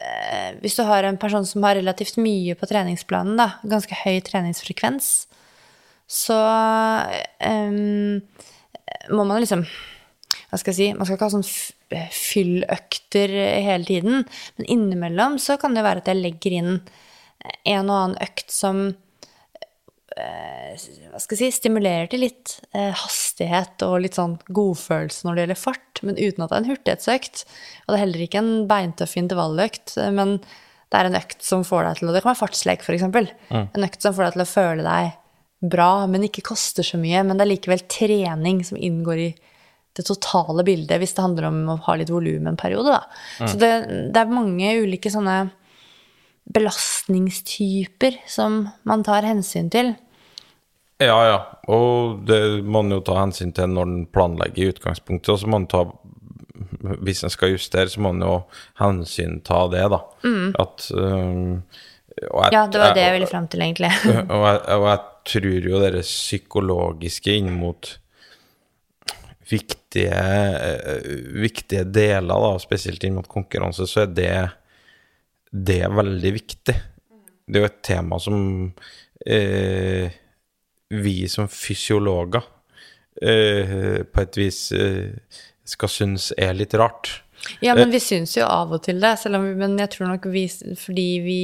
eh, 0.00 0.56
hvis 0.62 0.78
du 0.78 0.84
har 0.88 1.04
en 1.04 1.20
person 1.20 1.44
som 1.46 1.66
har 1.66 1.76
relativt 1.78 2.16
mye 2.20 2.56
på 2.58 2.68
treningsplanen, 2.70 3.36
da, 3.38 3.50
ganske 3.68 4.00
høy 4.04 4.22
treningsfrekvens, 4.24 5.28
så 6.08 6.38
eh, 7.44 7.74
må 9.12 9.24
man 9.28 9.42
liksom 9.42 9.66
Hva 10.48 10.56
skal 10.56 10.72
jeg 10.72 10.76
si 10.78 10.86
Man 10.96 11.04
skal 11.04 11.18
ikke 11.18 11.26
ha 11.26 11.34
sånn 11.34 11.44
f- 11.90 12.14
fylløkter 12.14 13.32
hele 13.64 13.84
tiden, 13.88 14.24
men 14.58 14.66
innimellom 14.70 15.38
så 15.42 15.56
kan 15.60 15.74
det 15.76 15.84
være 15.86 16.02
at 16.04 16.10
jeg 16.12 16.22
legger 16.22 16.58
inn 16.60 16.72
en 17.64 17.88
og 17.90 17.94
annen 17.96 18.18
økt 18.24 18.50
som 18.52 18.88
eh, 20.18 20.74
hva 21.12 21.20
skal 21.22 21.36
jeg 21.38 21.52
si, 21.52 21.58
stimulerer 21.60 22.08
til 22.10 22.24
litt 22.26 22.56
eh, 22.74 22.92
hastighet 22.98 23.84
og 23.86 24.00
litt 24.04 24.16
sånn 24.18 24.36
godfølelse 24.54 25.26
når 25.28 25.36
det 25.38 25.44
gjelder 25.44 25.60
fart, 25.62 26.02
men 26.06 26.18
uten 26.18 26.44
at 26.44 26.50
det 26.52 26.56
er 26.58 26.62
en 26.64 26.70
hurtighetsøkt. 26.72 27.44
Og 27.84 27.92
det 27.92 27.98
er 27.98 28.04
heller 28.04 28.24
ikke 28.26 28.42
en 28.42 28.52
beintøff 28.70 29.16
intervalløkt, 29.20 29.94
eh, 30.02 30.10
men 30.14 30.38
det 30.88 30.96
er 31.02 31.10
en 31.10 31.18
økt 31.20 31.42
som 31.44 31.64
får 31.68 31.84
deg 31.84 31.98
til 32.00 32.08
å 32.10 32.12
Det 32.16 32.22
kan 32.24 32.30
være 32.32 32.40
fartslek, 32.42 32.80
f.eks. 32.84 32.94
eksempel. 32.98 33.26
En 33.76 33.84
økt 33.84 34.00
som 34.04 34.14
får 34.16 34.24
deg 34.28 34.36
til 34.38 34.44
å 34.46 34.48
føle 34.54 34.86
deg 34.86 35.68
bra, 35.74 35.88
men 36.08 36.24
ikke 36.24 36.44
koster 36.48 36.86
så 36.86 36.96
mye. 37.00 37.20
Men 37.28 37.36
det 37.36 37.44
er 37.44 37.50
likevel 37.52 37.82
trening 37.92 38.62
som 38.64 38.78
inngår 38.80 39.20
i 39.20 39.28
det 39.98 40.06
totale 40.08 40.64
bildet, 40.66 40.98
hvis 41.02 41.12
det 41.16 41.24
handler 41.24 41.48
om 41.50 41.58
å 41.74 41.78
ha 41.88 41.94
litt 41.98 42.10
volum 42.14 42.46
en 42.50 42.56
periode, 42.58 42.94
da. 42.96 43.46
Så 43.50 43.58
det, 43.60 43.72
det 44.14 44.22
er 44.22 44.30
mange 44.32 44.70
ulike 44.82 45.10
sånne 45.12 45.38
belastningstyper 46.48 48.16
som 48.26 48.68
man 48.88 49.02
tar 49.04 49.26
hensyn 49.28 49.68
til. 49.72 49.94
Ja, 50.98 51.18
ja. 51.28 51.38
Og 51.70 52.22
det 52.26 52.38
må 52.64 52.80
man 52.82 52.96
jo 52.96 53.02
ta 53.06 53.18
hensyn 53.20 53.52
til 53.54 53.70
når 53.70 53.86
man 53.92 54.06
planlegger 54.14 54.64
i 54.64 54.70
utgangspunktet. 54.72 55.30
Og 55.34 55.42
så 55.42 55.46
må 55.50 55.58
man 55.60 55.68
ta 55.70 55.84
Hvis 57.04 57.22
man 57.22 57.30
skal 57.30 57.52
justere, 57.54 57.88
så 57.88 58.00
må 58.02 58.10
man 58.12 58.24
jo 58.26 58.32
hensynta 58.80 59.60
det, 59.72 59.84
da. 59.92 60.00
At 60.58 60.88
um, 60.94 61.62
jeg- 62.18 62.52
Ja, 62.52 62.64
det 62.66 62.80
var 62.82 62.94
det 62.96 63.04
jeg 63.04 63.12
ville 63.14 63.28
frem 63.30 63.46
til, 63.48 63.60
egentlig. 63.62 63.92
og, 64.32 64.42
jeg, 64.42 64.60
og 64.74 64.86
jeg 64.88 64.98
tror 65.30 65.68
jo 65.70 65.80
det 65.84 66.02
psykologiske 66.02 67.36
inn 67.38 67.52
mot 67.60 67.92
viktige, 69.48 70.12
eh, 70.12 71.10
viktige 71.40 71.84
deler, 71.88 72.44
da, 72.44 72.54
spesielt 72.62 73.04
inn 73.04 73.18
mot 73.18 73.28
konkurranse, 73.30 73.86
så 73.88 74.04
er 74.04 74.14
det, 74.14 74.32
det 75.50 75.80
er 75.86 75.94
veldig 75.96 76.32
viktig. 76.36 76.76
Det 77.48 77.56
er 77.56 77.64
jo 77.64 77.70
et 77.70 77.82
tema 77.86 78.18
som 78.20 78.40
eh, 79.24 80.18
vi 80.88 81.16
som 81.28 81.48
fysiologer 81.48 82.44
eh, 83.22 84.04
på 84.04 84.24
et 84.24 84.40
vis 84.40 84.60
eh, 84.76 85.16
skal 85.68 85.92
synes 85.92 86.30
er 86.36 86.56
litt 86.56 86.76
rart. 86.78 87.22
Ja, 87.62 87.74
men 87.78 87.92
vi 87.94 88.00
syns 88.02 88.32
jo 88.34 88.46
av 88.48 88.72
og 88.74 88.82
til 88.82 88.98
det, 89.02 89.12
selv 89.20 89.38
om 89.38 89.44
men 89.60 89.76
jeg 89.78 89.92
tror 89.94 90.10
nok 90.10 90.26
vi, 90.32 90.44
fordi 90.78 91.06
vi 91.22 91.42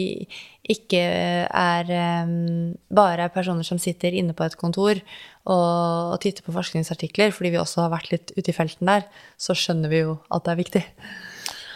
ikke 0.74 1.02
er 1.46 1.92
em, 1.94 2.74
bare 2.90 3.28
er 3.28 3.34
personer 3.34 3.66
som 3.66 3.78
sitter 3.78 4.16
inne 4.16 4.34
på 4.34 4.46
et 4.46 4.56
kontor 4.58 4.98
og, 5.44 6.14
og 6.14 6.18
titter 6.24 6.44
på 6.46 6.54
forskningsartikler, 6.54 7.34
fordi 7.36 7.52
vi 7.52 7.60
også 7.60 7.84
har 7.84 7.92
vært 7.92 8.10
litt 8.12 8.32
ute 8.36 8.48
i 8.50 8.56
felten 8.56 8.88
der, 8.88 9.06
så 9.36 9.56
skjønner 9.56 9.92
vi 9.92 10.02
jo 10.04 10.18
at 10.32 10.46
det 10.46 10.54
er 10.54 10.60
viktig. 10.60 10.84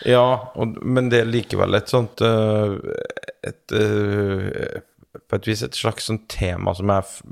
Ja, 0.09 0.25
og, 0.55 0.79
men 0.87 1.11
det 1.13 1.23
er 1.23 1.29
likevel 1.29 1.75
et 1.75 1.91
sånt 1.91 2.23
et, 2.23 2.85
et, 3.49 3.75
øh, 3.75 4.79
På 5.27 5.39
et 5.41 5.49
vis 5.51 5.65
et 5.67 5.75
slags 5.75 6.07
sånt 6.07 6.29
tema 6.31 6.75
som 6.79 6.93
jeg, 6.93 7.25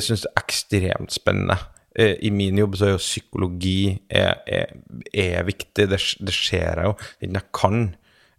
syns 0.00 0.26
er 0.28 0.42
ekstremt 0.42 1.12
spennende. 1.12 1.56
Eh, 1.96 2.14
I 2.22 2.30
min 2.30 2.58
jobb 2.60 2.76
så 2.78 2.86
er 2.86 2.92
jo 2.94 3.00
psykologi 3.02 3.98
er, 4.08 4.38
er, 4.46 4.76
er 5.12 5.48
viktig. 5.48 5.88
Det, 5.90 5.98
det 6.20 6.34
ser 6.36 6.78
jeg 6.78 6.86
jo. 6.86 6.94
Ikke 7.20 7.34
jeg 7.34 7.48
kan. 7.56 7.82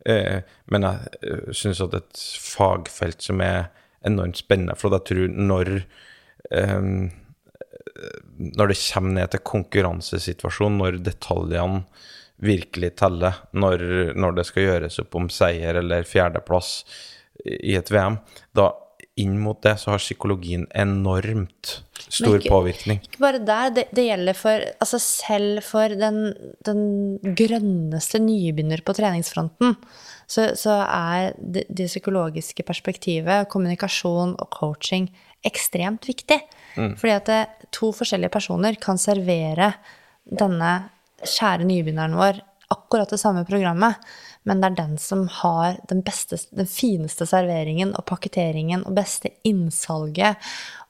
Eh, 0.05 0.39
men 0.71 0.87
jeg 0.87 1.57
syns 1.57 1.81
at 1.83 1.97
et 1.97 2.23
fagfelt 2.45 3.25
som 3.25 3.43
er 3.45 3.69
enormt 4.07 4.39
spennende, 4.39 4.77
for 4.79 4.93
jeg 4.95 5.05
tror 5.09 5.35
når 5.35 5.73
når 8.41 8.71
det 8.71 8.79
kommer 8.81 9.15
ned 9.15 9.31
til 9.33 9.43
konkurransesituasjonen, 9.51 10.79
når 10.81 10.99
detaljene 11.05 11.83
virkelig 12.41 12.95
teller, 12.97 13.43
når, 13.53 13.83
når 14.17 14.37
det 14.39 14.47
skal 14.49 14.65
gjøres 14.65 14.99
opp 15.03 15.17
om 15.19 15.27
seier 15.29 15.77
eller 15.81 16.07
fjerdeplass 16.09 16.81
i 17.45 17.75
et 17.77 17.91
VM, 17.93 18.17
da 18.57 18.71
inn 19.19 19.35
mot 19.43 19.59
det 19.61 19.75
så 19.81 19.91
har 19.93 20.01
psykologien 20.01 20.63
enormt 20.77 21.81
stor 22.07 22.39
ikke- 22.39 22.49
påvirkning. 22.49 23.01
Ikke 23.03 23.21
bare 23.21 23.41
der, 23.45 23.73
det, 23.75 23.83
det 23.93 24.05
gjelder 24.07 24.37
for 24.37 24.63
Altså 24.81 24.99
selv 24.99 25.61
for 25.63 25.89
den, 25.89 26.33
den 26.65 27.19
grønneste 27.37 28.21
nybegynner 28.23 28.81
på 28.81 28.95
treningsfronten, 28.97 29.75
så, 30.27 30.55
så 30.55 30.79
er 30.87 31.33
det, 31.37 31.65
det 31.69 31.89
psykologiske 31.91 32.63
perspektivet, 32.63 33.49
kommunikasjon 33.51 34.37
og 34.39 34.49
coaching, 34.49 35.09
ekstremt 35.47 36.07
viktig. 36.09 36.39
Fordi 36.75 37.13
at 37.15 37.31
to 37.73 37.91
forskjellige 37.95 38.31
personer 38.33 38.77
kan 38.81 38.99
servere 39.01 39.73
denne 40.23 40.71
kjære 41.21 41.67
nybegynneren 41.67 42.17
vår 42.17 42.39
akkurat 42.71 43.09
det 43.11 43.19
samme 43.19 43.43
programmet, 43.45 43.99
men 44.47 44.61
det 44.61 44.71
er 44.71 44.77
den 44.77 44.93
som 45.01 45.25
har 45.41 45.77
den, 45.89 46.01
beste, 46.05 46.39
den 46.55 46.69
fineste 46.69 47.27
serveringen 47.29 47.91
og 47.97 48.05
pakketeringen 48.09 48.85
og 48.87 48.95
beste 48.97 49.33
innsalget, 49.47 50.39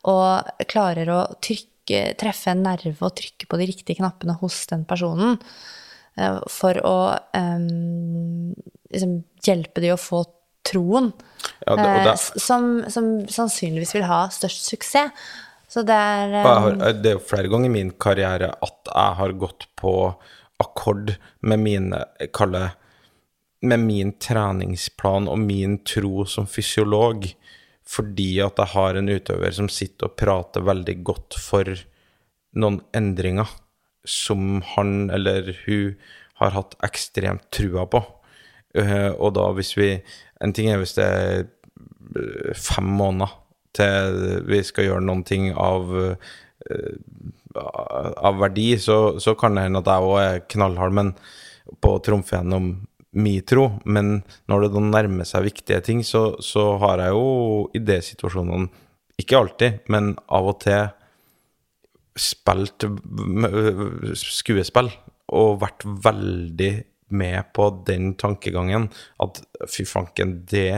og 0.07 0.65
klarer 0.71 1.09
å 1.11 1.21
trykke, 1.43 2.13
treffe 2.21 2.53
en 2.53 2.63
nerve 2.67 2.95
og 3.01 3.15
trykke 3.17 3.49
på 3.49 3.59
de 3.59 3.67
riktige 3.71 3.99
knappene 3.99 4.37
hos 4.43 4.61
den 4.71 4.85
personen, 4.89 5.39
eh, 6.21 6.37
for 6.53 6.77
å 6.85 6.97
um, 7.33 8.53
liksom 8.93 9.17
hjelpe 9.43 9.83
de 9.83 9.95
å 9.95 9.99
få 9.99 10.23
troen, 10.67 11.11
Ja, 11.65 11.75
det, 11.75 11.85
eh, 11.87 12.03
det, 12.05 12.13
s- 12.19 12.33
som, 12.45 12.83
som 12.89 13.07
sannsynligvis 13.27 13.95
vil 13.95 14.05
ha 14.09 14.23
størst 14.33 14.67
suksess. 14.69 15.11
Så 15.71 15.85
det 15.87 15.95
er 15.95 16.33
har, 16.43 16.75
det 16.99 17.13
er 17.13 17.15
jo 17.15 17.23
flere 17.23 17.47
ganger 17.47 17.69
i 17.69 17.75
min 17.77 17.91
karriere 17.95 18.49
at 18.61 18.89
jeg 18.91 19.15
har 19.21 19.31
gått 19.39 19.69
på 19.79 19.93
akkord 20.59 21.13
med 21.47 21.59
mine 21.63 22.01
kalle 22.35 22.71
med 23.63 23.79
min 23.85 24.11
treningsplan 24.19 25.27
og 25.29 25.37
min 25.39 25.77
tro 25.85 26.25
som 26.25 26.47
fysiolog, 26.49 27.27
fordi 27.87 28.39
at 28.43 28.57
jeg 28.57 28.71
har 28.73 28.97
en 28.99 29.09
utøver 29.13 29.53
som 29.53 29.69
sitter 29.69 30.09
og 30.09 30.15
prater 30.19 30.65
veldig 30.65 30.95
godt 31.07 31.37
for 31.39 31.69
noen 32.57 32.81
endringer 32.97 33.47
som 34.03 34.59
han 34.73 35.09
eller 35.13 35.53
hun 35.67 35.95
har 36.41 36.55
hatt 36.57 36.73
ekstremt 36.83 37.47
trua 37.53 37.85
på. 37.85 38.01
Eh, 38.75 39.11
og 39.13 39.35
da 39.37 39.47
hvis 39.55 39.75
vi 39.77 39.91
En 40.41 40.53
ting 40.55 40.71
er 40.71 40.81
hvis 40.81 40.97
det 40.97 41.05
er 41.07 41.43
eh, 41.43 42.51
fem 42.57 42.89
måneder 42.99 43.37
til 43.77 44.41
vi 44.49 44.59
skal 44.67 44.89
gjøre 44.89 45.05
noen 45.05 45.23
ting 45.27 45.51
av 45.55 45.93
eh, 45.95 46.95
av 47.55 48.37
verdi, 48.39 48.77
så, 48.79 49.19
så 49.19 49.35
kan 49.35 49.55
det 49.55 49.65
hende 49.65 49.81
at 49.81 49.89
jeg 49.91 50.07
òg 50.07 50.17
er 50.21 50.45
knallhard 50.53 50.95
men, 50.95 51.11
på 51.83 51.97
å 51.97 52.01
trumfe 52.03 52.37
gjennom 52.37 52.71
min 53.11 53.43
tro. 53.47 53.67
Men 53.83 54.21
når 54.51 54.65
det 54.65 54.71
da 54.75 54.83
nærmer 54.85 55.27
seg 55.27 55.49
viktige 55.49 55.81
ting, 55.83 56.03
så, 56.07 56.37
så 56.43 56.75
har 56.81 57.03
jeg 57.03 57.15
jo 57.15 57.67
i 57.75 57.83
de 57.83 57.99
situasjonene, 58.05 58.71
ikke 59.21 59.37
alltid, 59.37 59.81
men 59.91 60.15
av 60.33 60.47
og 60.49 60.61
til 60.63 60.87
spilt 62.17 62.83
skuespill 64.17 64.89
og 65.31 65.59
vært 65.61 65.85
veldig 65.85 66.71
med 67.11 67.51
på 67.55 67.69
den 67.87 68.13
tankegangen 68.19 68.89
at 69.21 69.41
fy 69.69 69.85
fanken, 69.87 70.39
det, 70.49 70.71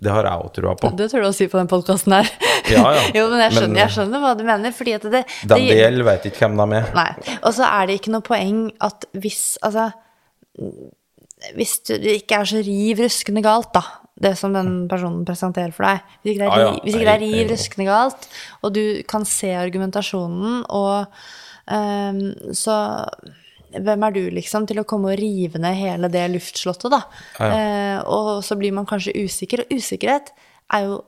det 0.00 0.12
har 0.12 0.26
jeg 0.26 0.44
òg 0.44 0.52
trua 0.56 0.74
på. 0.80 0.92
Det 0.96 1.10
tør 1.12 1.26
du 1.26 1.28
å 1.30 1.34
si 1.36 1.48
på 1.50 1.58
den 1.60 1.70
podkasten 1.70 2.16
her. 2.16 2.30
Ja, 2.70 2.84
ja. 2.96 3.02
jo, 3.18 3.26
men 3.32 3.42
jeg 3.44 3.56
skjønner, 3.56 3.72
Men, 3.72 3.80
jeg 3.82 3.94
skjønner 3.96 4.22
hva 4.24 4.34
du 4.38 4.44
mener, 4.48 4.76
fordi 4.76 4.94
at 4.96 5.06
det, 5.06 5.24
det 5.26 5.50
den 5.52 5.66
det 5.68 5.80
gjelder, 5.80 6.06
vet 6.10 6.28
ikke 6.30 6.46
hvem 6.46 6.60
de 6.60 6.78
er. 6.78 6.92
Nei. 6.96 7.10
Og 7.40 7.56
så 7.56 7.66
er 7.68 7.90
det 7.90 7.98
ikke 8.00 8.14
noe 8.14 8.26
poeng 8.26 8.62
at 8.90 9.08
hvis 9.16 9.42
Altså 9.66 9.90
Hvis 11.56 11.74
du 11.88 11.94
det 12.00 12.20
ikke 12.20 12.40
er 12.40 12.48
så 12.48 12.62
riv 12.64 13.02
ruskende 13.04 13.42
galt, 13.44 13.72
da, 13.76 13.84
det 14.20 14.34
som 14.38 14.54
den 14.56 14.72
personen 14.90 15.24
presenterer 15.28 15.72
for 15.72 15.88
deg 15.88 16.00
Hvis 16.22 16.34
ikke 16.34 16.44
det 16.44 16.48
er, 16.48 16.64
ja. 16.64 16.72
ikke 16.80 17.04
det 17.04 17.12
er 17.12 17.22
riv 17.24 17.52
ruskende 17.52 17.86
galt, 17.88 18.26
og 18.60 18.74
du 18.76 18.82
kan 19.08 19.24
se 19.28 19.52
argumentasjonen, 19.56 20.64
og 20.68 21.06
um, 21.70 22.24
så 22.56 22.76
hvem 23.72 24.02
er 24.06 24.10
du, 24.16 24.20
liksom, 24.34 24.66
til 24.66 24.80
å 24.82 24.84
komme 24.88 25.12
og 25.12 25.18
rive 25.20 25.58
ned 25.62 25.76
hele 25.78 26.08
det 26.10 26.24
luftslottet, 26.32 26.90
da? 26.90 27.02
Eh, 27.46 27.98
og 28.10 28.40
så 28.46 28.56
blir 28.58 28.72
man 28.76 28.86
kanskje 28.90 29.14
usikker, 29.24 29.64
og 29.66 29.74
usikkerhet 29.78 30.32
er 30.74 30.86
jo 30.88 31.00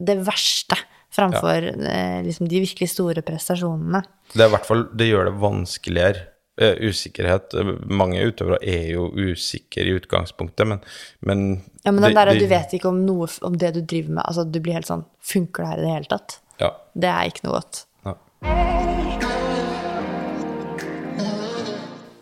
det 0.00 0.18
verste 0.26 0.76
framfor 1.12 1.64
eh, 1.72 2.20
liksom, 2.26 2.46
de 2.48 2.60
virkelig 2.62 2.90
store 2.92 3.22
prestasjonene. 3.26 4.02
Det, 4.32 4.42
er 4.44 4.48
i 4.48 4.54
hvert 4.54 4.68
fall, 4.68 4.84
det 4.94 5.08
gjør 5.10 5.30
det 5.30 5.38
vanskeligere. 5.42 6.26
Eh, 6.60 6.76
usikkerhet 6.90 7.54
eh, 7.56 7.68
Mange 7.88 8.20
utøvere 8.28 8.58
er 8.68 8.90
jo 8.92 9.06
usikre 9.16 9.86
i 9.88 9.94
utgangspunktet, 9.96 10.66
men, 10.68 10.82
men 11.24 11.44
Ja, 11.86 11.90
men 11.92 12.02
den 12.02 12.10
det- 12.10 12.16
der, 12.18 12.32
det- 12.34 12.40
du 12.42 12.46
vet 12.50 12.74
ikke 12.76 12.88
om 12.92 13.00
noe 13.06 13.28
om 13.42 13.56
det 13.56 13.72
du 13.74 13.80
driver 13.80 14.18
med. 14.18 14.24
Altså, 14.26 14.44
du 14.44 14.60
blir 14.60 14.74
helt 14.76 14.86
sånn 14.90 15.06
Funker 15.24 15.62
det 15.64 15.70
her 15.70 15.78
i 15.78 15.86
det 15.86 15.94
hele 15.94 16.10
tatt? 16.12 16.38
Ja. 16.60 16.70
Det 16.94 17.08
er 17.08 17.30
ikke 17.32 17.44
noe 17.48 17.60
godt. 17.62 17.84
ja. 18.04 18.89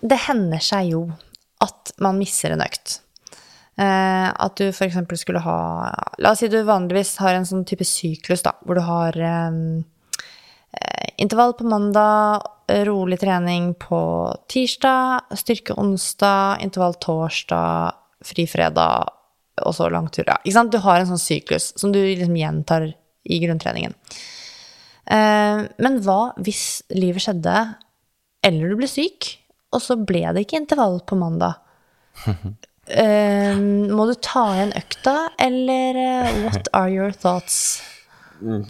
Det 0.01 0.19
hender 0.29 0.63
seg 0.63 0.93
jo 0.93 1.03
at 1.65 1.93
man 2.03 2.19
misser 2.21 2.55
en 2.55 2.63
økt. 2.63 3.01
Eh, 3.79 4.29
at 4.31 4.59
du 4.59 4.69
f.eks. 4.73 4.97
skulle 5.21 5.43
ha 5.45 5.59
La 6.19 6.33
oss 6.33 6.41
si 6.43 6.49
du 6.51 6.59
vanligvis 6.67 7.13
har 7.23 7.37
en 7.37 7.47
sånn 7.47 7.67
type 7.69 7.87
syklus, 7.87 8.43
da, 8.43 8.57
hvor 8.67 8.79
du 8.79 8.83
har 8.83 9.19
eh, 9.23 9.59
eh, 10.75 11.11
intervall 11.23 11.55
på 11.59 11.67
mandag, 11.71 12.47
rolig 12.89 13.21
trening 13.23 13.71
på 13.81 14.01
tirsdag, 14.51 15.31
styrke 15.39 15.77
onsdag, 15.79 16.59
intervall 16.65 16.99
torsdag, 17.01 17.95
fri 18.27 18.45
fredag, 18.51 19.15
og 19.65 19.75
så 19.75 19.89
langtur. 19.91 20.27
Ja, 20.27 20.37
ikke 20.43 20.57
sant? 20.59 20.75
Du 20.75 20.83
har 20.83 21.01
en 21.01 21.09
sånn 21.09 21.23
syklus 21.23 21.73
som 21.79 21.95
du 21.95 22.01
liksom 22.03 22.37
gjentar 22.37 22.91
i 23.29 23.41
grunntreningen. 23.43 23.95
Eh, 25.09 25.65
men 25.81 26.01
hva 26.05 26.21
hvis 26.43 26.83
livet 26.95 27.25
skjedde, 27.25 27.55
eller 28.45 28.71
du 28.71 28.79
ble 28.83 28.91
syk, 28.91 29.38
og 29.75 29.83
så 29.85 29.99
ble 30.01 30.25
det 30.35 30.47
ikke 30.47 30.63
intervall 30.65 31.01
på 31.07 31.19
mandag? 31.21 31.61
Eh, 32.89 33.59
må 33.93 34.07
du 34.09 34.15
ta 34.25 34.47
igjen 34.55 34.71
økta, 34.79 35.13
eller 35.45 35.99
uh, 36.01 36.39
what 36.47 36.71
are 36.73 36.89
your 36.89 37.13
thoughts? 37.13 37.83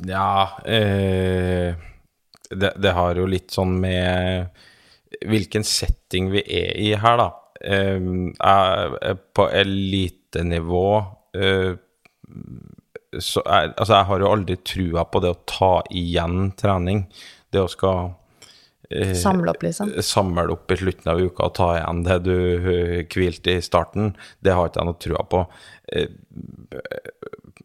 Ja 0.02 0.58
eh, 0.66 1.78
det, 2.50 2.72
det 2.82 2.94
har 2.96 3.14
jo 3.14 3.28
litt 3.30 3.54
sånn 3.54 3.76
med 3.78 4.50
hvilken 5.22 5.62
setting 5.62 6.32
vi 6.34 6.42
er 6.42 6.74
i 6.82 6.90
her, 6.98 7.20
da. 7.20 7.28
Eh, 7.62 8.10
er 8.42 9.20
på 9.38 9.46
elitenivå 9.54 10.88
eh, 11.38 11.78
så 13.18 13.42
er, 13.46 13.72
altså 13.72 13.94
jeg 13.94 14.06
har 14.10 14.22
jo 14.22 14.30
aldri 14.30 14.56
trua 14.66 15.04
på 15.08 15.22
det 15.24 15.32
å 15.32 15.42
ta 15.48 15.72
igjen 15.96 16.52
trening. 16.58 17.06
Det 17.50 17.62
å 17.62 17.70
skal 17.72 18.00
eh, 18.04 18.16
Samle 19.20 19.52
opp, 19.52 19.62
liksom? 19.62 19.90
samle 20.00 20.46
opp 20.54 20.72
i 20.72 20.78
slutten 20.80 21.10
av 21.12 21.20
uka 21.20 21.50
og 21.50 21.56
ta 21.58 21.66
igjen 21.76 22.04
det 22.06 22.18
du 22.24 22.36
eh, 22.56 23.02
hvilte 23.12 23.58
i 23.58 23.64
starten, 23.64 24.14
det 24.40 24.54
har 24.56 24.70
ikke 24.70 24.80
jeg 24.80 24.88
noe 24.88 25.02
trua 25.04 25.24
på. 25.28 25.42
Eh, 25.92 26.08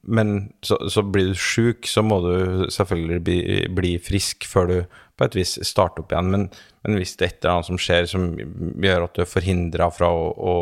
Men 0.03 0.51
så, 0.61 0.75
så 0.91 0.99
blir 1.01 1.29
du 1.31 1.39
sjuk, 1.39 1.87
så 1.87 2.03
må 2.03 2.17
du 2.25 2.65
selvfølgelig 2.67 3.19
bli, 3.23 3.37
bli 3.71 3.91
frisk 4.03 4.43
før 4.51 4.67
du 4.67 4.77
på 5.15 5.27
et 5.29 5.37
vis 5.37 5.53
starter 5.63 6.03
opp 6.03 6.11
igjen. 6.11 6.31
Men, 6.33 6.43
men 6.83 6.97
hvis 6.99 7.15
det 7.15 7.25
er 7.25 7.31
et 7.31 7.45
eller 7.45 7.53
annet 7.53 7.69
som 7.69 7.79
skjer 7.79 8.09
som 8.11 8.25
gjør 8.83 9.05
at 9.05 9.15
du 9.15 9.21
er 9.23 9.29
forhindra 9.29 9.87
fra 9.95 10.09
å, 10.11 10.25
å, 10.27 10.55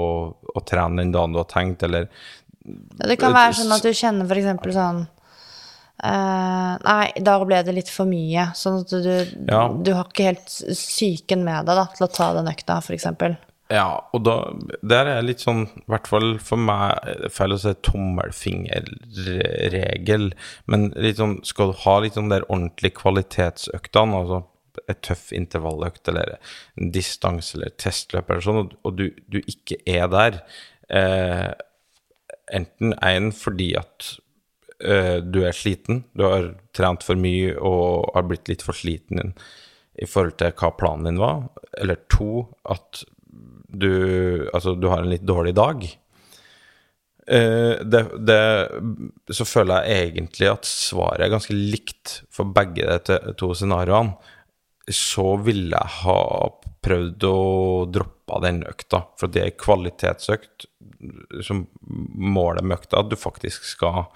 å 0.45 0.63
trene 0.67 1.01
den 1.01 1.15
dagen 1.15 1.33
du 1.33 1.41
har 1.41 1.49
tenkt, 1.49 1.81
eller 1.87 2.05
Det 2.61 3.17
kan 3.17 3.33
være 3.33 3.57
sånn 3.63 3.73
at 3.73 3.81
du 3.87 3.89
kjenner 3.97 4.37
eksempel 4.37 4.75
sånn 4.77 5.07
eh, 6.03 6.77
Nei, 6.87 7.11
da 7.21 7.45
ble 7.45 7.63
det 7.63 7.73
litt 7.75 7.89
for 7.93 8.05
mye. 8.09 8.47
Sånn 8.57 8.79
at 8.81 8.89
du, 8.89 9.25
Ja. 9.51 9.67
du 9.69 9.93
har 9.93 10.05
ikke 10.09 10.29
helt 10.31 10.47
psyken 10.47 11.43
med 11.45 11.65
deg 11.69 11.75
da, 11.75 11.85
til 11.95 12.07
å 12.07 12.13
ta 12.13 12.33
den 12.37 12.47
økta, 12.51 12.81
eksempel. 12.95 13.31
Ja, 13.71 14.01
og 14.11 14.19
da 14.25 14.51
Der 14.83 15.05
er 15.07 15.21
litt 15.23 15.39
sånn, 15.39 15.67
i 15.79 15.83
hvert 15.87 16.07
fall 16.07 16.37
for 16.43 16.57
meg, 16.59 16.99
feil 17.31 17.53
å 17.55 17.59
si 17.61 17.71
tommelfingerregel, 17.87 20.31
men 20.67 20.91
litt 20.95 21.17
sånn 21.21 21.39
Skal 21.47 21.71
du 21.71 21.77
ha 21.85 21.95
litt 22.03 22.15
sånn 22.19 22.33
der 22.33 22.43
ordentlig 22.49 22.91
kvalitetsøktene, 22.99 24.15
altså 24.21 24.39
et 24.89 25.01
tøff 25.03 25.31
intervalløkt 25.35 26.07
eller 26.07 26.37
en 26.79 26.91
distanse 26.95 27.57
eller 27.57 27.69
testløp 27.79 28.29
eller 28.31 28.45
sånn, 28.45 28.71
og, 28.83 28.91
du, 28.97 29.09
du 29.27 29.39
ikke 29.41 29.75
er 29.87 30.07
der, 30.11 30.41
eh, 30.89 31.51
enten 32.55 32.95
en 33.03 33.31
fordi 33.35 33.73
at 33.79 34.13
du 34.81 35.41
er 35.45 35.53
sliten, 35.53 36.03
du 36.17 36.23
har 36.25 36.47
trent 36.73 37.03
for 37.05 37.19
mye 37.19 37.53
og 37.57 38.11
har 38.15 38.25
blitt 38.25 38.49
litt 38.49 38.63
for 38.65 38.77
sliten 38.77 39.33
i 40.01 40.07
forhold 40.09 40.37
til 40.39 40.53
hva 40.57 40.71
planen 40.79 41.09
din 41.09 41.19
var, 41.21 41.43
eller 41.77 41.99
to 42.09 42.47
at 42.71 43.03
du, 43.71 44.49
altså, 44.53 44.75
du 44.75 44.87
har 44.91 45.03
en 45.03 45.11
litt 45.11 45.27
dårlig 45.27 45.53
dag. 45.55 45.83
Eh, 47.27 47.75
det, 47.85 48.01
det, 48.27 48.41
så 49.31 49.47
føler 49.47 49.87
jeg 49.87 50.09
egentlig 50.09 50.49
at 50.51 50.67
svaret 50.67 51.25
er 51.25 51.33
ganske 51.35 51.55
likt 51.55 52.21
for 52.33 52.51
begge 52.51 52.99
de 53.07 53.19
to- 53.39 53.53
scenarioene. 53.55 54.17
Så 54.91 55.37
ville 55.45 55.77
jeg 55.77 55.95
ha 56.01 56.19
prøvd 56.83 57.25
å 57.29 57.37
droppe 57.93 58.39
den 58.43 58.63
økta, 58.67 59.05
for 59.19 59.31
det 59.31 59.43
er 59.45 59.59
kvalitetsøkt 59.59 60.65
som 61.45 61.63
målet 62.17 62.65
med 62.65 62.81
økta 62.81 63.03
at 63.03 63.11
du 63.11 63.15
faktisk 63.19 63.63
skal 63.69 64.09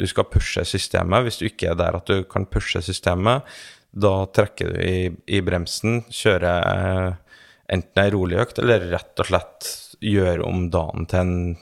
du 0.00 0.06
skal 0.08 0.28
pushe 0.32 0.64
systemet. 0.64 1.26
Hvis 1.26 1.40
du 1.40 1.46
ikke 1.48 1.72
er 1.72 1.78
der 1.78 2.00
at 2.00 2.08
du 2.08 2.24
kan 2.28 2.48
pushe 2.48 2.82
systemet, 2.84 3.46
da 3.90 4.14
trekker 4.30 4.72
du 4.72 4.80
i, 4.80 5.10
i 5.28 5.40
bremsen, 5.44 6.04
kjører 6.14 6.66
eh, 6.70 7.38
enten 7.74 8.02
ei 8.02 8.10
rolig 8.14 8.40
økt, 8.42 8.60
eller 8.62 8.88
rett 8.92 9.22
og 9.22 9.30
slett 9.30 9.70
gjør 10.00 10.44
om 10.46 10.68
dagen 10.72 11.08
til 11.10 11.20
en, 11.20 11.56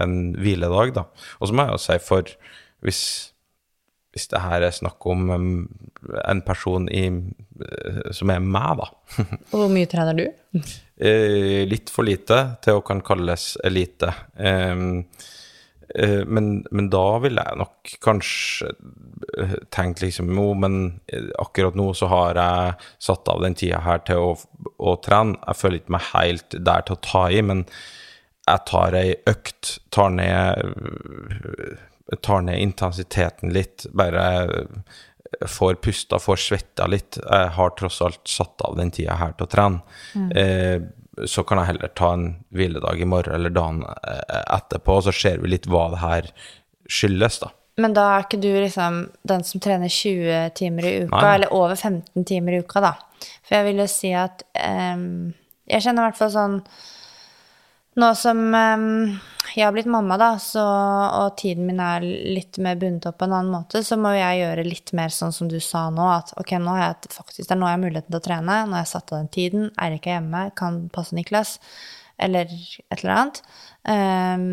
en 0.00 0.16
hviledag, 0.40 0.94
da. 0.96 1.06
Og 1.38 1.50
så 1.50 1.56
må 1.56 1.66
jeg 1.66 1.76
jo 1.76 1.82
si, 1.84 1.98
for 2.02 2.32
hvis, 2.84 3.02
hvis 4.14 4.26
det 4.32 4.42
her 4.42 4.66
er 4.66 4.74
snakk 4.74 5.06
om 5.06 5.30
um, 5.30 5.50
en 6.24 6.42
person 6.46 6.88
i, 6.90 7.04
eh, 7.10 8.00
som 8.16 8.32
er 8.34 8.40
meg, 8.42 8.80
da. 8.80 8.88
Hvor 9.52 9.68
mye 9.72 9.90
trener 9.90 10.18
du? 10.18 10.24
Eh, 10.96 11.62
litt 11.68 11.92
for 11.92 12.08
lite 12.08 12.40
til 12.64 12.80
å 12.80 12.86
kan 12.86 13.04
kalles 13.06 13.52
elite. 13.68 14.10
Eh, 14.40 15.04
men, 16.26 16.64
men 16.70 16.90
da 16.92 17.18
ville 17.22 17.42
jeg 17.42 17.58
nok 17.58 17.92
kanskje 18.04 18.68
eh, 19.42 19.56
tenkt 19.74 20.02
liksom 20.04 20.30
Jo, 20.36 20.52
men 20.54 20.76
eh, 21.10 21.30
akkurat 21.42 21.78
nå 21.78 21.88
så 21.98 22.10
har 22.12 22.38
jeg 22.38 22.76
satt 23.02 23.30
av 23.32 23.42
den 23.42 23.56
tida 23.58 23.82
her 23.82 24.04
til 24.06 24.22
å, 24.22 24.30
å 24.78 24.96
trene. 25.02 25.38
Jeg 25.48 25.60
føler 25.60 25.80
ikke 25.80 25.96
meg 25.96 26.08
helt 26.12 26.58
der 26.70 26.86
til 26.86 26.98
å 26.98 27.02
ta 27.06 27.24
i, 27.30 27.42
men 27.42 27.64
jeg 28.46 28.64
tar 28.70 28.96
ei 28.98 29.14
økt, 29.30 29.76
tar 29.94 30.14
ned, 30.14 31.76
tar 32.22 32.42
ned 32.46 32.62
intensiteten 32.62 33.52
litt, 33.54 33.86
bare 33.94 34.24
får 35.46 35.74
pusta, 35.74 36.18
får 36.18 36.40
svetta 36.42 36.86
litt. 36.90 37.18
Jeg 37.22 37.52
har 37.56 37.76
tross 37.78 38.00
alt 38.02 38.22
satt 38.28 38.62
av 38.66 38.78
den 38.78 38.90
tida 38.94 39.18
her 39.20 39.36
til 39.36 39.46
å 39.46 39.50
trene. 39.50 39.82
Eh, 40.34 40.80
så 41.26 41.44
kan 41.46 41.60
jeg 41.60 41.72
heller 41.72 41.92
ta 41.98 42.12
en 42.14 42.26
hviledag 42.54 43.00
i 43.00 43.08
morgen 43.08 43.34
eller 43.34 43.52
dagen 43.54 43.82
eh, 43.86 44.42
etterpå, 44.56 45.00
og 45.00 45.08
så 45.08 45.14
ser 45.14 45.42
vi 45.42 45.52
litt 45.52 45.68
hva 45.70 45.88
det 45.94 46.02
her 46.04 46.30
skyldes, 46.90 47.40
da. 47.44 47.50
Men 47.80 47.94
da 47.96 48.06
er 48.12 48.24
ikke 48.26 48.40
du 48.42 48.50
liksom 48.50 49.02
den 49.28 49.44
som 49.46 49.62
trener 49.62 49.88
20 49.88 50.54
timer 50.58 50.86
i 50.86 50.94
uka, 51.04 51.20
Nei. 51.20 51.34
eller 51.34 51.54
over 51.56 51.76
15 51.76 52.26
timer 52.28 52.56
i 52.56 52.62
uka, 52.64 52.82
da. 52.84 52.94
For 53.46 53.56
jeg 53.56 53.68
vil 53.68 53.82
jo 53.82 53.86
si 53.90 54.14
at 54.16 54.42
um, 54.56 55.34
Jeg 55.68 55.84
kjenner 55.84 56.02
i 56.02 56.08
hvert 56.08 56.18
fall 56.18 56.32
sånn 56.32 56.54
Nå 58.00 58.14
som 58.16 58.40
jeg 59.56 59.64
har 59.64 59.72
blitt 59.74 59.88
mamma, 59.90 60.16
da, 60.20 60.34
så, 60.38 60.62
og 60.62 61.36
tiden 61.40 61.66
min 61.66 61.80
er 61.82 62.04
litt 62.04 62.58
mer 62.62 62.78
bundet 62.78 63.08
opp 63.10 63.18
på 63.20 63.26
en 63.26 63.34
annen 63.34 63.54
måte, 63.54 63.82
så 63.86 63.98
må 63.98 64.12
jeg 64.14 64.42
gjøre 64.42 64.66
litt 64.66 64.92
mer 64.96 65.12
sånn 65.14 65.34
som 65.34 65.48
du 65.50 65.58
sa 65.64 65.88
nå, 65.94 66.04
at 66.12 66.30
ok, 66.38 66.54
nå 66.62 66.76
har 66.76 66.84
jeg 66.84 67.14
faktisk, 67.16 67.48
det 67.48 67.56
er 67.56 67.60
nå 67.60 67.70
jeg 67.70 67.78
har 67.78 67.82
muligheten 67.82 68.12
til 68.12 68.20
å 68.20 68.26
trene, 68.28 68.58
nå 68.68 68.78
har 68.78 68.84
jeg 68.84 68.92
satt 68.92 69.10
av 69.10 69.18
den 69.18 69.32
tiden, 69.34 69.66
Eirik 69.82 70.06
er 70.06 70.18
hjemme, 70.18 70.44
kan 70.58 70.84
passe 70.94 71.18
Niklas, 71.18 71.56
eller 72.20 72.52
et 72.52 73.00
eller 73.00 73.14
annet. 73.16 73.42
Um, 73.88 74.46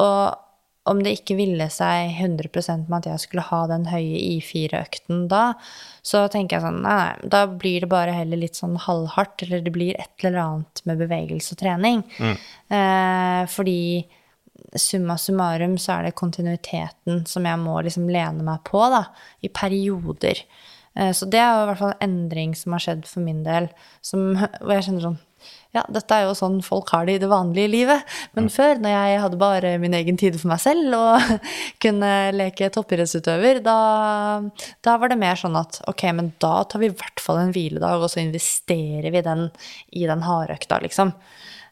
og 0.00 0.43
om 0.90 1.00
det 1.00 1.14
ikke 1.16 1.36
ville 1.38 1.66
seg 1.72 2.12
100% 2.20 2.90
med 2.90 2.98
at 2.98 3.06
jeg 3.08 3.22
skulle 3.22 3.46
ha 3.46 3.60
den 3.70 3.86
høye 3.88 4.18
I4-økten 4.36 5.24
da, 5.32 5.54
så 6.04 6.26
tenker 6.32 6.58
jeg 6.58 6.66
sånn, 6.66 6.82
nei, 6.84 6.96
nei, 6.98 7.30
da 7.32 7.44
blir 7.48 7.86
det 7.86 7.90
bare 7.92 8.16
heller 8.16 8.42
litt 8.42 8.60
sånn 8.60 8.76
halvhardt, 8.84 9.46
eller 9.46 9.64
det 9.64 9.72
blir 9.72 9.96
et 9.96 10.26
eller 10.26 10.42
annet 10.42 10.84
med 10.84 11.00
bevegelse 11.00 11.56
og 11.56 11.62
trening. 11.62 12.04
Eh, 12.68 13.40
fordi 13.48 13.80
summa 14.76 15.16
summarum 15.18 15.78
så 15.80 15.96
er 15.96 16.08
det 16.08 16.18
kontinuiteten 16.18 17.24
som 17.30 17.48
jeg 17.48 17.60
må 17.62 17.78
liksom 17.84 18.10
lene 18.12 18.44
meg 18.44 18.60
på, 18.68 18.84
da, 18.92 19.06
i 19.40 19.48
perioder. 19.48 20.44
Eh, 20.94 21.12
så 21.16 21.28
det 21.30 21.40
er 21.40 21.48
jo 21.48 21.64
i 21.64 21.68
hvert 21.70 21.80
fall 21.80 21.94
en 21.96 22.10
endring 22.10 22.52
som 22.58 22.76
har 22.76 22.84
skjedd 22.84 23.08
for 23.08 23.24
min 23.24 23.40
del, 23.46 23.70
som, 24.04 24.34
hvor 24.36 24.76
jeg 24.76 24.90
kjenner 24.90 25.08
sånn 25.08 25.20
ja, 25.74 25.82
dette 25.90 26.14
er 26.14 26.28
jo 26.28 26.36
sånn 26.38 26.60
folk 26.62 26.92
har 26.94 27.08
det 27.08 27.16
i 27.16 27.20
det 27.22 27.28
vanlige 27.30 27.70
livet. 27.72 28.12
Men 28.36 28.46
før, 28.52 28.78
når 28.82 28.92
jeg 28.94 29.22
hadde 29.24 29.40
bare 29.40 29.72
min 29.82 29.96
egen 29.98 30.18
tid 30.20 30.36
for 30.38 30.52
meg 30.52 30.62
selv 30.62 30.94
og 30.94 31.46
kunne 31.82 32.10
leke 32.36 32.70
toppidrettsutøver, 32.74 33.58
da, 33.64 33.78
da 34.86 34.96
var 35.02 35.10
det 35.10 35.18
mer 35.18 35.40
sånn 35.40 35.58
at 35.58 35.80
ok, 35.90 36.06
men 36.14 36.30
da 36.42 36.60
tar 36.70 36.82
vi 36.82 36.92
i 36.92 36.94
hvert 36.94 37.22
fall 37.22 37.42
en 37.42 37.54
hviledag, 37.54 38.04
og 38.04 38.12
så 38.12 38.22
investerer 38.22 39.10
vi 39.10 39.24
den 39.26 39.48
i 39.98 40.06
den 40.10 40.22
hardøkta, 40.26 40.78
liksom. 40.84 41.10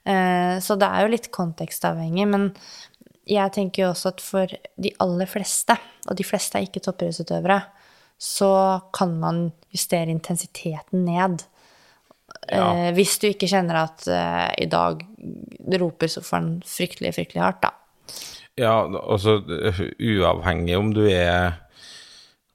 Eh, 0.03 0.57
så 0.59 0.75
det 0.79 0.89
er 0.89 1.05
jo 1.05 1.13
litt 1.15 1.31
kontekstavhengig, 1.35 2.27
men 2.33 2.51
jeg 3.31 3.55
tenker 3.55 3.85
jo 3.85 3.93
også 3.93 4.17
at 4.17 4.25
for 4.25 4.51
de 4.83 4.91
aller 5.05 5.31
fleste, 5.31 5.79
og 6.09 6.19
de 6.19 6.27
fleste 6.27 6.59
er 6.59 6.67
ikke 6.67 6.83
toppidrettsutøvere, 6.83 7.61
så 8.23 8.53
kan 8.95 9.15
man 9.19 9.45
justere 9.75 10.11
intensiteten 10.11 11.07
ned. 11.07 11.47
Eh, 12.49 12.89
hvis 12.97 13.19
du 13.23 13.29
ikke 13.31 13.51
kjenner 13.51 13.85
at 13.85 14.07
eh, 14.11 14.49
i 14.65 14.69
dag 14.71 15.05
roper 15.79 16.11
sofaen 16.11 16.57
fryktelig, 16.67 17.15
fryktelig 17.19 17.43
hardt, 17.45 17.63
da. 17.63 17.75
Ja, 18.59 18.75
altså 18.85 19.39
uavhengig 19.43 20.75
om 20.77 20.91
du 20.93 21.07
er 21.09 21.63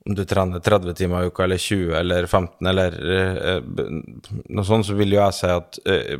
om 0.07 0.15
du 0.15 0.23
trener 0.25 0.59
30 0.63 0.93
timer 0.95 1.23
i 1.23 1.27
uka, 1.27 1.43
eller 1.43 1.57
20, 1.57 1.95
eller 1.99 2.25
15, 2.25 2.67
eller 2.69 2.93
eh, 3.11 3.57
noe 4.55 4.63
sånt, 4.63 4.88
så 4.88 4.95
vil 4.95 5.11
jo 5.11 5.19
jeg 5.19 5.35
si 5.35 5.49
at 5.51 5.79
eh, 5.83 6.13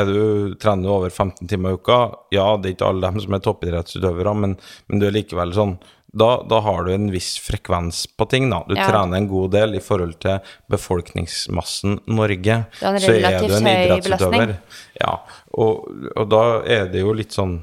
er 0.00 0.08
du 0.08 0.54
trener 0.60 0.94
over 0.94 1.12
15 1.12 1.50
timer 1.50 1.74
i 1.74 1.76
uka, 1.76 1.98
ja, 2.32 2.46
det 2.56 2.70
er 2.70 2.76
ikke 2.76 2.88
alle 2.88 3.10
dem 3.10 3.20
som 3.20 3.36
er 3.36 3.44
toppidrettsutøvere, 3.44 4.34
men, 4.44 4.56
men 4.88 5.02
du 5.02 5.08
er 5.08 5.16
likevel 5.18 5.52
sånn 5.56 5.76
da, 6.12 6.42
da 6.48 6.60
har 6.64 6.84
du 6.86 6.92
en 6.94 7.10
viss 7.12 7.34
frekvens 7.44 8.06
på 8.16 8.24
ting, 8.30 8.48
da. 8.50 8.62
Du 8.68 8.74
Ja. 8.74 8.86
trener 8.88 9.16
en 9.18 9.28
god 9.28 9.50
del 9.52 9.74
i 9.76 9.80
forhold 9.84 10.18
til 10.20 10.38
befolkningsmassen 10.70 12.00
Norge. 12.06 12.66
Så 12.80 13.12
er 13.12 13.40
du 13.42 13.54
en 13.54 13.66
idrettsutøver. 13.66 14.54
Ja, 15.00 15.18
og, 15.52 15.88
og 16.16 16.28
da 16.30 16.62
er 16.64 16.88
det 16.88 17.00
jo 17.04 17.12
litt 17.12 17.32
sånn 17.36 17.58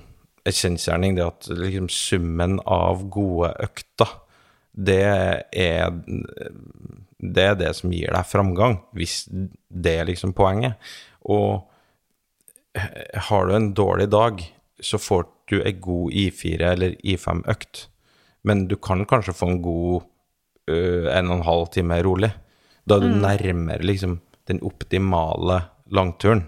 en 0.46 0.54
kjensgjerning 0.54 1.16
det 1.18 1.26
at 1.26 1.48
liksom 1.50 1.88
summen 1.90 2.60
av 2.70 3.08
gode 3.10 3.50
økter, 3.66 4.12
det 4.78 5.02
er 5.02 5.92
det 7.26 7.44
er 7.50 7.56
det 7.58 7.72
som 7.76 7.90
gir 7.96 8.12
deg 8.14 8.28
framgang, 8.30 8.76
hvis 8.94 9.24
det 9.32 9.94
er 10.02 10.06
liksom 10.06 10.34
poenget. 10.38 10.76
Og 11.26 11.64
har 13.30 13.48
du 13.48 13.56
en 13.56 13.74
dårlig 13.74 14.10
dag, 14.12 14.44
så 14.84 15.00
får 15.00 15.26
du 15.50 15.62
en 15.64 15.80
god 15.82 16.12
I4 16.12 16.72
eller 16.74 16.96
I5-økt, 17.02 17.88
men 18.46 18.66
du 18.70 18.76
kan 18.78 19.06
kanskje 19.10 19.36
få 19.36 19.50
en 19.52 19.62
god 19.66 20.06
uh, 20.72 21.08
en 21.12 21.32
og 21.32 21.40
en 21.40 21.48
halv 21.50 21.70
time 21.76 22.00
rolig. 22.06 22.32
Da 22.86 22.98
er 22.98 23.06
du 23.06 23.22
nærmere 23.22 23.86
liksom 23.86 24.20
den 24.50 24.62
optimale 24.66 25.64
langturen, 25.94 26.46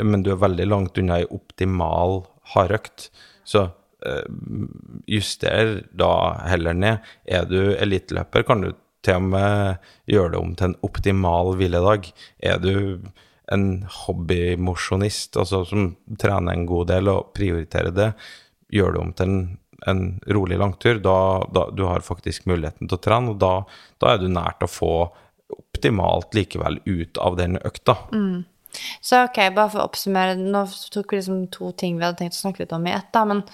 men 0.00 0.24
du 0.24 0.32
er 0.32 0.40
veldig 0.40 0.68
langt 0.68 0.98
unna 1.00 1.20
ei 1.20 1.28
optimal 1.34 2.22
hardøkt. 2.54 3.10
Så 3.44 3.68
uh, 3.68 4.26
juster 5.08 5.82
da 5.92 6.12
heller 6.48 6.76
ned. 6.76 7.08
Er 7.28 7.48
du 7.48 7.60
eliteløper, 7.76 8.46
kan 8.48 8.64
du 8.64 8.72
til 9.04 9.20
og 9.20 9.30
med 9.30 9.88
gjøre 10.10 10.34
det 10.34 10.42
om 10.42 10.54
til 10.56 10.70
en 10.70 10.78
optimal 10.88 11.54
hviledag. 11.58 12.10
Er 12.42 12.60
du 12.62 12.74
en 13.52 13.68
hobbymosjonist, 13.88 15.36
altså 15.40 15.62
som 15.68 15.92
trener 16.20 16.52
en 16.52 16.66
god 16.68 16.90
del 16.90 17.08
og 17.12 17.32
prioriterer 17.36 17.94
det, 17.94 18.10
gjør 18.74 18.94
det 18.94 19.00
om 19.00 19.12
til 19.16 19.30
en, 19.30 19.40
en 19.86 20.20
rolig 20.26 20.58
langtur, 20.58 20.98
da, 21.02 21.46
da 21.54 21.68
du 21.70 21.84
har 21.86 22.04
faktisk 22.06 22.48
muligheten 22.50 22.88
til 22.88 22.98
å 22.98 23.02
trene, 23.02 23.34
og 23.34 23.42
da, 23.42 23.54
da 24.02 24.14
er 24.14 24.22
du 24.22 24.28
nært 24.32 24.64
å 24.64 24.70
få 24.70 24.92
optimalt 25.54 26.34
likevel 26.36 26.80
ut 26.84 27.18
av 27.22 27.36
den 27.38 27.58
økta. 27.62 27.96
Så 29.00 29.24
ok, 29.24 29.38
bare 29.56 29.70
for 29.72 29.82
å 29.82 29.88
oppsummere, 29.88 30.36
nå 30.38 30.66
tok 30.92 31.12
vi 31.12 31.20
liksom 31.20 31.44
to 31.54 31.70
ting 31.78 31.96
vi 31.98 32.04
hadde 32.04 32.20
tenkt 32.20 32.36
å 32.36 32.42
snakke 32.42 32.64
litt 32.64 32.74
om 32.76 32.86
i 32.88 32.94
ett, 32.96 33.08
da, 33.14 33.24
men 33.28 33.44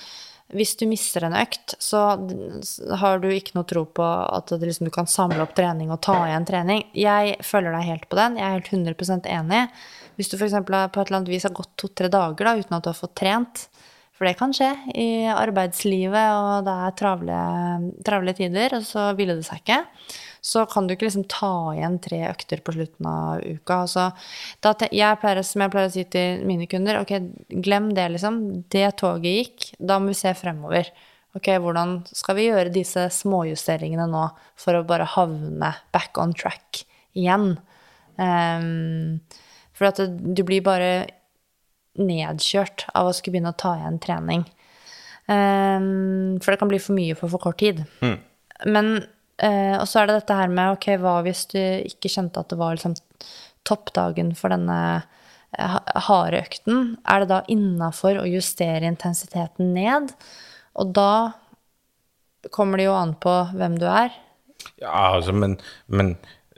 hvis 0.55 0.75
du 0.79 0.85
mister 0.87 1.25
en 1.27 1.35
økt, 1.39 1.75
så 1.83 2.01
har 3.01 3.23
du 3.23 3.29
ikke 3.33 3.57
noe 3.57 3.67
tro 3.69 3.85
på 3.89 4.05
at 4.05 4.53
liksom, 4.61 4.87
du 4.87 4.93
kan 4.95 5.09
samle 5.11 5.41
opp 5.43 5.55
trening 5.57 5.91
og 5.91 6.03
ta 6.05 6.19
igjen 6.29 6.47
trening. 6.47 6.85
Jeg 6.95 7.39
følger 7.43 7.75
deg 7.75 7.89
helt 7.89 8.07
på 8.11 8.19
den, 8.21 8.37
jeg 8.39 8.47
er 8.47 8.59
helt 8.59 8.71
100% 8.71 9.31
enig. 9.35 9.63
Hvis 10.19 10.31
du 10.31 10.37
f.eks. 10.37 10.55
på 10.69 10.77
et 10.77 11.01
eller 11.01 11.19
annet 11.19 11.33
vis 11.33 11.47
har 11.49 11.57
gått 11.57 11.73
to-tre 11.81 12.11
dager 12.13 12.47
da, 12.47 12.55
uten 12.61 12.77
at 12.77 12.85
du 12.85 12.91
har 12.93 12.99
fått 12.99 13.17
trent, 13.19 13.65
for 14.15 14.29
det 14.29 14.37
kan 14.39 14.53
skje 14.55 14.71
i 14.95 15.09
arbeidslivet, 15.27 16.35
og 16.39 16.67
det 16.69 16.75
er 16.85 16.95
travle, 17.01 17.39
travle 18.07 18.35
tider, 18.39 18.77
og 18.79 18.87
så 18.87 19.09
ville 19.19 19.35
det 19.39 19.47
seg 19.47 19.65
ikke, 19.65 19.81
så 20.45 20.63
kan 20.71 20.87
du 20.87 20.93
ikke 20.95 21.09
liksom 21.09 21.25
ta 21.33 21.51
igjen 21.73 21.97
tre 22.05 22.21
økter 22.29 22.61
på 22.63 22.77
slutten 22.77 23.09
av 23.11 23.43
uka. 23.43 23.81
Altså, 23.87 24.05
da, 24.63 24.75
jeg 24.93 25.19
pleier, 25.23 25.41
som 25.47 25.65
jeg 25.65 25.73
pleier 25.73 25.91
å 25.91 25.95
si 25.95 26.05
til 26.13 26.45
mine 26.47 26.69
kunder, 26.71 27.01
ok, 27.01 27.15
glem 27.65 27.91
det, 27.97 28.07
liksom. 28.15 28.39
Det 28.71 28.87
toget 29.01 29.39
gikk, 29.41 29.67
da 29.81 29.99
må 29.99 30.13
vi 30.13 30.19
se 30.21 30.35
fremover. 30.39 30.93
Ok, 31.35 31.49
hvordan 31.65 31.97
skal 32.15 32.39
vi 32.39 32.47
gjøre 32.47 32.75
disse 32.77 33.09
småjusteringene 33.17 34.07
nå 34.13 34.29
for 34.61 34.79
å 34.79 34.85
bare 34.87 35.09
havne 35.17 35.73
back 35.97 36.21
on 36.23 36.37
track 36.39 36.85
igjen? 37.19 37.57
Um, 38.15 39.19
for 39.75 39.91
at 39.91 39.99
du 40.07 40.45
blir 40.47 40.63
bare 40.63 40.93
nedkjørt 42.01 42.87
av 42.95 43.09
å 43.09 43.15
skulle 43.17 43.37
begynne 43.37 43.55
å 43.55 43.59
ta 43.61 43.75
igjen 43.79 43.99
trening. 44.03 44.45
Um, 45.25 46.37
for 46.43 46.53
det 46.53 46.61
kan 46.61 46.69
bli 46.69 46.81
for 46.83 46.97
mye 46.97 47.17
for 47.17 47.33
for 47.33 47.43
kort 47.43 47.61
tid. 47.63 47.81
Men 48.69 48.91
uh, 49.01 49.77
Og 49.81 49.87
så 49.89 50.03
er 50.03 50.11
det 50.11 50.19
dette 50.19 50.37
her 50.37 50.53
med 50.53 50.77
ok, 50.77 50.91
hva 51.01 51.19
hvis 51.25 51.47
du 51.55 51.61
ikke 51.61 52.13
kjente 52.13 52.43
at 52.43 52.53
det 52.53 52.61
var 52.61 52.77
liksom 52.77 52.97
toppdagen 53.65 54.35
for 54.37 54.53
denne 54.53 54.79
eh, 55.57 55.79
harde 56.09 56.43
økten? 56.45 56.99
Er 57.09 57.23
det 57.23 57.31
da 57.31 57.41
innafor 57.49 58.21
å 58.21 58.27
justere 58.29 58.85
intensiteten 58.85 59.73
ned? 59.73 60.13
Og 60.77 60.93
da 60.93 61.33
kommer 62.53 62.77
det 62.77 62.91
jo 62.91 62.99
an 62.99 63.15
på 63.17 63.33
hvem 63.57 63.79
du 63.81 63.87
er. 63.89 64.13
Ja, 64.83 65.15
altså, 65.15 65.33
men, 65.33 65.57
men 65.87 66.15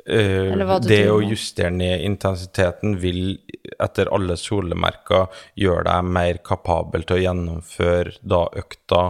du 0.07 0.89
det 0.89 1.03
å 1.11 1.19
justere 1.25 1.73
ned 1.75 2.05
intensiteten 2.07 2.97
vil 3.03 3.37
etter 3.83 4.11
alle 4.15 4.37
solemerker 4.39 5.27
gjøre 5.59 5.87
deg 5.89 6.11
mer 6.17 6.41
kapabel 6.47 7.07
til 7.07 7.19
å 7.19 7.25
gjennomføre 7.25 8.15
da 8.23 8.45
økta 8.63 9.01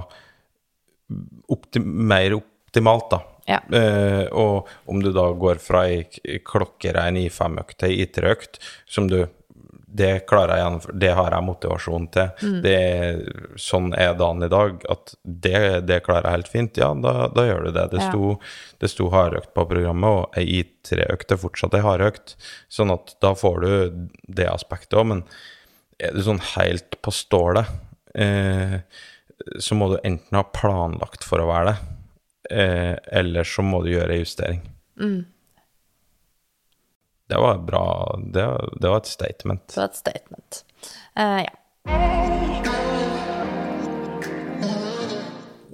opti 1.52 1.82
mer 1.84 2.34
optimalt, 2.40 3.10
da. 3.12 3.22
Ja. 3.46 3.60
Uh, 3.70 4.26
og 4.34 4.70
om 4.90 5.02
du 5.02 5.12
da 5.14 5.28
går 5.38 5.60
fra 5.62 5.84
ei 5.86 6.40
klokkerein 6.42 7.18
I5-økt 7.20 7.78
til 7.78 7.92
ei 7.92 8.06
IT-økt, 8.06 8.58
som 8.90 9.06
du 9.10 9.20
det 9.96 10.10
klarer 10.28 10.54
jeg 10.58 10.64
gjennomføre, 10.64 10.96
det 11.02 11.10
har 11.18 11.34
jeg 11.36 11.46
motivasjon 11.46 12.06
til. 12.14 12.44
Mm. 12.44 12.56
Det, 12.64 12.76
sånn 13.62 13.88
er 13.96 14.14
dagen 14.18 14.44
i 14.46 14.50
dag, 14.52 14.84
at 14.92 15.14
det, 15.24 15.60
det 15.88 15.98
klarer 16.06 16.28
jeg 16.28 16.36
helt 16.36 16.50
fint. 16.52 16.80
Ja, 16.82 16.90
da, 17.00 17.14
da 17.32 17.44
gjør 17.48 17.66
du 17.66 17.70
det. 17.76 17.86
Det 17.94 18.00
Ja. 18.02 18.08
sto, 18.10 18.32
det 18.82 18.90
sto 18.92 19.08
hardøkt 19.14 19.52
på 19.56 19.64
programmet, 19.70 20.10
og 20.20 20.36
ei 20.38 20.62
I3-økt 20.62 21.32
er 21.32 21.40
fortsatt 21.42 21.74
ei 21.78 21.84
hardøkt. 21.86 22.36
Sånn 22.72 22.92
at 22.94 23.14
da 23.24 23.32
får 23.38 23.60
du 23.64 24.08
det 24.28 24.48
aspektet 24.52 24.98
òg, 25.00 25.06
men 25.14 25.24
er 25.98 26.12
du 26.12 26.20
sånn 26.26 26.42
helt 26.54 26.98
på 27.00 27.12
stålet, 27.14 27.70
eh, 28.14 28.80
så 29.60 29.76
må 29.78 29.88
du 29.92 29.96
enten 30.04 30.36
ha 30.36 30.44
planlagt 30.56 31.24
for 31.24 31.40
å 31.40 31.48
være 31.48 31.72
det, 31.72 31.78
eh, 32.56 32.94
eller 33.20 33.44
så 33.48 33.64
må 33.64 33.82
du 33.84 33.90
gjøre 33.94 34.12
ei 34.16 34.20
justering. 34.24 34.60
Det 37.26 37.38
var 37.42 37.58
bra 37.58 38.18
Det, 38.22 38.46
det 38.80 38.88
var 38.88 38.96
et 38.96 39.06
statement. 39.10 39.66
Det 39.66 39.80
var 39.80 39.90
et 39.90 39.98
statement. 39.98 40.64
Uh, 41.18 41.42
ja. 41.42 41.54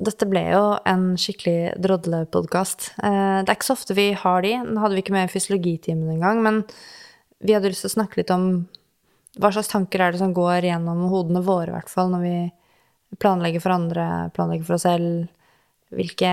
Dette 0.03 0.27
ble 0.27 0.43
jo 0.49 0.63
en 0.89 1.13
skikkelig 1.21 1.77
drodlepodkast. 1.85 2.95
Uh, 2.97 3.43
det 3.45 3.53
er 3.53 3.57
ikke 3.59 3.69
så 3.69 3.77
ofte 3.77 3.97
vi 3.99 4.09
har 4.19 4.43
de. 4.47 4.57
Nå 4.65 4.83
hadde 4.83 4.97
vi 4.97 5.05
ikke 5.05 5.15
med 5.15 5.31
fysiologitimen 5.31 6.11
engang, 6.17 6.41
men 6.43 6.63
vi 7.43 7.55
hadde 7.55 7.71
lyst 7.71 7.85
til 7.87 7.93
å 7.93 7.99
snakke 7.99 8.23
litt 8.23 8.33
om 8.35 8.65
hva 9.41 9.53
slags 9.53 9.71
tanker 9.73 10.03
er 10.03 10.13
det 10.13 10.21
som 10.21 10.35
går 10.37 10.67
gjennom 10.69 11.07
hodene 11.13 11.41
våre, 11.45 11.71
i 11.71 11.77
hvert 11.77 11.93
fall, 11.93 12.11
når 12.13 12.25
vi 12.25 12.37
planlegger 13.21 13.63
for 13.65 13.75
andre, 13.75 14.07
planlegger 14.37 14.67
for 14.69 14.77
oss 14.77 14.85
selv. 14.89 15.29
Hvilke 15.93 16.33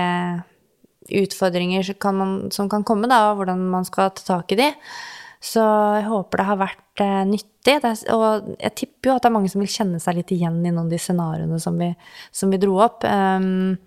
utfordringer 1.22 1.86
som 1.86 1.98
kan, 2.02 2.18
man, 2.18 2.34
som 2.54 2.68
kan 2.70 2.84
komme, 2.86 3.10
da, 3.10 3.30
og 3.30 3.40
hvordan 3.40 3.64
man 3.72 3.88
skal 3.88 4.12
ta 4.16 4.26
tak 4.26 4.54
i 4.54 4.60
de. 4.60 4.70
Så 5.40 5.62
jeg 5.96 6.04
håper 6.04 6.42
det 6.42 6.48
har 6.50 6.58
vært 6.60 7.02
eh, 7.02 7.22
nyttig. 7.28 7.76
Er, 7.80 8.02
og 8.12 8.50
jeg 8.58 8.74
tipper 8.76 9.10
jo 9.10 9.14
at 9.14 9.24
det 9.24 9.30
er 9.30 9.36
mange 9.38 9.52
som 9.52 9.62
vil 9.62 9.72
kjenne 9.72 10.00
seg 10.02 10.18
litt 10.18 10.34
igjen 10.36 10.60
i 10.60 10.68
noen 10.68 10.84
av 10.84 10.92
de 10.92 11.00
scenarioene 11.00 11.60
som 11.62 11.80
vi, 11.80 11.88
som 12.36 12.52
vi 12.52 12.60
dro 12.60 12.76
opp. 12.84 13.06
Um, 13.08 13.78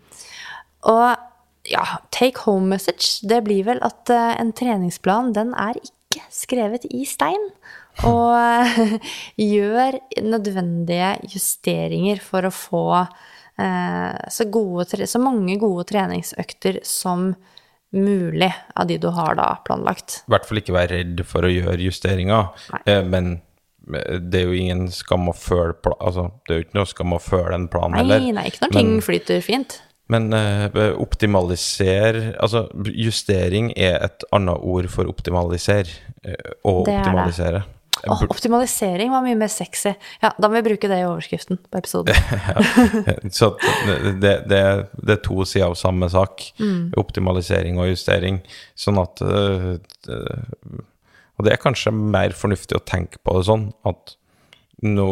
og 0.89 1.69
ja, 1.69 1.84
take 2.11 2.41
home 2.47 2.74
message, 2.74 3.21
det 3.30 3.43
blir 3.45 3.67
vel 3.69 3.84
at 3.86 4.09
uh, 4.09 4.34
en 4.41 4.51
treningsplan, 4.57 5.32
den 5.38 5.53
er 5.53 5.78
ikke 5.78 6.26
skrevet 6.34 6.89
i 6.89 7.05
stein. 7.09 7.51
Og 8.09 8.34
gjør 9.38 9.99
nødvendige 10.26 11.11
justeringer 11.30 12.17
for 12.26 12.49
å 12.49 12.49
få 12.49 12.86
så, 13.54 14.45
gode, 14.49 15.06
så 15.06 15.20
mange 15.22 15.60
gode 15.62 15.84
treningsøkter 15.91 16.80
som 16.88 17.28
mulig 17.93 18.54
av 18.76 18.88
de 18.88 18.97
du 18.97 19.08
har 19.08 19.36
da 19.38 19.47
planlagt. 19.66 20.24
I 20.28 20.34
hvert 20.34 20.47
fall 20.49 20.62
ikke 20.64 20.76
være 20.76 20.97
redd 20.97 21.24
for 21.30 21.45
å 21.45 21.51
gjøre 21.51 21.82
justeringer, 21.86 22.49
Nei. 22.74 22.82
eh, 22.89 23.01
men 23.06 23.32
eh, 23.93 24.18
det 24.18 24.41
er 24.41 24.49
jo 24.49 24.58
ingen 24.58 24.88
skam 24.93 25.30
å 25.30 25.36
føle 25.38 25.76
altså, 25.99 26.32
Det 26.47 26.56
er 26.56 26.62
jo 26.62 26.68
ikke 26.68 26.80
noe 26.80 26.89
skam 26.89 27.14
å 27.14 27.22
føle 27.22 27.58
en 27.60 27.68
plan 27.72 27.93
Nei, 27.93 28.01
heller. 28.01 28.30
nei, 28.39 28.47
ikke 28.49 28.66
når 28.66 28.78
ting 28.80 28.93
flyter 29.06 29.43
fint. 29.45 29.78
Men 30.12 30.34
uh, 30.36 30.68
optimaliser 30.99 32.18
Altså, 32.43 32.66
justering 32.91 33.70
er 33.80 34.01
et 34.04 34.26
annet 34.36 34.60
ord 34.60 34.89
for 34.91 35.08
optimaliser. 35.08 35.88
Uh, 36.26 36.51
Å 36.68 36.74
er 36.91 37.56
det. 37.56 37.64
Åh, 38.12 38.24
optimalisering 38.30 39.12
var 39.14 39.22
mye 39.24 39.38
mer 39.39 39.47
sexy. 39.51 39.93
Ja, 40.22 40.34
da 40.36 40.49
må 40.49 40.58
vi 40.60 40.66
bruke 40.70 40.89
det 40.91 40.97
i 40.99 41.06
overskriften 41.08 41.60
på 41.72 41.80
episoden. 41.80 42.16
Så 43.38 43.54
det, 44.20 44.34
det, 44.51 44.64
det, 44.99 45.14
er 45.16 45.22
to 45.24 45.45
sider 45.47 45.70
av 45.70 45.78
samme 45.80 46.10
sak. 46.12 46.43
Optimalisering 46.99 47.80
og 47.80 47.88
justering. 47.93 48.41
Sånn 48.76 48.99
at 49.04 49.24
øh, 49.24 49.78
det- 50.08 50.84
Og 51.39 51.45
det 51.47 51.54
er 51.56 51.62
kanskje 51.64 51.91
mer 51.95 52.30
fornuftig 52.38 52.76
å 52.78 52.84
tenke 52.86 53.18
på 53.26 53.34
det 53.39 53.47
sånn 53.47 53.64
at 53.89 54.18
nå, 54.84 55.08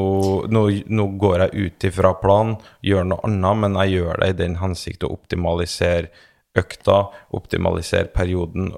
nå, 0.52 0.62
nå 0.92 1.06
går 1.18 1.40
jeg 1.48 1.64
ut 1.66 1.86
ifra 1.88 2.12
planen, 2.20 2.58
gjør 2.86 3.08
noe 3.08 3.24
annet, 3.26 3.58
men 3.64 3.78
jeg 3.82 3.96
gjør 3.96 4.20
det 4.22 4.28
i 4.30 4.36
den 4.44 4.58
hensikt 4.60 5.06
å 5.08 5.10
optimalisere 5.16 6.12
økta, 6.60 6.98
optimalisere 7.34 8.12
perioden, 8.14 8.74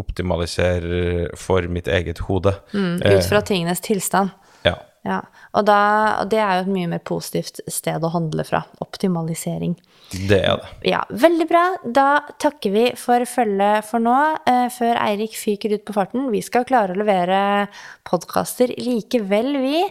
optimalisere 0.00 1.28
for 1.38 1.68
mitt 1.70 1.88
eget 1.88 2.24
hode. 2.26 2.54
Ut 2.74 3.28
fra 3.28 3.42
tingenes 3.46 3.84
tilstand. 3.84 4.34
Ja. 4.64 4.78
Ja, 5.04 5.18
og, 5.52 5.66
da, 5.68 5.78
og 6.22 6.30
det 6.32 6.38
er 6.40 6.56
jo 6.56 6.62
et 6.64 6.72
mye 6.72 6.88
mer 6.94 7.00
positivt 7.04 7.60
sted 7.68 8.04
å 8.06 8.10
handle 8.14 8.44
fra. 8.48 8.62
Optimalisering. 8.80 9.74
Det 10.14 10.38
er 10.38 10.62
det. 10.62 10.70
Ja, 10.88 11.02
veldig 11.12 11.46
bra. 11.50 11.64
Da 11.84 12.06
takker 12.40 12.72
vi 12.72 12.84
for 12.96 13.26
følget 13.28 13.84
for 13.84 14.00
nå, 14.00 14.16
eh, 14.48 14.66
før 14.72 14.96
Eirik 15.02 15.36
fyker 15.36 15.76
ut 15.76 15.84
på 15.84 15.96
farten. 15.96 16.30
Vi 16.32 16.40
skal 16.44 16.64
klare 16.68 16.96
å 16.96 17.00
levere 17.02 17.66
podkaster 18.08 18.72
likevel, 18.80 19.52
vi. 19.60 19.82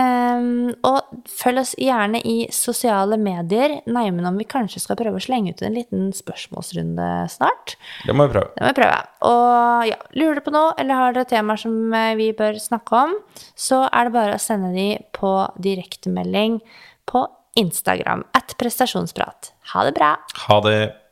Ehm, 0.00 0.72
og 0.82 1.26
følg 1.30 1.60
oss 1.62 1.74
gjerne 1.78 2.18
i 2.26 2.48
sosiale 2.54 3.18
medier. 3.20 3.76
Neimen 3.86 4.26
om 4.26 4.38
vi 4.40 4.46
kanskje 4.48 4.82
skal 4.82 4.98
prøve 4.98 5.20
å 5.20 5.22
slenge 5.22 5.54
ut 5.54 5.62
en 5.62 5.76
liten 5.76 6.08
spørsmålsrunde 6.16 7.10
snart. 7.30 7.76
Det 8.06 8.16
må 8.16 8.26
vi 8.26 8.34
prøve. 8.34 8.50
Det 8.56 8.64
må 8.64 8.72
vi 8.72 8.80
prøve. 8.80 8.98
Og 9.30 9.86
ja, 9.92 10.00
lurer 10.18 10.40
du 10.40 10.46
på 10.46 10.54
noe, 10.54 10.74
eller 10.82 11.00
har 11.00 11.14
dere 11.14 11.30
temaer 11.30 11.62
som 11.62 11.78
eh, 11.94 12.16
vi 12.18 12.32
bør 12.36 12.58
snakke 12.62 13.04
om, 13.06 13.14
så 13.54 13.84
er 13.90 14.08
det 14.08 14.16
bare 14.18 14.34
å 14.38 14.42
sende 14.42 14.74
de 14.74 14.88
på 15.14 15.36
direktemelding 15.62 16.58
på 17.10 17.26
Instagram. 17.60 18.26
At 18.34 18.56
prestasjonsprat. 18.58 19.54
Ha 19.74 19.86
det 19.86 19.94
bra! 19.96 20.16
Ha 20.48 20.60
det. 20.66 21.03